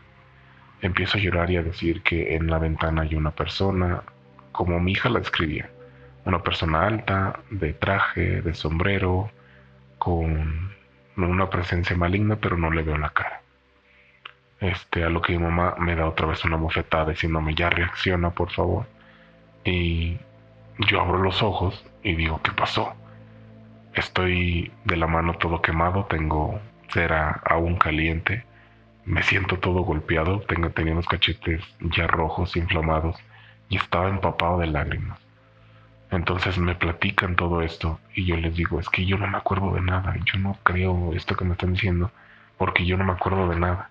Empiezo 0.82 1.18
a 1.18 1.22
llorar 1.22 1.50
y 1.52 1.58
a 1.58 1.64
decir 1.64 2.02
que 2.02 2.36
en 2.36 2.48
la 2.48 2.60
ventana 2.60 3.04
hay 3.04 3.16
una 3.16 3.32
persona, 3.32 4.04
como 4.52 4.80
mi 4.80 4.92
hija 4.92 5.10
la 5.10 5.20
escribía, 5.20 5.70
una 6.26 6.44
persona 6.44 6.86
alta, 6.86 7.40
de 7.50 7.74
traje, 7.74 8.42
de 8.42 8.54
sombrero, 8.54 9.32
con 9.98 10.72
una 11.16 11.50
presencia 11.50 11.96
maligna, 11.96 12.36
pero 12.38 12.58
no 12.58 12.72
le 12.72 12.84
veo 12.84 12.98
la 12.98 13.10
cara. 13.10 13.42
Este, 14.60 15.04
a 15.04 15.10
lo 15.10 15.22
que 15.22 15.34
mi 15.34 15.44
mamá 15.44 15.76
me 15.78 15.96
da 15.96 16.08
otra 16.08 16.28
vez 16.28 16.44
una 16.46 16.58
bofetada 16.58 17.12
diciéndome, 17.12 17.56
ya 17.56 17.70
reacciona, 17.70 18.32
por 18.32 18.52
favor. 18.52 18.86
Y 19.66 20.18
yo 20.80 21.02
abro 21.02 21.20
los 21.20 21.42
ojos 21.42 21.86
y 22.04 22.16
digo, 22.16 22.42
¿qué 22.44 22.52
pasó? 22.52 22.94
Estoy 23.94 24.72
de 24.86 24.98
la 24.98 25.08
mano 25.08 25.36
todo 25.36 25.62
quemado, 25.62 26.06
tengo 26.06 26.60
cera 26.94 27.42
aún 27.46 27.78
caliente, 27.78 28.46
me 29.06 29.24
siento 29.24 29.58
todo 29.60 29.82
golpeado, 29.82 30.42
tengo, 30.42 30.70
tenía 30.70 30.94
unos 30.94 31.08
cachetes 31.08 31.62
ya 31.80 32.08
rojos, 32.08 32.56
inflamados, 32.56 33.18
y 33.68 33.78
estaba 33.78 34.10
empapado 34.10 34.60
de 34.60 34.68
lágrimas. 34.68 35.20
Entonces 36.12 36.58
me 36.60 36.76
platican 36.76 37.36
todo 37.36 37.64
esto 37.64 38.00
y 38.14 38.26
yo 38.26 38.38
les 38.38 38.56
digo, 38.56 38.80
es 38.80 38.88
que 38.90 39.06
yo 39.06 39.18
no 39.18 39.28
me 39.28 39.38
acuerdo 39.38 39.74
de 39.74 39.82
nada, 39.82 40.16
yo 40.26 40.38
no 40.38 40.58
creo 40.64 41.12
esto 41.14 41.36
que 41.36 41.44
me 41.44 41.54
están 41.54 41.74
diciendo, 41.74 42.12
porque 42.58 42.86
yo 42.86 42.98
no 42.98 43.04
me 43.04 43.14
acuerdo 43.14 43.50
de 43.50 43.60
nada. 43.60 43.90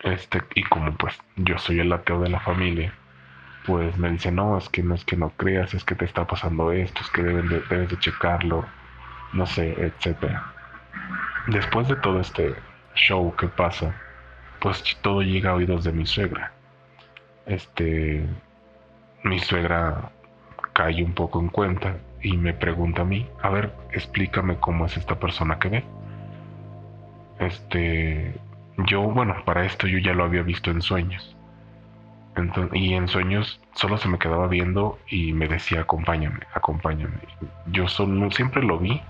Este, 0.00 0.42
y 0.54 0.62
como 0.64 0.92
pues 0.96 1.18
yo 1.36 1.58
soy 1.58 1.80
el 1.80 1.92
ateo 1.92 2.20
de 2.20 2.30
la 2.30 2.40
familia, 2.40 2.92
pues 3.66 3.96
me 3.98 4.10
dice, 4.10 4.30
no, 4.30 4.56
es 4.56 4.68
que 4.68 4.82
no 4.82 4.94
es 4.94 5.04
que 5.04 5.16
no 5.16 5.30
creas, 5.30 5.74
es 5.74 5.84
que 5.84 5.94
te 5.96 6.04
está 6.04 6.26
pasando 6.26 6.72
esto, 6.72 7.00
es 7.00 7.10
que 7.10 7.22
debes 7.22 7.90
de 7.90 7.98
checarlo, 7.98 8.64
no 9.32 9.46
sé, 9.46 9.74
etcétera. 9.78 10.52
Después 11.46 11.88
de 11.88 11.96
todo 11.96 12.20
este 12.20 12.54
show 12.94 13.34
que 13.36 13.48
pasa, 13.48 13.94
pues 14.60 14.96
todo 15.02 15.22
llega 15.22 15.50
a 15.50 15.54
oídos 15.54 15.82
de 15.84 15.92
mi 15.92 16.06
suegra. 16.06 16.52
Este, 17.46 18.24
mi 19.24 19.40
suegra 19.40 20.12
cae 20.72 21.02
un 21.02 21.14
poco 21.14 21.40
en 21.40 21.48
cuenta 21.48 21.96
y 22.22 22.36
me 22.36 22.54
pregunta 22.54 23.02
a 23.02 23.04
mí, 23.04 23.28
a 23.42 23.50
ver, 23.50 23.74
explícame 23.90 24.56
cómo 24.58 24.86
es 24.86 24.96
esta 24.96 25.18
persona 25.18 25.58
que 25.58 25.68
ve. 25.68 25.84
Este, 27.40 28.34
yo, 28.86 29.02
bueno, 29.02 29.34
para 29.44 29.64
esto 29.64 29.88
yo 29.88 29.98
ya 29.98 30.14
lo 30.14 30.24
había 30.24 30.42
visto 30.42 30.70
en 30.70 30.80
sueños. 30.80 31.36
y 32.72 32.94
en 32.94 33.08
sueños 33.08 33.60
solo 33.74 33.98
se 33.98 34.08
me 34.08 34.18
quedaba 34.18 34.46
viendo 34.46 34.98
y 35.08 35.32
me 35.32 35.48
decía, 35.48 35.80
acompáñame, 35.80 36.40
acompáñame. 36.54 37.18
Yo 37.66 37.88
solo, 37.88 38.30
siempre 38.30 38.62
lo 38.62 38.78
vi 38.78 39.02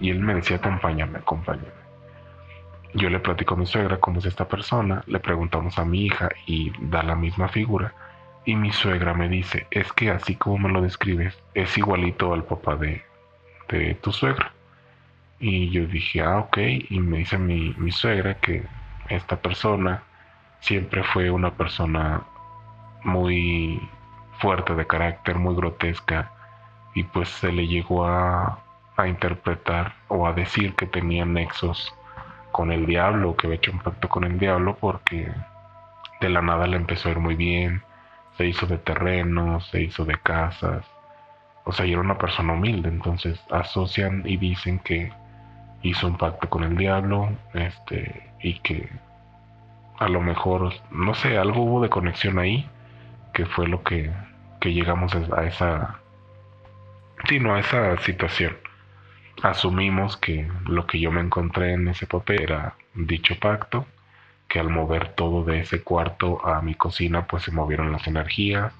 y 0.00 0.10
él 0.10 0.20
me 0.20 0.34
decía, 0.34 0.56
acompáñame, 0.56 1.18
acompáñame. 1.18 1.86
Yo 2.94 3.10
le 3.10 3.18
platico 3.20 3.54
a 3.54 3.56
mi 3.58 3.66
suegra 3.66 3.98
cómo 3.98 4.18
es 4.18 4.26
esta 4.26 4.48
persona, 4.48 5.02
le 5.06 5.20
preguntamos 5.20 5.78
a 5.78 5.84
mi 5.84 6.06
hija 6.06 6.28
y 6.46 6.72
da 6.80 7.02
la 7.02 7.14
misma 7.14 7.48
figura. 7.48 7.94
Y 8.44 8.54
mi 8.54 8.72
suegra 8.72 9.12
me 9.12 9.28
dice, 9.28 9.66
es 9.70 9.92
que 9.92 10.10
así 10.10 10.36
como 10.36 10.58
me 10.58 10.72
lo 10.72 10.80
describes, 10.80 11.36
es 11.54 11.76
igualito 11.76 12.32
al 12.32 12.44
papá 12.44 12.76
de, 12.76 13.02
de 13.68 13.94
tu 13.96 14.12
suegra. 14.12 14.52
Y 15.40 15.70
yo 15.70 15.86
dije, 15.86 16.22
ah, 16.22 16.38
ok. 16.38 16.58
Y 16.90 17.00
me 17.00 17.18
dice 17.18 17.38
mi, 17.38 17.74
mi 17.76 17.90
suegra 17.90 18.34
que 18.34 18.62
esta 19.08 19.36
persona 19.36 20.02
siempre 20.60 21.02
fue 21.02 21.30
una 21.30 21.52
persona 21.52 22.22
muy 23.04 23.80
fuerte 24.38 24.74
de 24.74 24.86
carácter, 24.86 25.36
muy 25.36 25.54
grotesca, 25.54 26.30
y 26.94 27.02
pues 27.04 27.28
se 27.28 27.52
le 27.52 27.66
llegó 27.66 28.06
a, 28.06 28.58
a 28.96 29.06
interpretar 29.08 29.94
o 30.08 30.26
a 30.26 30.32
decir 30.32 30.74
que 30.74 30.86
tenía 30.86 31.24
nexos 31.24 31.94
con 32.52 32.72
el 32.72 32.86
diablo, 32.86 33.36
que 33.36 33.46
había 33.46 33.58
hecho 33.58 33.72
un 33.72 33.80
pacto 33.80 34.08
con 34.08 34.24
el 34.24 34.38
diablo, 34.38 34.76
porque 34.80 35.30
de 36.20 36.28
la 36.28 36.40
nada 36.40 36.66
le 36.66 36.76
empezó 36.76 37.08
a 37.08 37.12
ir 37.12 37.18
muy 37.18 37.34
bien, 37.34 37.82
se 38.36 38.46
hizo 38.46 38.66
de 38.66 38.78
terrenos, 38.78 39.66
se 39.68 39.82
hizo 39.82 40.04
de 40.04 40.16
casas, 40.16 40.86
o 41.64 41.72
sea, 41.72 41.84
era 41.84 42.00
una 42.00 42.16
persona 42.16 42.52
humilde, 42.52 42.88
entonces 42.88 43.40
asocian 43.50 44.22
y 44.24 44.36
dicen 44.36 44.78
que 44.78 45.12
hizo 45.82 46.06
un 46.06 46.16
pacto 46.16 46.48
con 46.48 46.62
el 46.62 46.76
diablo, 46.76 47.30
este, 47.54 48.30
y 48.40 48.58
que 48.60 48.88
a 49.98 50.08
lo 50.08 50.20
mejor, 50.20 50.72
no 50.90 51.14
sé, 51.14 51.38
algo 51.38 51.62
hubo 51.62 51.82
de 51.82 51.88
conexión 51.88 52.38
ahí, 52.38 52.68
que 53.32 53.46
fue 53.46 53.66
lo 53.66 53.82
que, 53.82 54.12
que 54.60 54.72
llegamos 54.72 55.14
a 55.14 55.44
esa, 55.44 55.98
a 57.28 57.58
esa 57.58 57.98
situación. 57.98 58.56
Asumimos 59.42 60.16
que 60.16 60.50
lo 60.66 60.86
que 60.86 60.98
yo 60.98 61.10
me 61.12 61.20
encontré 61.20 61.74
en 61.74 61.88
ese 61.88 62.06
papel 62.06 62.42
era 62.42 62.74
dicho 62.94 63.34
pacto, 63.40 63.86
que 64.48 64.58
al 64.60 64.70
mover 64.70 65.14
todo 65.14 65.44
de 65.44 65.60
ese 65.60 65.82
cuarto 65.82 66.44
a 66.46 66.62
mi 66.62 66.74
cocina, 66.74 67.26
pues 67.26 67.42
se 67.42 67.52
movieron 67.52 67.92
las 67.92 68.06
energías, 68.06 68.72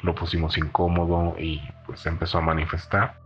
lo 0.00 0.14
pusimos 0.14 0.56
incómodo 0.58 1.34
y 1.38 1.60
pues 1.86 2.06
empezó 2.06 2.38
a 2.38 2.42
manifestar. 2.42 3.18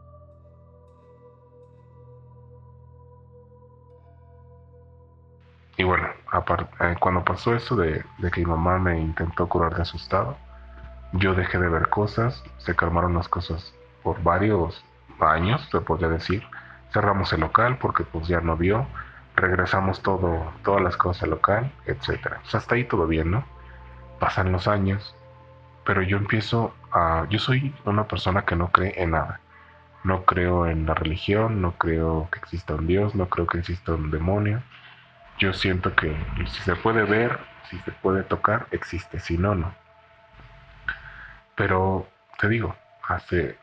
Y 5.76 5.84
bueno, 5.84 6.08
eh, 6.80 6.96
cuando 7.00 7.24
pasó 7.24 7.54
eso 7.54 7.76
de, 7.76 8.04
que 8.32 8.40
mi 8.40 8.46
mamá 8.46 8.78
me 8.78 9.00
intentó 9.00 9.48
curar 9.48 9.74
de 9.74 9.82
asustado, 9.82 10.36
yo 11.12 11.34
dejé 11.34 11.58
de 11.58 11.68
ver 11.68 11.88
cosas, 11.88 12.42
se 12.58 12.74
calmaron 12.74 13.14
las 13.14 13.28
cosas 13.28 13.74
por 14.02 14.22
varios 14.22 14.84
años, 15.20 15.66
se 15.70 15.80
podría 15.80 16.08
decir. 16.08 16.42
Cerramos 16.92 17.32
el 17.32 17.40
local 17.40 17.78
porque 17.78 18.04
pues 18.04 18.28
ya 18.28 18.40
no 18.40 18.56
vio, 18.56 18.86
regresamos 19.36 20.02
todo, 20.02 20.52
todas 20.62 20.82
las 20.82 20.96
cosas 20.96 21.24
al 21.24 21.30
local, 21.30 21.72
etc. 21.86 22.36
Pues 22.42 22.54
hasta 22.54 22.74
ahí 22.74 22.84
todo 22.84 23.06
bien, 23.06 23.30
¿no? 23.30 23.44
Pasan 24.18 24.52
los 24.52 24.68
años, 24.68 25.14
pero 25.84 26.02
yo 26.02 26.16
empiezo 26.16 26.74
a... 26.92 27.26
Yo 27.30 27.38
soy 27.38 27.74
una 27.84 28.04
persona 28.08 28.44
que 28.44 28.56
no 28.56 28.68
cree 28.70 28.94
en 29.02 29.12
nada. 29.12 29.40
No 30.04 30.24
creo 30.24 30.66
en 30.66 30.86
la 30.86 30.94
religión, 30.94 31.62
no 31.62 31.72
creo 31.72 32.28
que 32.30 32.38
exista 32.40 32.74
un 32.74 32.86
Dios, 32.86 33.14
no 33.14 33.28
creo 33.28 33.46
que 33.46 33.58
exista 33.58 33.92
un 33.92 34.10
demonio 34.10 34.62
yo 35.42 35.52
siento 35.52 35.94
que 35.96 36.14
si 36.46 36.62
se 36.62 36.76
puede 36.76 37.02
ver, 37.02 37.38
si 37.68 37.78
se 37.80 37.90
puede 37.90 38.22
tocar, 38.22 38.68
existe, 38.70 39.18
si 39.18 39.36
no, 39.36 39.56
no. 39.56 39.74
Pero 41.56 42.06
te 42.38 42.48
digo, 42.48 42.76
hace, 43.02 43.58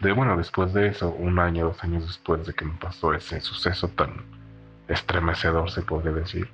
de 0.00 0.12
bueno, 0.12 0.36
después 0.36 0.72
de 0.72 0.88
eso, 0.88 1.10
un 1.10 1.38
año, 1.38 1.66
dos 1.66 1.82
años 1.82 2.06
después 2.06 2.46
de 2.46 2.54
que 2.54 2.64
me 2.64 2.74
pasó 2.74 3.14
ese 3.14 3.40
suceso 3.40 3.88
tan 3.88 4.24
estremecedor, 4.86 5.70
se 5.70 5.82
podría 5.82 6.12
decir, 6.12 6.48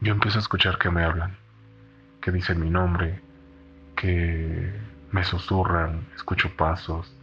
yo 0.00 0.12
empiezo 0.12 0.38
a 0.38 0.42
escuchar 0.42 0.78
que 0.78 0.90
me 0.90 1.04
hablan, 1.04 1.36
que 2.20 2.32
dicen 2.32 2.60
mi 2.60 2.70
nombre, 2.70 3.20
que 3.96 4.72
me 5.12 5.24
susurran, 5.24 6.06
escucho 6.16 6.50
pasos. 6.56 7.14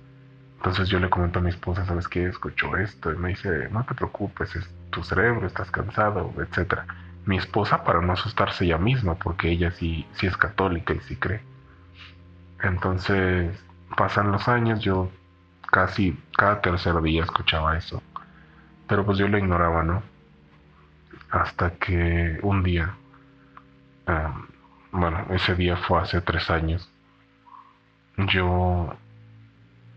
Entonces 0.58 0.90
yo 0.90 1.00
le 1.00 1.10
comento 1.10 1.40
a 1.40 1.42
mi 1.42 1.50
esposa, 1.50 1.86
¿sabes 1.86 2.08
qué? 2.08 2.28
Escucho 2.28 2.78
esto. 2.78 3.12
Y 3.12 3.18
me 3.18 3.30
dice, 3.30 3.68
no 3.72 3.84
te 3.84 3.96
preocupes, 3.96 4.56
es 4.56 4.70
tu 4.92 5.04
cerebro, 5.04 5.48
estás 5.48 5.70
cansado, 5.72 6.34
etc. 6.38 6.82
Mi 7.26 7.38
esposa 7.38 7.84
para 7.84 8.02
no 8.02 8.14
asustarse 8.14 8.66
ella 8.66 8.78
misma, 8.78 9.16
porque 9.16 9.50
ella 9.50 9.72
sí, 9.72 10.08
sí 10.14 10.28
es 10.28 10.38
católica 10.38 10.94
y 10.94 11.00
sí 11.02 11.16
cree. 11.18 11.42
Entonces 12.64 13.58
pasan 13.98 14.32
los 14.32 14.48
años, 14.48 14.80
yo 14.82 15.12
casi 15.72 16.16
cada 16.38 16.62
tercer 16.62 17.02
día 17.02 17.24
escuchaba 17.24 17.78
eso. 17.78 18.04
Pero 18.88 19.06
pues 19.06 19.18
yo 19.18 19.28
lo 19.28 19.38
ignoraba, 19.38 19.84
¿no? 19.84 20.04
Hasta 21.32 21.72
que 21.72 22.40
un 22.44 22.62
día, 22.62 22.94
bueno, 24.92 25.26
ese 25.32 25.56
día 25.56 25.78
fue 25.78 26.02
hace 26.02 26.22
tres 26.22 26.50
años, 26.50 26.92
yo 28.18 28.94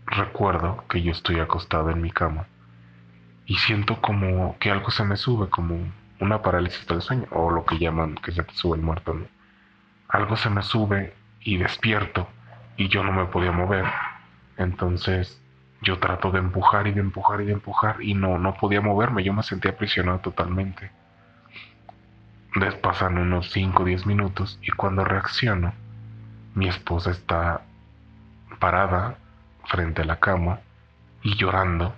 recuerdo 0.05 0.85
que 0.87 1.01
yo 1.01 1.11
estoy 1.11 1.39
acostado 1.39 1.89
en 1.89 2.01
mi 2.01 2.09
cama 2.09 2.47
y 3.45 3.55
siento 3.55 4.01
como 4.01 4.57
que 4.59 4.71
algo 4.71 4.91
se 4.91 5.03
me 5.03 5.17
sube, 5.17 5.49
como 5.49 5.91
una 6.21 6.41
parálisis 6.41 6.87
del 6.87 7.01
sueño, 7.01 7.27
o 7.31 7.51
lo 7.51 7.65
que 7.65 7.77
llaman 7.77 8.15
que 8.15 8.31
se 8.31 8.43
te 8.43 8.53
sube 8.53 8.77
el 8.77 8.83
muerto, 8.83 9.13
¿no? 9.13 9.27
Algo 10.07 10.37
se 10.37 10.49
me 10.49 10.63
sube 10.63 11.13
y 11.41 11.57
despierto 11.57 12.29
y 12.77 12.87
yo 12.87 13.03
no 13.03 13.11
me 13.11 13.25
podía 13.25 13.51
mover. 13.51 13.85
Entonces 14.57 15.41
yo 15.85 15.99
trato 15.99 16.31
de 16.31 16.39
empujar 16.39 16.87
y 16.87 16.91
de 16.91 16.99
empujar 16.99 17.41
y 17.41 17.45
de 17.45 17.53
empujar 17.53 18.01
y 18.01 18.15
no, 18.15 18.39
no 18.39 18.55
podía 18.55 18.81
moverme, 18.81 19.23
yo 19.23 19.33
me 19.33 19.43
sentía 19.43 19.71
aprisionado 19.71 20.19
totalmente. 20.19 20.91
Después 22.55 22.81
pasan 22.81 23.17
unos 23.17 23.51
5 23.51 23.83
o 23.83 23.85
10 23.85 24.05
minutos 24.07 24.59
y 24.61 24.71
cuando 24.71 25.05
reacciono, 25.05 25.73
mi 26.55 26.67
esposa 26.67 27.11
está 27.11 27.61
parada 28.59 29.17
frente 29.65 30.01
a 30.01 30.05
la 30.05 30.19
cama 30.19 30.59
y 31.21 31.35
llorando 31.35 31.93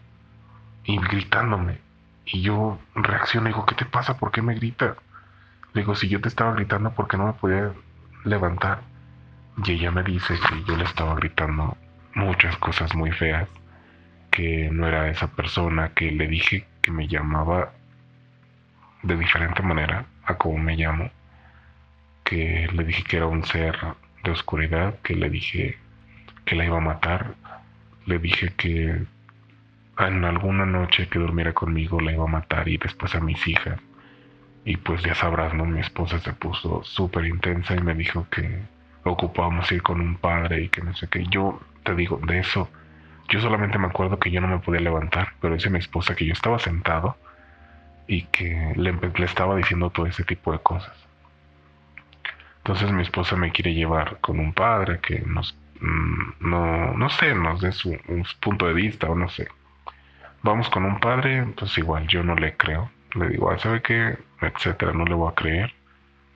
y 0.83 0.97
gritándome. 0.97 1.79
Y 2.25 2.41
yo 2.41 2.79
reacciono 2.95 3.47
y 3.47 3.53
digo, 3.53 3.65
¿qué 3.65 3.75
te 3.75 3.85
pasa? 3.85 4.17
¿Por 4.17 4.31
qué 4.31 4.41
me 4.41 4.55
gritas? 4.55 4.97
Le 5.73 5.81
digo, 5.81 5.95
si 5.95 6.09
yo 6.09 6.19
te 6.19 6.27
estaba 6.27 6.53
gritando, 6.53 6.91
¿por 6.91 7.07
qué 7.07 7.17
no 7.17 7.27
me 7.27 7.33
podía 7.33 7.71
levantar? 8.25 8.81
Y 9.63 9.71
ella 9.71 9.91
me 9.91 10.03
dice 10.03 10.33
que 10.33 10.63
yo 10.63 10.75
le 10.75 10.83
estaba 10.83 11.15
gritando 11.15 11.77
muchas 12.15 12.57
cosas 12.57 12.93
muy 12.95 13.11
feas, 13.11 13.47
que 14.37 14.69
no 14.71 14.87
era 14.87 15.09
esa 15.09 15.31
persona, 15.31 15.93
que 15.95 16.11
le 16.11 16.27
dije 16.27 16.67
que 16.83 16.91
me 16.91 17.07
llamaba 17.07 17.73
de 19.01 19.17
diferente 19.17 19.63
manera 19.63 20.05
a 20.25 20.35
como 20.35 20.59
me 20.59 20.75
llamo, 20.75 21.09
que 22.23 22.69
le 22.71 22.83
dije 22.83 23.03
que 23.03 23.17
era 23.17 23.25
un 23.25 23.43
ser 23.43 23.75
de 24.23 24.29
oscuridad, 24.29 24.99
que 25.01 25.15
le 25.15 25.31
dije 25.31 25.79
que 26.45 26.55
la 26.55 26.65
iba 26.65 26.77
a 26.77 26.81
matar, 26.81 27.33
le 28.05 28.19
dije 28.19 28.53
que 28.55 29.05
en 29.97 30.23
alguna 30.23 30.67
noche 30.67 31.07
que 31.07 31.17
durmiera 31.17 31.53
conmigo 31.53 31.99
la 31.99 32.11
iba 32.11 32.25
a 32.25 32.27
matar 32.27 32.67
y 32.67 32.77
después 32.77 33.15
a 33.15 33.19
mis 33.19 33.47
hijas. 33.47 33.79
Y 34.65 34.77
pues 34.77 35.01
ya 35.01 35.15
sabrás, 35.15 35.55
¿no? 35.55 35.65
Mi 35.65 35.79
esposa 35.79 36.19
se 36.19 36.33
puso 36.33 36.83
súper 36.83 37.25
intensa 37.25 37.73
y 37.73 37.81
me 37.81 37.95
dijo 37.95 38.27
que 38.29 38.61
ocupábamos 39.03 39.71
ir 39.71 39.81
con 39.81 39.99
un 39.99 40.15
padre 40.17 40.61
y 40.61 40.69
que 40.69 40.83
no 40.83 40.95
sé 40.95 41.07
qué. 41.07 41.25
Yo 41.31 41.59
te 41.81 41.95
digo, 41.95 42.21
de 42.27 42.37
eso, 42.37 42.69
yo 43.27 43.41
solamente 43.41 43.77
me 43.77 43.87
acuerdo 43.87 44.19
que 44.19 44.31
yo 44.31 44.41
no 44.41 44.47
me 44.47 44.59
podía 44.59 44.81
levantar, 44.81 45.33
pero 45.41 45.53
dice 45.53 45.69
mi 45.69 45.79
esposa 45.79 46.15
que 46.15 46.25
yo 46.25 46.33
estaba 46.33 46.59
sentado 46.59 47.17
y 48.07 48.23
que 48.23 48.73
le, 48.75 48.93
le 48.93 49.25
estaba 49.25 49.55
diciendo 49.55 49.89
todo 49.89 50.05
ese 50.05 50.23
tipo 50.23 50.51
de 50.51 50.59
cosas. 50.59 50.95
Entonces 52.59 52.91
mi 52.91 53.01
esposa 53.01 53.35
me 53.35 53.51
quiere 53.51 53.73
llevar 53.73 54.19
con 54.21 54.39
un 54.39 54.53
padre 54.53 54.99
que 54.99 55.19
nos, 55.19 55.57
mm, 55.79 56.49
no, 56.49 56.93
no 56.93 57.09
sé, 57.09 57.33
nos 57.35 57.61
dé 57.61 57.71
su, 57.71 57.89
un 58.07 58.25
punto 58.39 58.67
de 58.67 58.73
vista 58.73 59.09
o 59.09 59.15
no 59.15 59.29
sé 59.29 59.47
vamos 60.43 60.69
con 60.69 60.85
un 60.85 60.99
padre, 60.99 61.45
pues 61.57 61.77
igual 61.77 62.07
yo 62.07 62.23
no 62.23 62.35
le 62.35 62.55
creo. 62.55 62.89
Le 63.13 63.29
digo, 63.29 63.51
ah, 63.51 63.59
¿sabe 63.59 63.81
qué? 63.81 64.17
Etcétera, 64.41 64.93
no 64.93 65.05
le 65.05 65.13
voy 65.13 65.31
a 65.31 65.35
creer. 65.35 65.73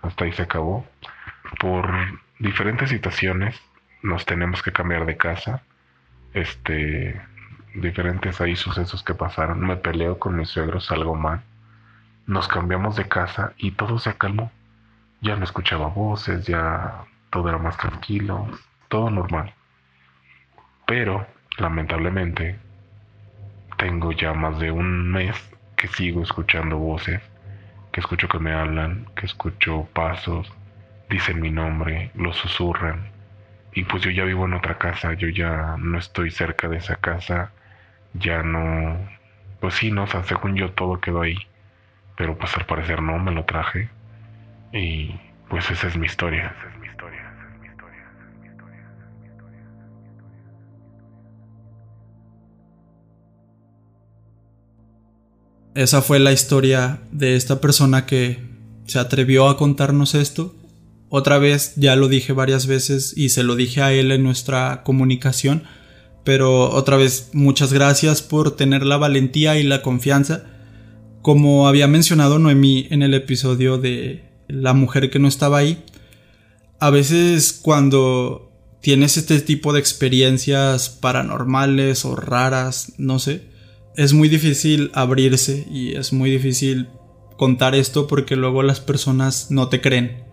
Hasta 0.01 0.25
ahí 0.25 0.31
se 0.33 0.43
acabó. 0.43 0.85
Por 1.59 1.89
diferentes 2.39 2.89
situaciones 2.89 3.59
nos 4.01 4.25
tenemos 4.25 4.61
que 4.61 4.71
cambiar 4.71 5.05
de 5.05 5.17
casa. 5.17 5.63
Este, 6.33 7.21
diferentes 7.75 8.41
ahí 8.41 8.55
sucesos 8.55 9.03
que 9.03 9.13
pasaron. 9.13 9.59
Me 9.61 9.77
peleo 9.77 10.19
con 10.19 10.35
mis 10.35 10.49
suegros, 10.49 10.91
algo 10.91 11.15
mal. 11.15 11.43
Nos 12.27 12.47
cambiamos 12.47 12.95
de 12.95 13.07
casa 13.07 13.53
y 13.57 13.71
todo 13.71 13.99
se 13.99 14.17
calmó. 14.17 14.51
Ya 15.21 15.35
no 15.35 15.43
escuchaba 15.43 15.87
voces, 15.87 16.45
ya 16.45 17.05
todo 17.29 17.49
era 17.49 17.57
más 17.57 17.77
tranquilo, 17.77 18.47
todo 18.89 19.09
normal. 19.09 19.53
Pero, 20.85 21.25
lamentablemente, 21.57 22.59
tengo 23.77 24.11
ya 24.11 24.33
más 24.33 24.59
de 24.59 24.71
un 24.71 25.11
mes 25.11 25.35
que 25.75 25.87
sigo 25.87 26.21
escuchando 26.21 26.77
voces, 26.77 27.21
que 27.91 27.99
escucho 27.99 28.27
que 28.27 28.39
me 28.39 28.53
hablan, 28.53 29.07
que 29.15 29.25
escucho 29.25 29.87
pasos, 29.93 30.51
dicen 31.09 31.41
mi 31.41 31.49
nombre, 31.49 32.11
lo 32.13 32.33
susurran. 32.33 33.09
Y 33.73 33.83
pues 33.85 34.03
yo 34.03 34.11
ya 34.11 34.25
vivo 34.25 34.45
en 34.45 34.53
otra 34.53 34.77
casa, 34.77 35.13
yo 35.13 35.29
ya 35.29 35.75
no 35.77 35.97
estoy 35.97 36.31
cerca 36.31 36.67
de 36.67 36.77
esa 36.77 36.97
casa, 36.97 37.51
ya 38.13 38.43
no... 38.43 38.97
Pues 39.59 39.75
sí, 39.75 39.91
no, 39.91 40.03
o 40.03 40.07
sea, 40.07 40.23
según 40.23 40.55
yo 40.55 40.71
todo 40.71 40.99
quedó 40.99 41.21
ahí, 41.21 41.37
pero 42.17 42.37
pues 42.37 42.55
al 42.57 42.65
parecer 42.65 43.01
no, 43.01 43.17
me 43.19 43.31
lo 43.31 43.45
traje. 43.45 43.89
Y 44.73 45.15
pues 45.49 45.69
esa 45.69 45.87
es 45.87 45.97
mi 45.97 46.07
historia. 46.07 46.53
Esa 55.73 56.01
fue 56.01 56.19
la 56.19 56.33
historia 56.33 56.99
de 57.11 57.35
esta 57.37 57.61
persona 57.61 58.05
que 58.05 58.43
se 58.87 58.99
atrevió 58.99 59.47
a 59.47 59.55
contarnos 59.55 60.15
esto. 60.15 60.53
Otra 61.13 61.39
vez, 61.39 61.73
ya 61.75 61.97
lo 61.97 62.07
dije 62.07 62.31
varias 62.31 62.67
veces 62.67 63.13
y 63.17 63.29
se 63.31 63.43
lo 63.43 63.57
dije 63.57 63.81
a 63.81 63.91
él 63.91 64.13
en 64.13 64.23
nuestra 64.23 64.81
comunicación, 64.83 65.63
pero 66.23 66.69
otra 66.69 66.95
vez 66.95 67.31
muchas 67.33 67.73
gracias 67.73 68.21
por 68.21 68.55
tener 68.55 68.85
la 68.85 68.95
valentía 68.95 69.59
y 69.59 69.63
la 69.63 69.81
confianza. 69.81 70.45
Como 71.21 71.67
había 71.67 71.87
mencionado 71.87 72.39
Noemí 72.39 72.87
en 72.91 73.03
el 73.03 73.13
episodio 73.13 73.77
de 73.77 74.23
la 74.47 74.71
mujer 74.71 75.09
que 75.09 75.19
no 75.19 75.27
estaba 75.27 75.57
ahí, 75.57 75.83
a 76.79 76.89
veces 76.91 77.59
cuando 77.61 78.49
tienes 78.79 79.17
este 79.17 79.41
tipo 79.41 79.73
de 79.73 79.81
experiencias 79.81 80.87
paranormales 80.87 82.05
o 82.05 82.15
raras, 82.15 82.93
no 82.97 83.19
sé, 83.19 83.41
es 83.97 84.13
muy 84.13 84.29
difícil 84.29 84.91
abrirse 84.93 85.67
y 85.69 85.93
es 85.93 86.13
muy 86.13 86.31
difícil 86.31 86.87
contar 87.35 87.75
esto 87.75 88.07
porque 88.07 88.37
luego 88.37 88.63
las 88.63 88.79
personas 88.79 89.51
no 89.51 89.67
te 89.67 89.81
creen. 89.81 90.30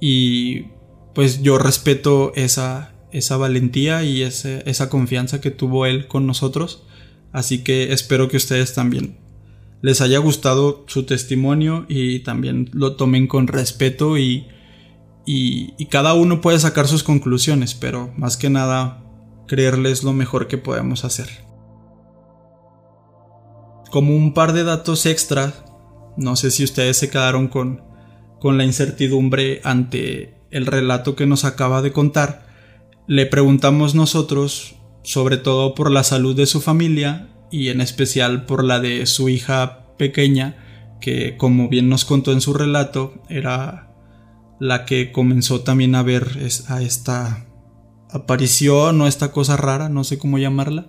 Y 0.00 0.66
pues 1.14 1.42
yo 1.42 1.58
respeto 1.58 2.32
esa, 2.34 2.94
esa 3.12 3.36
valentía 3.36 4.02
y 4.04 4.22
esa 4.22 4.88
confianza 4.88 5.40
que 5.40 5.50
tuvo 5.50 5.86
él 5.86 6.06
con 6.06 6.26
nosotros. 6.26 6.84
Así 7.32 7.62
que 7.62 7.92
espero 7.92 8.28
que 8.28 8.36
ustedes 8.36 8.74
también 8.74 9.18
les 9.82 10.00
haya 10.00 10.18
gustado 10.18 10.84
su 10.88 11.04
testimonio 11.04 11.86
y 11.88 12.20
también 12.20 12.70
lo 12.72 12.96
tomen 12.96 13.26
con 13.26 13.46
respeto 13.46 14.18
y, 14.18 14.46
y, 15.26 15.86
cada 15.86 16.14
uno 16.14 16.40
puede 16.40 16.58
sacar 16.58 16.86
sus 16.86 17.02
conclusiones, 17.02 17.74
pero 17.74 18.12
más 18.16 18.36
que 18.36 18.50
nada 18.50 19.02
creerles 19.46 20.02
lo 20.02 20.12
mejor 20.12 20.48
que 20.48 20.58
podemos 20.58 21.04
hacer. 21.04 21.28
Como 23.90 24.14
un 24.14 24.34
par 24.34 24.52
de 24.52 24.64
datos 24.64 25.06
extra, 25.06 25.64
no 26.16 26.36
sé 26.36 26.50
si 26.50 26.62
ustedes 26.62 26.96
se 26.96 27.10
quedaron 27.10 27.48
con, 27.48 27.82
con 28.40 28.58
la 28.58 28.64
incertidumbre 28.64 29.60
ante 29.62 30.34
el 30.50 30.66
relato 30.66 31.14
que 31.14 31.26
nos 31.26 31.44
acaba 31.44 31.82
de 31.82 31.92
contar, 31.92 32.46
le 33.06 33.26
preguntamos 33.26 33.94
nosotros 33.94 34.74
sobre 35.02 35.36
todo 35.36 35.74
por 35.74 35.90
la 35.90 36.04
salud 36.04 36.36
de 36.36 36.46
su 36.46 36.60
familia 36.60 37.28
y 37.50 37.68
en 37.68 37.80
especial 37.80 38.46
por 38.46 38.64
la 38.64 38.80
de 38.80 39.06
su 39.06 39.28
hija 39.28 39.94
pequeña, 39.96 40.96
que 41.00 41.36
como 41.36 41.68
bien 41.68 41.88
nos 41.88 42.04
contó 42.04 42.32
en 42.32 42.40
su 42.40 42.54
relato, 42.54 43.22
era 43.28 43.92
la 44.60 44.84
que 44.84 45.10
comenzó 45.10 45.62
también 45.62 45.94
a 45.94 46.02
ver 46.02 46.38
a 46.68 46.82
esta 46.82 47.46
aparición 48.10 49.00
o 49.00 49.06
esta 49.06 49.32
cosa 49.32 49.56
rara, 49.56 49.88
no 49.88 50.04
sé 50.04 50.18
cómo 50.18 50.38
llamarla. 50.38 50.86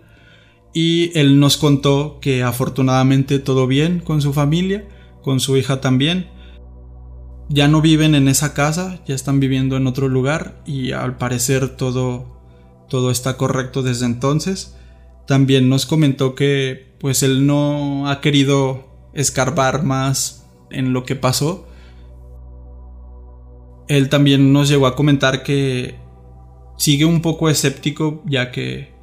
Y 0.74 1.18
él 1.18 1.40
nos 1.40 1.58
contó 1.58 2.20
que 2.22 2.44
afortunadamente 2.44 3.40
todo 3.40 3.68
bien 3.68 4.00
con 4.00 4.22
su 4.22 4.34
familia, 4.34 4.88
con 5.22 5.40
su 5.40 5.58
hija 5.58 5.82
también. 5.82 6.30
Ya 7.54 7.68
no 7.68 7.82
viven 7.82 8.16
en 8.16 8.30
esa 8.30 8.54
casa, 8.54 9.02
ya 9.06 9.14
están 9.14 9.42
viviendo 9.42 9.76
en 9.76 9.86
otro 9.86 10.08
lugar 10.08 10.62
y 10.66 10.94
al 10.94 11.18
parecer 11.18 11.76
todo 11.76 12.40
todo 12.88 13.12
está 13.12 13.36
correcto 13.36 13.84
desde 13.84 14.06
entonces. 14.06 14.78
También 15.28 15.68
nos 15.68 15.86
comentó 15.86 16.34
que 16.34 16.96
pues 16.98 17.24
él 17.24 17.46
no 17.46 18.10
ha 18.10 18.22
querido 18.22 19.10
escarbar 19.14 19.84
más 19.84 20.46
en 20.70 20.94
lo 20.94 21.04
que 21.04 21.18
pasó. 21.18 21.68
Él 23.90 24.08
también 24.08 24.54
nos 24.54 24.70
llegó 24.70 24.88
a 24.88 24.96
comentar 24.96 25.44
que 25.44 25.96
sigue 26.78 27.04
un 27.04 27.22
poco 27.22 27.50
escéptico 27.50 28.24
ya 28.26 28.52
que 28.52 28.94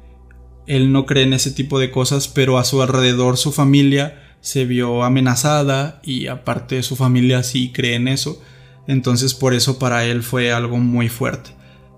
él 0.65 0.91
no 0.91 1.05
cree 1.05 1.23
en 1.23 1.33
ese 1.33 1.51
tipo 1.51 1.77
de 1.77 1.91
cosas, 1.91 2.27
pero 2.27 2.57
a 2.57 2.63
su 2.63 2.81
alrededor 2.81 3.37
su 3.37 3.51
familia 3.51 4.28
se 4.41 4.65
vio 4.65 5.03
amenazada 5.03 5.99
y 6.03 6.27
aparte 6.27 6.83
su 6.83 6.95
familia 6.95 7.43
sí 7.43 7.71
cree 7.73 7.95
en 7.95 8.07
eso, 8.07 8.41
entonces 8.87 9.33
por 9.33 9.53
eso 9.53 9.79
para 9.79 10.05
él 10.05 10.23
fue 10.23 10.51
algo 10.51 10.77
muy 10.77 11.09
fuerte. 11.09 11.51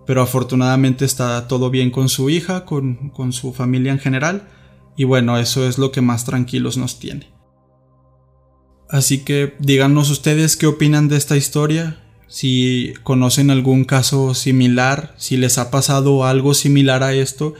Pero 0.05 0.21
afortunadamente 0.21 1.05
está 1.05 1.47
todo 1.47 1.69
bien 1.69 1.91
con 1.91 2.09
su 2.09 2.29
hija, 2.29 2.65
con, 2.65 3.11
su 3.31 3.53
familia 3.53 3.91
en 3.91 3.99
general, 3.99 4.47
y 4.97 5.05
bueno, 5.05 5.37
eso 5.37 5.67
es 5.67 5.77
lo 5.77 5.91
que 5.91 6.01
más 6.01 6.25
tranquilos 6.25 6.77
nos 6.77 6.99
tiene. 6.99 7.31
Así 8.89 9.19
que 9.19 9.55
díganos 9.59 10.09
ustedes 10.09 10.57
qué 10.57 10.67
opinan 10.67 11.07
de 11.07 11.15
esta 11.15 11.37
historia, 11.37 12.03
si 12.27 12.93
conocen 13.03 13.51
algún 13.51 13.85
caso 13.85 14.33
similar, 14.33 15.15
si 15.17 15.37
les 15.37 15.57
ha 15.57 15.71
pasado 15.71 16.25
algo 16.25 16.53
similar 16.53 17.03
a 17.03 17.13
esto, 17.13 17.53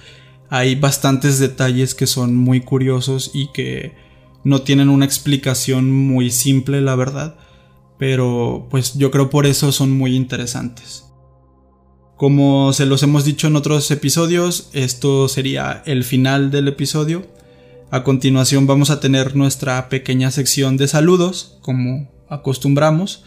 hay 0.50 0.76
bastantes 0.76 1.40
detalles 1.40 1.96
que 1.96 2.08
son 2.08 2.36
muy 2.36 2.60
curiosos 2.62 3.32
y 3.34 3.52
que 3.54 3.94
no 4.44 4.62
tienen 4.62 4.90
una 4.90 5.06
explicación 5.06 5.92
muy 5.92 6.32
simple, 6.32 6.82
la 6.82 6.96
verdad, 6.96 7.38
pero 7.98 8.68
pues 8.72 8.96
yo 8.96 9.12
creo 9.12 9.30
por 9.30 9.46
eso 9.46 9.72
son 9.72 9.92
muy 9.92 10.16
interesantes. 10.16 11.06
Como 12.18 12.72
se 12.74 12.86
los 12.86 13.02
hemos 13.04 13.26
dicho 13.26 13.48
en 13.48 13.56
otros 13.56 13.90
episodios, 13.90 14.70
esto 14.74 15.28
sería 15.28 15.82
el 15.86 16.04
final 16.04 16.52
del 16.52 16.68
episodio. 16.68 17.26
A 17.90 18.04
continuación 18.04 18.68
vamos 18.68 18.92
a 18.92 19.00
tener 19.00 19.36
nuestra 19.36 19.90
pequeña 19.90 20.30
sección 20.30 20.78
de 20.78 20.88
saludos, 20.88 21.58
como 21.62 22.12
acostumbramos. 22.30 23.24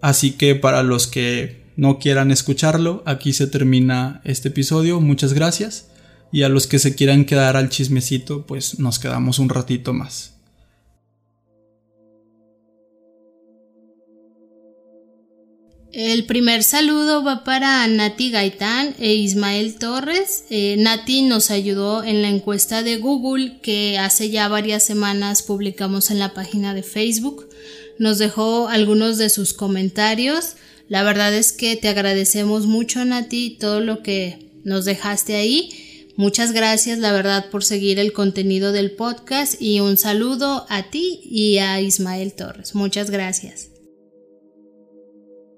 Así 0.00 0.32
que 0.32 0.54
para 0.54 0.82
los 0.82 1.06
que 1.06 1.72
no 1.76 1.98
quieran 1.98 2.30
escucharlo, 2.30 3.02
aquí 3.06 3.32
se 3.32 3.46
termina 3.46 4.20
este 4.24 4.48
episodio. 4.48 5.00
Muchas 5.00 5.34
gracias. 5.34 5.90
Y 6.32 6.42
a 6.42 6.48
los 6.48 6.66
que 6.66 6.78
se 6.78 6.94
quieran 6.94 7.26
quedar 7.26 7.56
al 7.56 7.68
chismecito, 7.68 8.46
pues 8.46 8.78
nos 8.78 8.98
quedamos 8.98 9.38
un 9.38 9.50
ratito 9.50 9.92
más. 9.92 10.31
El 15.92 16.24
primer 16.24 16.62
saludo 16.62 17.22
va 17.22 17.44
para 17.44 17.86
Nati 17.86 18.30
Gaitán 18.30 18.94
e 18.98 19.12
Ismael 19.12 19.74
Torres. 19.74 20.44
Eh, 20.48 20.76
Nati 20.78 21.20
nos 21.20 21.50
ayudó 21.50 22.02
en 22.02 22.22
la 22.22 22.30
encuesta 22.30 22.82
de 22.82 22.96
Google 22.96 23.58
que 23.60 23.98
hace 23.98 24.30
ya 24.30 24.48
varias 24.48 24.84
semanas 24.84 25.42
publicamos 25.42 26.10
en 26.10 26.18
la 26.18 26.32
página 26.32 26.72
de 26.72 26.82
Facebook. 26.82 27.46
Nos 27.98 28.16
dejó 28.16 28.68
algunos 28.68 29.18
de 29.18 29.28
sus 29.28 29.52
comentarios. 29.52 30.54
La 30.88 31.02
verdad 31.02 31.34
es 31.34 31.52
que 31.52 31.76
te 31.76 31.88
agradecemos 31.88 32.66
mucho 32.66 33.04
Nati 33.04 33.58
todo 33.60 33.80
lo 33.80 34.02
que 34.02 34.50
nos 34.64 34.86
dejaste 34.86 35.36
ahí. 35.36 35.68
Muchas 36.16 36.52
gracias, 36.52 37.00
la 37.00 37.12
verdad, 37.12 37.50
por 37.50 37.64
seguir 37.64 37.98
el 37.98 38.14
contenido 38.14 38.72
del 38.72 38.92
podcast 38.92 39.60
y 39.60 39.80
un 39.80 39.98
saludo 39.98 40.64
a 40.70 40.84
ti 40.84 41.20
y 41.22 41.58
a 41.58 41.82
Ismael 41.82 42.32
Torres. 42.32 42.74
Muchas 42.74 43.10
gracias. 43.10 43.71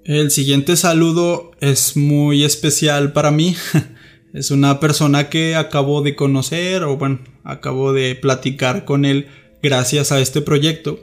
El 0.05 0.31
siguiente 0.31 0.77
saludo 0.77 1.53
es 1.61 1.97
muy 1.97 2.45
especial 2.45 3.15
para 3.15 3.31
mí. 3.31 3.57
es 4.35 4.51
una 4.51 4.79
persona 4.79 5.31
que 5.31 5.57
acabo 5.57 6.03
de 6.03 6.15
conocer 6.15 6.85
o 6.85 6.99
bueno, 6.99 7.21
acabo 7.43 7.95
de 7.95 8.15
platicar 8.15 8.85
con 8.85 9.07
él 9.07 9.29
gracias 9.63 10.13
a 10.13 10.21
este 10.21 10.43
proyecto. 10.43 10.99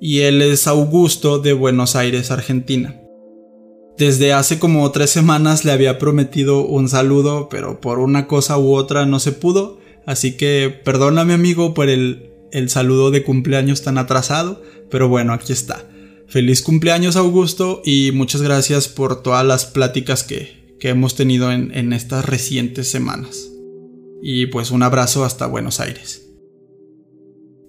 Y 0.00 0.20
él 0.20 0.42
es 0.42 0.68
Augusto 0.68 1.40
de 1.40 1.54
Buenos 1.54 1.96
Aires, 1.96 2.30
Argentina. 2.30 2.94
Desde 3.98 4.32
hace 4.32 4.60
como 4.60 4.88
tres 4.92 5.10
semanas 5.10 5.64
le 5.64 5.72
había 5.72 5.98
prometido 5.98 6.64
un 6.64 6.88
saludo, 6.88 7.48
pero 7.48 7.80
por 7.80 7.98
una 7.98 8.28
cosa 8.28 8.58
u 8.58 8.76
otra 8.76 9.06
no 9.06 9.18
se 9.18 9.32
pudo. 9.32 9.80
Así 10.06 10.36
que 10.36 10.72
perdóname 10.84 11.34
amigo 11.34 11.74
por 11.74 11.88
el, 11.88 12.30
el 12.52 12.70
saludo 12.70 13.10
de 13.10 13.24
cumpleaños 13.24 13.82
tan 13.82 13.98
atrasado, 13.98 14.62
pero 14.88 15.08
bueno, 15.08 15.32
aquí 15.32 15.52
está. 15.52 15.84
Feliz 16.28 16.62
cumpleaños 16.62 17.16
Augusto 17.16 17.82
y 17.84 18.10
muchas 18.12 18.42
gracias 18.42 18.88
por 18.88 19.22
todas 19.22 19.46
las 19.46 19.64
pláticas 19.64 20.24
que, 20.24 20.64
hemos 20.80 21.16
tenido 21.16 21.50
en, 21.50 21.76
en 21.76 21.92
estas 21.92 22.24
recientes 22.24 22.88
semanas. 22.88 23.48
Y 24.22 24.46
pues 24.46 24.70
un 24.70 24.84
abrazo 24.84 25.24
hasta 25.24 25.46
Buenos 25.46 25.80
Aires. 25.80 26.26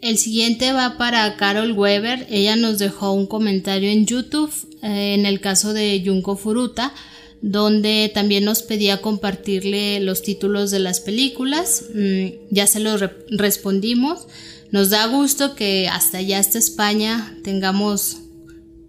El 0.02 0.18
siguiente 0.18 0.72
va 0.74 0.98
para 0.98 1.36
Carol 1.38 1.72
Weber. 1.72 2.28
Ella 2.30 2.56
nos 2.56 2.78
dejó 2.78 3.14
un 3.14 3.26
comentario 3.26 3.90
en 3.90 4.06
YouTube 4.06 4.52
eh, 4.84 5.16
en 5.16 5.26
el 5.26 5.40
caso 5.42 5.74
de 5.74 6.02
Junko 6.06 6.38
Furuta, 6.38 6.94
donde 7.42 8.12
también 8.14 8.46
nos 8.46 8.62
pedía 8.62 9.02
compartirle 9.02 10.00
los 10.00 10.22
títulos 10.22 10.70
de 10.70 10.80
las 10.80 11.00
películas. 11.00 11.86
Mm, 11.94 12.28
ya 12.52 12.68
se 12.68 12.80
los 12.80 13.04
respondimos. 13.32 14.28
Nos 14.72 14.92
da 14.92 15.08
gusto 15.08 15.56
que 15.56 15.88
hasta 15.88 16.20
allá, 16.20 16.40
hasta 16.40 16.60
España, 16.60 17.36
tengamos 17.44 18.18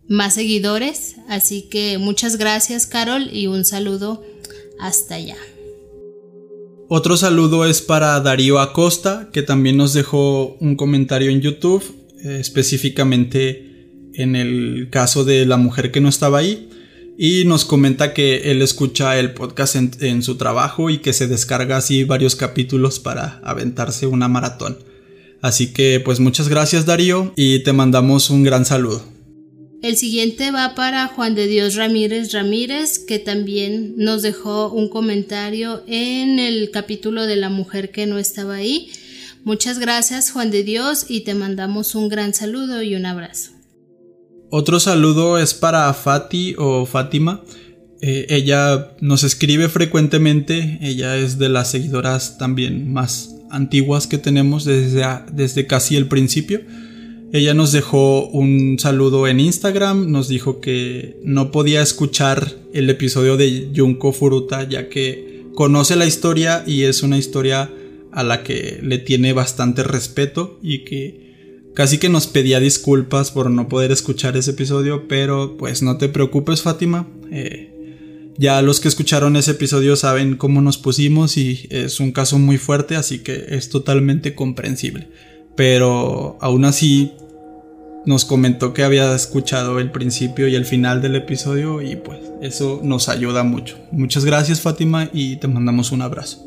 más 0.09 0.35
seguidores. 0.35 1.17
Así 1.29 1.63
que 1.63 1.99
muchas 1.99 2.37
gracias 2.37 2.87
Carol 2.87 3.29
y 3.33 3.47
un 3.47 3.65
saludo 3.65 4.23
hasta 4.81 5.17
allá. 5.17 5.37
Otro 6.89 7.19
saludo 7.19 7.67
es 7.67 7.83
para 7.83 8.19
Darío 8.21 8.59
Acosta, 8.59 9.29
que 9.31 9.43
también 9.43 9.77
nos 9.77 9.93
dejó 9.93 10.57
un 10.59 10.75
comentario 10.75 11.31
en 11.31 11.43
YouTube, 11.43 11.85
eh, 12.25 12.39
específicamente 12.41 13.91
en 14.15 14.35
el 14.35 14.89
caso 14.91 15.25
de 15.25 15.45
la 15.45 15.59
mujer 15.59 15.93
que 15.93 16.01
no 16.01 16.09
estaba 16.09 16.39
ahí. 16.39 16.71
Y 17.19 17.45
nos 17.45 17.65
comenta 17.65 18.15
que 18.15 18.51
él 18.51 18.63
escucha 18.63 19.19
el 19.19 19.35
podcast 19.35 19.75
en, 19.75 19.91
en 20.01 20.23
su 20.23 20.37
trabajo 20.37 20.89
y 20.89 20.99
que 20.99 21.13
se 21.13 21.27
descarga 21.27 21.77
así 21.77 22.05
varios 22.05 22.37
capítulos 22.37 23.01
para 23.01 23.41
aventarse 23.45 24.07
una 24.07 24.29
maratón. 24.29 24.79
Así 25.43 25.73
que 25.73 26.01
pues 26.03 26.21
muchas 26.21 26.49
gracias 26.49 26.87
Darío 26.87 27.33
y 27.37 27.59
te 27.65 27.73
mandamos 27.73 28.31
un 28.31 28.45
gran 28.45 28.65
saludo. 28.65 29.18
El 29.81 29.97
siguiente 29.97 30.51
va 30.51 30.75
para 30.75 31.07
Juan 31.07 31.37
de 31.37 31.47
Dios 31.47 31.77
Ramírez 31.77 32.33
Ramírez, 32.33 32.99
que 32.99 33.21
también 33.21 33.95
nos 33.97 34.23
dejó 34.23 34.73
un 34.73 34.89
comentario 34.89 35.85
en 35.87 36.41
el 36.41 36.73
capítulo 36.73 37.27
de 37.27 37.37
la 37.37 37.49
mujer 37.49 37.93
que 37.93 38.07
no 38.07 38.19
estaba 38.19 38.57
ahí. 38.57 38.91
Muchas 39.45 39.79
gracias 39.79 40.33
Juan 40.33 40.51
de 40.51 40.65
Dios 40.65 41.07
y 41.09 41.21
te 41.21 41.35
mandamos 41.35 41.95
un 41.95 42.09
gran 42.09 42.35
saludo 42.35 42.83
y 42.83 42.97
un 42.97 43.07
abrazo. 43.07 43.53
Otro 44.51 44.81
saludo 44.81 45.39
es 45.39 45.55
para 45.55 45.95
Fati 45.95 46.57
o 46.59 46.85
Fátima. 46.85 47.45
Eh, 48.01 48.27
ella 48.31 48.97
nos 49.01 49.23
escribe 49.23 49.69
frecuentemente, 49.69 50.79
ella 50.83 51.17
es 51.17 51.39
de 51.39 51.51
las 51.51 51.71
seguidoras 51.71 52.37
también 52.37 52.93
más 52.93 53.37
antiguas 53.49 54.09
que 54.09 54.19
tenemos 54.19 54.65
desde, 54.65 55.05
desde 55.33 55.69
casi 55.69 55.95
el 55.95 56.09
principio. 56.09 56.63
Ella 57.31 57.53
nos 57.53 57.73
dejó 57.73 58.27
un 58.29 58.79
saludo 58.79 59.29
en 59.29 59.41
Instagram, 59.41 60.11
nos 60.11 60.29
dijo 60.29 60.61
que 60.61 61.19
no 61.23 61.51
podía 61.51 61.83
escuchar 61.83 62.57
el 62.73 62.89
episodio 62.89 63.37
de 63.37 63.71
Junko 63.77 64.13
Furuta 64.13 64.67
ya 64.67 64.89
que 64.89 65.45
conoce 65.55 65.97
la 65.97 66.07
historia 66.07 66.65
y 66.67 66.85
es 66.85 67.03
una 67.03 67.19
historia 67.19 67.71
a 68.13 68.23
la 68.23 68.43
que 68.43 68.81
le 68.83 68.99
tiene 68.99 69.35
bastante 69.35 69.83
respeto 69.83 70.59
y 70.63 70.85
que 70.85 71.29
casi 71.75 71.99
que 71.99 72.09
nos 72.09 72.27
pedía 72.27 72.61
disculpas 72.61 73.31
por 73.31 73.51
no 73.51 73.69
poder 73.69 73.93
escuchar 73.93 74.37
ese 74.37 74.53
episodio, 74.53 75.07
pero 75.07 75.57
pues 75.59 75.83
no 75.83 75.99
te 75.99 76.09
preocupes 76.09 76.63
Fátima, 76.63 77.07
eh, 77.31 78.33
ya 78.39 78.63
los 78.63 78.81
que 78.81 78.89
escucharon 78.89 79.37
ese 79.37 79.51
episodio 79.51 79.97
saben 79.97 80.37
cómo 80.37 80.63
nos 80.63 80.79
pusimos 80.79 81.37
y 81.37 81.67
es 81.71 82.01
un 82.01 82.13
caso 82.13 82.39
muy 82.39 82.57
fuerte, 82.57 82.97
así 82.97 83.19
que 83.19 83.47
es 83.51 83.69
totalmente 83.69 84.35
comprensible. 84.35 85.09
Pero 85.59 86.39
aún 86.41 86.65
así 86.65 87.15
nos 88.07 88.25
comentó 88.25 88.73
que 88.73 88.85
había 88.85 89.13
escuchado 89.13 89.81
el 89.81 89.91
principio 89.91 90.47
y 90.47 90.55
el 90.55 90.65
final 90.65 91.03
del 91.03 91.17
episodio 91.17 91.83
y 91.83 91.97
pues 91.97 92.21
eso 92.41 92.81
nos 92.85 93.09
ayuda 93.09 93.43
mucho. 93.43 93.77
Muchas 93.91 94.25
gracias 94.25 94.61
Fátima 94.61 95.11
y 95.13 95.35
te 95.39 95.49
mandamos 95.49 95.91
un 95.91 96.03
abrazo. 96.03 96.45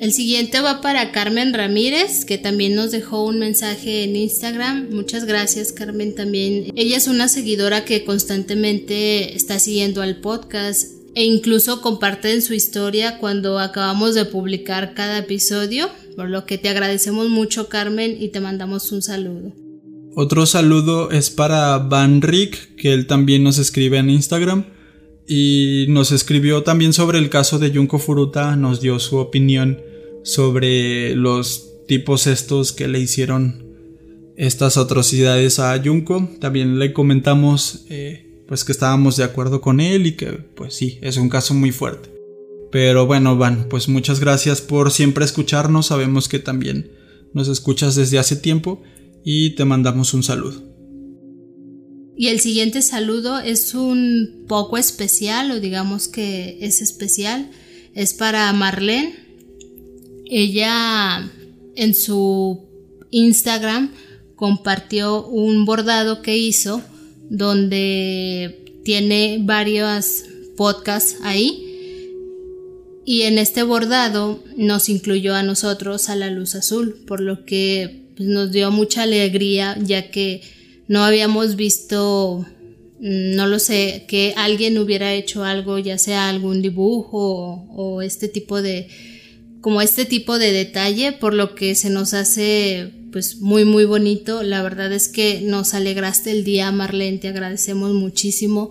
El 0.00 0.12
siguiente 0.12 0.60
va 0.60 0.80
para 0.80 1.12
Carmen 1.12 1.54
Ramírez, 1.54 2.24
que 2.24 2.38
también 2.38 2.74
nos 2.74 2.90
dejó 2.90 3.24
un 3.24 3.38
mensaje 3.38 4.02
en 4.02 4.16
Instagram. 4.16 4.88
Muchas 4.90 5.26
gracias, 5.26 5.70
Carmen, 5.70 6.16
también. 6.16 6.72
Ella 6.74 6.96
es 6.96 7.06
una 7.06 7.28
seguidora 7.28 7.84
que 7.84 8.04
constantemente 8.04 9.36
está 9.36 9.60
siguiendo 9.60 10.02
al 10.02 10.16
podcast 10.16 10.95
e 11.16 11.24
incluso 11.24 11.80
comparte 11.80 12.30
en 12.34 12.42
su 12.42 12.52
historia 12.52 13.18
cuando 13.18 13.58
acabamos 13.58 14.14
de 14.14 14.26
publicar 14.26 14.92
cada 14.92 15.16
episodio, 15.16 15.88
por 16.14 16.28
lo 16.28 16.44
que 16.44 16.58
te 16.58 16.68
agradecemos 16.68 17.30
mucho, 17.30 17.70
Carmen, 17.70 18.18
y 18.20 18.28
te 18.28 18.40
mandamos 18.40 18.92
un 18.92 19.00
saludo. 19.00 19.54
Otro 20.14 20.44
saludo 20.44 21.10
es 21.10 21.30
para 21.30 21.78
Van 21.78 22.20
Rick, 22.20 22.76
que 22.76 22.92
él 22.92 23.06
también 23.06 23.42
nos 23.42 23.56
escribe 23.56 23.96
en 23.96 24.10
Instagram 24.10 24.66
y 25.26 25.86
nos 25.88 26.12
escribió 26.12 26.64
también 26.64 26.92
sobre 26.92 27.18
el 27.18 27.30
caso 27.30 27.58
de 27.58 27.70
Junko 27.74 27.98
Furuta, 27.98 28.54
nos 28.54 28.82
dio 28.82 28.98
su 28.98 29.16
opinión 29.16 29.80
sobre 30.22 31.16
los 31.16 31.72
tipos 31.88 32.26
estos 32.26 32.72
que 32.72 32.88
le 32.88 33.00
hicieron 33.00 33.64
estas 34.36 34.76
atrocidades 34.76 35.60
a 35.60 35.82
Junko. 35.82 36.28
También 36.40 36.78
le 36.78 36.92
comentamos 36.92 37.86
eh, 37.88 38.25
pues 38.46 38.64
que 38.64 38.72
estábamos 38.72 39.16
de 39.16 39.24
acuerdo 39.24 39.60
con 39.60 39.80
él 39.80 40.06
y 40.06 40.16
que 40.16 40.32
pues 40.32 40.74
sí, 40.74 40.98
es 41.02 41.16
un 41.16 41.28
caso 41.28 41.54
muy 41.54 41.72
fuerte. 41.72 42.10
Pero 42.70 43.06
bueno, 43.06 43.36
Van, 43.36 43.68
pues 43.68 43.88
muchas 43.88 44.20
gracias 44.20 44.60
por 44.60 44.90
siempre 44.90 45.24
escucharnos. 45.24 45.86
Sabemos 45.86 46.28
que 46.28 46.38
también 46.38 46.90
nos 47.32 47.48
escuchas 47.48 47.94
desde 47.94 48.18
hace 48.18 48.36
tiempo 48.36 48.82
y 49.24 49.50
te 49.50 49.64
mandamos 49.64 50.14
un 50.14 50.22
saludo. 50.22 50.62
Y 52.16 52.28
el 52.28 52.40
siguiente 52.40 52.80
saludo 52.80 53.38
es 53.38 53.74
un 53.74 54.46
poco 54.48 54.78
especial, 54.78 55.50
o 55.50 55.60
digamos 55.60 56.08
que 56.08 56.58
es 56.62 56.80
especial, 56.80 57.50
es 57.94 58.14
para 58.14 58.50
Marlene. 58.54 59.14
Ella 60.24 61.30
en 61.74 61.94
su 61.94 62.66
Instagram 63.10 63.92
compartió 64.34 65.26
un 65.26 65.66
bordado 65.66 66.22
que 66.22 66.38
hizo 66.38 66.82
donde 67.30 68.80
tiene 68.84 69.38
varios 69.40 70.24
podcasts 70.56 71.16
ahí. 71.22 71.62
Y 73.04 73.22
en 73.22 73.38
este 73.38 73.62
bordado 73.62 74.42
nos 74.56 74.88
incluyó 74.88 75.34
a 75.34 75.44
nosotros 75.44 76.08
a 76.08 76.16
la 76.16 76.30
luz 76.30 76.56
azul, 76.56 76.96
por 77.06 77.20
lo 77.20 77.44
que 77.44 78.08
pues, 78.16 78.28
nos 78.28 78.50
dio 78.50 78.70
mucha 78.70 79.02
alegría 79.02 79.76
ya 79.80 80.10
que 80.10 80.40
no 80.88 81.04
habíamos 81.04 81.56
visto, 81.56 82.46
mm, 83.00 83.36
no 83.36 83.46
lo 83.46 83.58
sé, 83.58 84.06
que 84.08 84.34
alguien 84.36 84.78
hubiera 84.78 85.14
hecho 85.14 85.44
algo, 85.44 85.78
ya 85.78 85.98
sea 85.98 86.28
algún 86.28 86.62
dibujo 86.62 87.66
o, 87.76 88.02
este 88.02 88.28
tipo 88.28 88.62
de, 88.62 88.88
como 89.60 89.82
este 89.82 90.04
tipo 90.04 90.38
de 90.38 90.52
detalle, 90.52 91.12
por 91.12 91.34
lo 91.34 91.54
que 91.54 91.74
se 91.74 91.90
nos 91.90 92.14
hace 92.14 92.92
pues 93.16 93.38
muy 93.38 93.64
muy 93.64 93.86
bonito. 93.86 94.42
La 94.42 94.60
verdad 94.60 94.92
es 94.92 95.08
que 95.08 95.40
nos 95.40 95.72
alegraste 95.72 96.30
el 96.32 96.44
día, 96.44 96.70
Marlene, 96.70 97.16
te 97.16 97.28
agradecemos 97.28 97.94
muchísimo. 97.94 98.70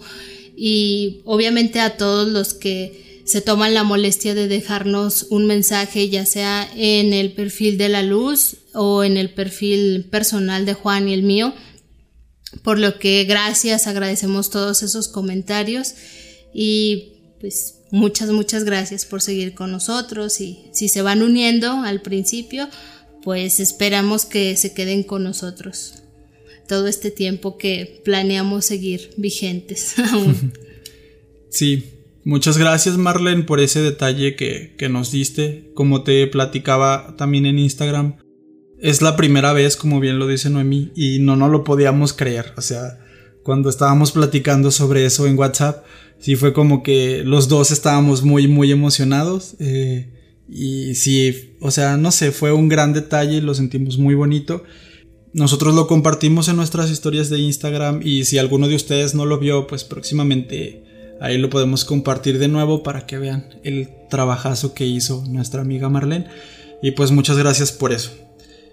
Y 0.56 1.22
obviamente 1.26 1.80
a 1.80 1.98
todos 1.98 2.28
los 2.28 2.54
que 2.54 3.24
se 3.26 3.42
toman 3.42 3.74
la 3.74 3.82
molestia 3.82 4.36
de 4.36 4.48
dejarnos 4.48 5.26
un 5.32 5.48
mensaje, 5.48 6.10
ya 6.10 6.28
sea 6.28 6.70
en 6.76 7.12
el 7.12 7.32
perfil 7.32 7.80
de 7.80 7.90
la 7.90 8.04
luz 8.04 8.58
o 8.76 9.04
en 9.04 9.18
el 9.18 9.32
perfil 9.32 10.06
personal 10.12 10.68
de 10.68 10.76
Juan 10.76 11.10
y 11.10 11.16
el 11.16 11.24
mío. 11.24 11.52
Por 12.62 12.78
lo 12.78 13.00
que 13.00 13.24
gracias, 13.24 13.88
agradecemos 13.88 14.52
todos 14.52 14.84
esos 14.84 15.08
comentarios. 15.08 15.96
Y 16.54 17.14
pues 17.40 17.80
muchas, 17.90 18.30
muchas 18.30 18.64
gracias 18.64 19.06
por 19.06 19.24
seguir 19.24 19.56
con 19.56 19.72
nosotros 19.72 20.40
y 20.40 20.66
si 20.72 20.88
se 20.88 21.02
van 21.02 21.24
uniendo 21.24 21.72
al 21.82 22.02
principio, 22.02 22.70
pues 23.26 23.60
esperamos 23.60 24.24
que 24.24 24.56
se 24.56 24.74
queden 24.74 25.04
con 25.04 25.24
nosotros 25.24 26.04
todo 26.68 26.88
este 26.88 27.12
tiempo 27.12 27.58
que 27.58 28.02
planeamos 28.06 28.66
seguir 28.66 29.10
vigentes 29.18 29.98
aún. 30.14 30.54
Sí, 31.50 31.86
muchas 32.24 32.58
gracias 32.58 32.98
Marlene 32.98 33.44
por 33.44 33.60
ese 33.60 33.82
detalle 33.82 34.36
que, 34.36 34.76
que 34.78 34.90
nos 34.90 35.12
diste. 35.12 35.72
Como 35.74 36.04
te 36.04 36.26
platicaba 36.28 37.16
también 37.18 37.46
en 37.46 37.60
Instagram, 37.60 38.18
es 38.80 39.02
la 39.02 39.16
primera 39.16 39.54
vez, 39.54 39.76
como 39.76 40.00
bien 40.00 40.20
lo 40.20 40.28
dice 40.28 40.50
Noemi, 40.50 40.92
y 40.96 41.20
no 41.20 41.36
nos 41.36 41.50
lo 41.50 41.64
podíamos 41.64 42.14
creer. 42.14 42.54
O 42.58 42.62
sea, 42.62 43.00
cuando 43.44 43.70
estábamos 43.70 44.12
platicando 44.12 44.70
sobre 44.70 45.06
eso 45.06 45.26
en 45.28 45.38
WhatsApp, 45.38 45.84
sí 46.20 46.36
fue 46.36 46.54
como 46.54 46.84
que 46.84 47.24
los 47.24 47.48
dos 47.48 47.72
estábamos 47.72 48.24
muy, 48.24 48.48
muy 48.48 48.72
emocionados. 48.72 49.56
Eh, 49.60 50.15
y 50.48 50.96
sí, 50.96 51.56
o 51.60 51.72
sea, 51.72 51.98
no 51.98 52.12
sé, 52.12 52.32
fue 52.32 52.52
un 52.52 52.70
gran 52.70 52.94
detalle, 52.94 53.42
lo 53.42 53.54
sentimos 53.54 53.98
muy 53.98 54.16
bonito. 54.16 54.64
Nosotros 55.34 55.76
lo 55.76 55.88
compartimos 55.88 56.48
en 56.48 56.56
nuestras 56.56 56.90
historias 56.90 57.30
de 57.30 57.40
Instagram 57.40 58.02
y 58.04 58.26
si 58.26 58.38
alguno 58.38 58.68
de 58.68 58.76
ustedes 58.76 59.16
no 59.16 59.26
lo 59.26 59.38
vio, 59.38 59.68
pues 59.68 59.84
próximamente 59.84 60.84
ahí 61.20 61.38
lo 61.38 61.50
podemos 61.50 61.84
compartir 61.84 62.40
de 62.40 62.48
nuevo 62.48 62.84
para 62.84 63.06
que 63.06 63.18
vean 63.18 63.50
el 63.64 63.90
trabajazo 64.10 64.74
que 64.74 64.86
hizo 64.86 65.26
nuestra 65.28 65.62
amiga 65.62 65.90
Marlene. 65.90 66.28
Y 66.82 66.92
pues 66.92 67.12
muchas 67.12 67.38
gracias 67.38 67.72
por 67.72 67.92
eso. 67.92 68.12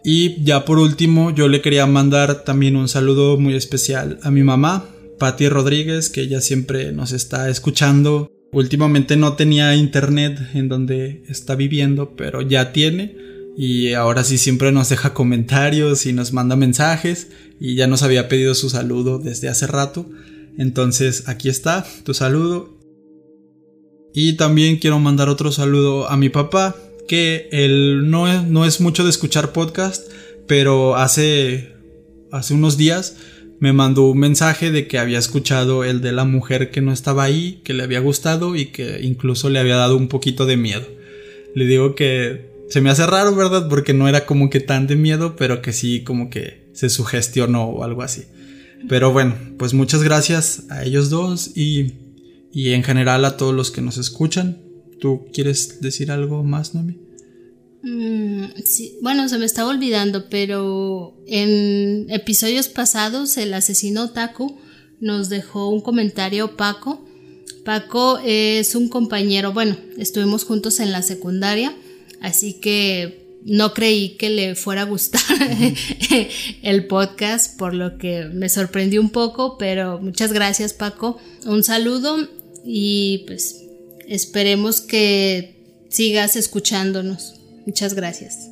Y 0.05 0.43
ya 0.45 0.65
por 0.65 0.79
último, 0.79 1.31
yo 1.31 1.49
le 1.49 1.63
quería 1.63 1.87
mandar 1.87 2.45
también 2.45 2.77
un 2.77 2.89
saludo 2.89 3.39
muy 3.39 3.55
especial 3.55 4.19
a 4.23 4.31
mi 4.31 4.43
mamá, 4.43 4.85
Patti 5.19 5.49
Rodríguez, 5.49 6.11
que 6.11 6.23
ella 6.23 6.41
siempre 6.41 6.93
nos 6.93 7.13
está 7.13 7.49
escuchando. 7.49 8.31
Últimamente 8.53 9.17
no 9.17 9.33
tenía 9.33 9.75
internet 9.75 10.39
en 10.53 10.69
donde 10.69 11.25
está 11.29 11.55
viviendo, 11.55 12.15
pero 12.17 12.43
ya 12.43 12.73
tiene. 12.73 13.17
Y 13.57 13.95
ahora 13.95 14.25
sí 14.25 14.37
siempre 14.37 14.73
nos 14.73 14.91
deja 14.91 15.15
comentarios 15.15 16.05
y 16.05 16.13
nos 16.13 16.35
manda 16.35 16.55
mensajes. 16.55 17.29
Y 17.59 17.77
ya 17.77 17.87
nos 17.87 18.03
había 18.03 18.29
pedido 18.29 18.55
su 18.55 18.69
saludo 18.69 19.19
desde 19.19 19.49
hace 19.49 19.67
rato. 19.67 20.07
Entonces 20.59 21.29
aquí 21.29 21.49
está 21.49 21.87
tu 22.05 22.13
saludo. 22.13 22.79
Y 24.13 24.35
también 24.35 24.77
quiero 24.77 24.99
mandar 24.99 25.31
otro 25.31 25.51
saludo 25.51 26.11
a 26.11 26.19
mi 26.19 26.29
papá, 26.29 26.77
que 27.09 27.49
él 27.53 28.11
no 28.11 28.29
es, 28.29 28.45
no 28.45 28.67
es 28.67 28.83
mucho 28.83 29.05
de 29.05 29.11
escuchar 29.11 29.53
podcast, 29.55 30.07
pero 30.47 30.97
hace, 30.97 31.73
hace 32.31 32.53
unos 32.53 32.77
días 32.77 33.17
me 33.63 33.73
mandó 33.73 34.07
un 34.09 34.19
mensaje 34.19 34.73
de 34.73 34.89
que 34.89 34.99
había 34.99 35.21
escuchado 35.21 35.85
el 35.85 36.01
de 36.01 36.11
la 36.11 36.25
mujer 36.25 36.73
que 36.73 36.81
no 36.81 36.93
estaba 36.93 37.23
ahí, 37.23 37.61
que 37.63 37.75
le 37.75 37.85
había 37.85 38.01
gustado 38.01 38.57
y 38.57 38.67
que 38.67 39.03
incluso 39.03 39.51
le 39.51 39.61
había 39.61 39.77
dado 39.77 39.97
un 39.97 40.09
poquito 40.09 40.47
de 40.47 40.57
miedo. 40.57 40.85
Le 41.55 41.67
digo 41.67 41.95
que 41.95 42.51
se 42.69 42.81
me 42.81 42.91
hace 42.91 43.07
raro, 43.07 43.37
¿verdad? 43.37 43.69
Porque 43.69 43.95
no 43.95 44.09
era 44.09 44.27
como 44.27 44.51
que 44.51 44.59
tan 44.59 44.89
de 44.89 44.97
miedo, 44.97 45.37
pero 45.37 45.63
que 45.63 45.73
sí 45.73 46.03
como 46.03 46.29
que 46.29 46.73
se 46.73 46.91
sugestionó 46.91 47.67
o 47.67 47.85
algo 47.85 48.03
así. 48.03 48.25
Pero 48.89 49.13
bueno, 49.13 49.37
pues 49.59 49.75
muchas 49.75 50.03
gracias 50.03 50.65
a 50.69 50.83
ellos 50.83 51.09
dos 51.09 51.57
y, 51.57 51.93
y 52.53 52.73
en 52.73 52.83
general 52.83 53.25
a 53.25 53.37
todos 53.37 53.55
los 53.55 53.71
que 53.71 53.81
nos 53.81 53.97
escuchan. 53.97 54.61
¿Tú 55.01 55.29
quieres 55.33 55.81
decir 55.81 56.11
algo 56.11 56.43
más, 56.43 56.75
Nomi? 56.75 57.02
Mm, 57.83 58.45
sí, 58.65 58.99
bueno, 59.03 59.29
se 59.29 59.39
me 59.39 59.45
estaba 59.45 59.71
olvidando, 59.71 60.29
pero 60.29 61.17
en 61.27 62.07
episodios 62.11 62.69
pasados 62.69 63.37
el 63.37 63.53
asesino 63.55 64.11
Taku 64.11 64.59
nos 65.01 65.29
dejó 65.29 65.69
un 65.69 65.81
comentario 65.81 66.57
Paco. 66.57 67.05
Paco 67.65 68.19
es 68.25 68.75
un 68.75 68.89
compañero, 68.89 69.53
bueno, 69.53 69.77
estuvimos 69.99 70.45
juntos 70.45 70.81
en 70.81 70.93
la 70.93 71.03
secundaria, 71.03 71.75
así 72.21 72.55
que 72.55 73.41
no 73.45 73.75
creí 73.75 74.17
que 74.17 74.31
le 74.31 74.55
fuera 74.55 74.83
a 74.83 74.85
gustar 74.85 75.21
el 76.63 76.87
podcast, 76.87 77.59
por 77.59 77.75
lo 77.75 77.99
que 77.99 78.25
me 78.27 78.49
sorprendió 78.49 79.01
un 79.01 79.11
poco, 79.11 79.59
pero 79.59 79.99
muchas 80.01 80.33
gracias 80.33 80.73
Paco. 80.73 81.19
Un 81.45 81.65
saludo 81.65 82.29
y 82.65 83.25
pues 83.27 83.63
Esperemos 84.13 84.83
que 84.83 85.87
sigas 85.89 86.37
escuchándonos. 86.37 87.37
Muchas 87.67 87.95
gracias. 87.95 88.51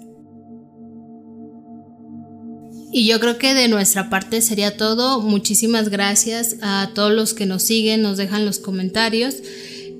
Y 2.92 3.06
yo 3.06 3.20
creo 3.20 3.38
que 3.38 3.54
de 3.54 3.68
nuestra 3.68 4.10
parte 4.10 4.42
sería 4.42 4.76
todo. 4.76 5.20
Muchísimas 5.20 5.90
gracias 5.90 6.56
a 6.60 6.90
todos 6.94 7.12
los 7.12 7.34
que 7.34 7.46
nos 7.46 7.62
siguen, 7.62 8.02
nos 8.02 8.16
dejan 8.16 8.44
los 8.44 8.58
comentarios. 8.58 9.36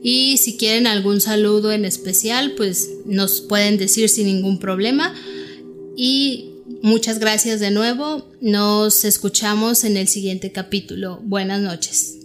Y 0.03 0.39
si 0.39 0.57
quieren 0.57 0.87
algún 0.87 1.21
saludo 1.21 1.73
en 1.73 1.85
especial, 1.85 2.55
pues 2.57 2.89
nos 3.05 3.43
pueden 3.43 3.77
decir 3.79 4.09
sin 4.09 4.27
ningún 4.27 4.59
problema. 4.59 5.15
Y 5.97 6.51
muchas 6.83 7.21
gracias 7.21 7.61
de 7.61 7.71
nuevo. 7.71 8.29
Nos 8.41 9.05
escuchamos 9.05 9.85
en 9.85 9.97
el 9.97 10.09
siguiente 10.09 10.51
capítulo. 10.51 11.21
Buenas 11.23 11.61
noches. 11.61 12.20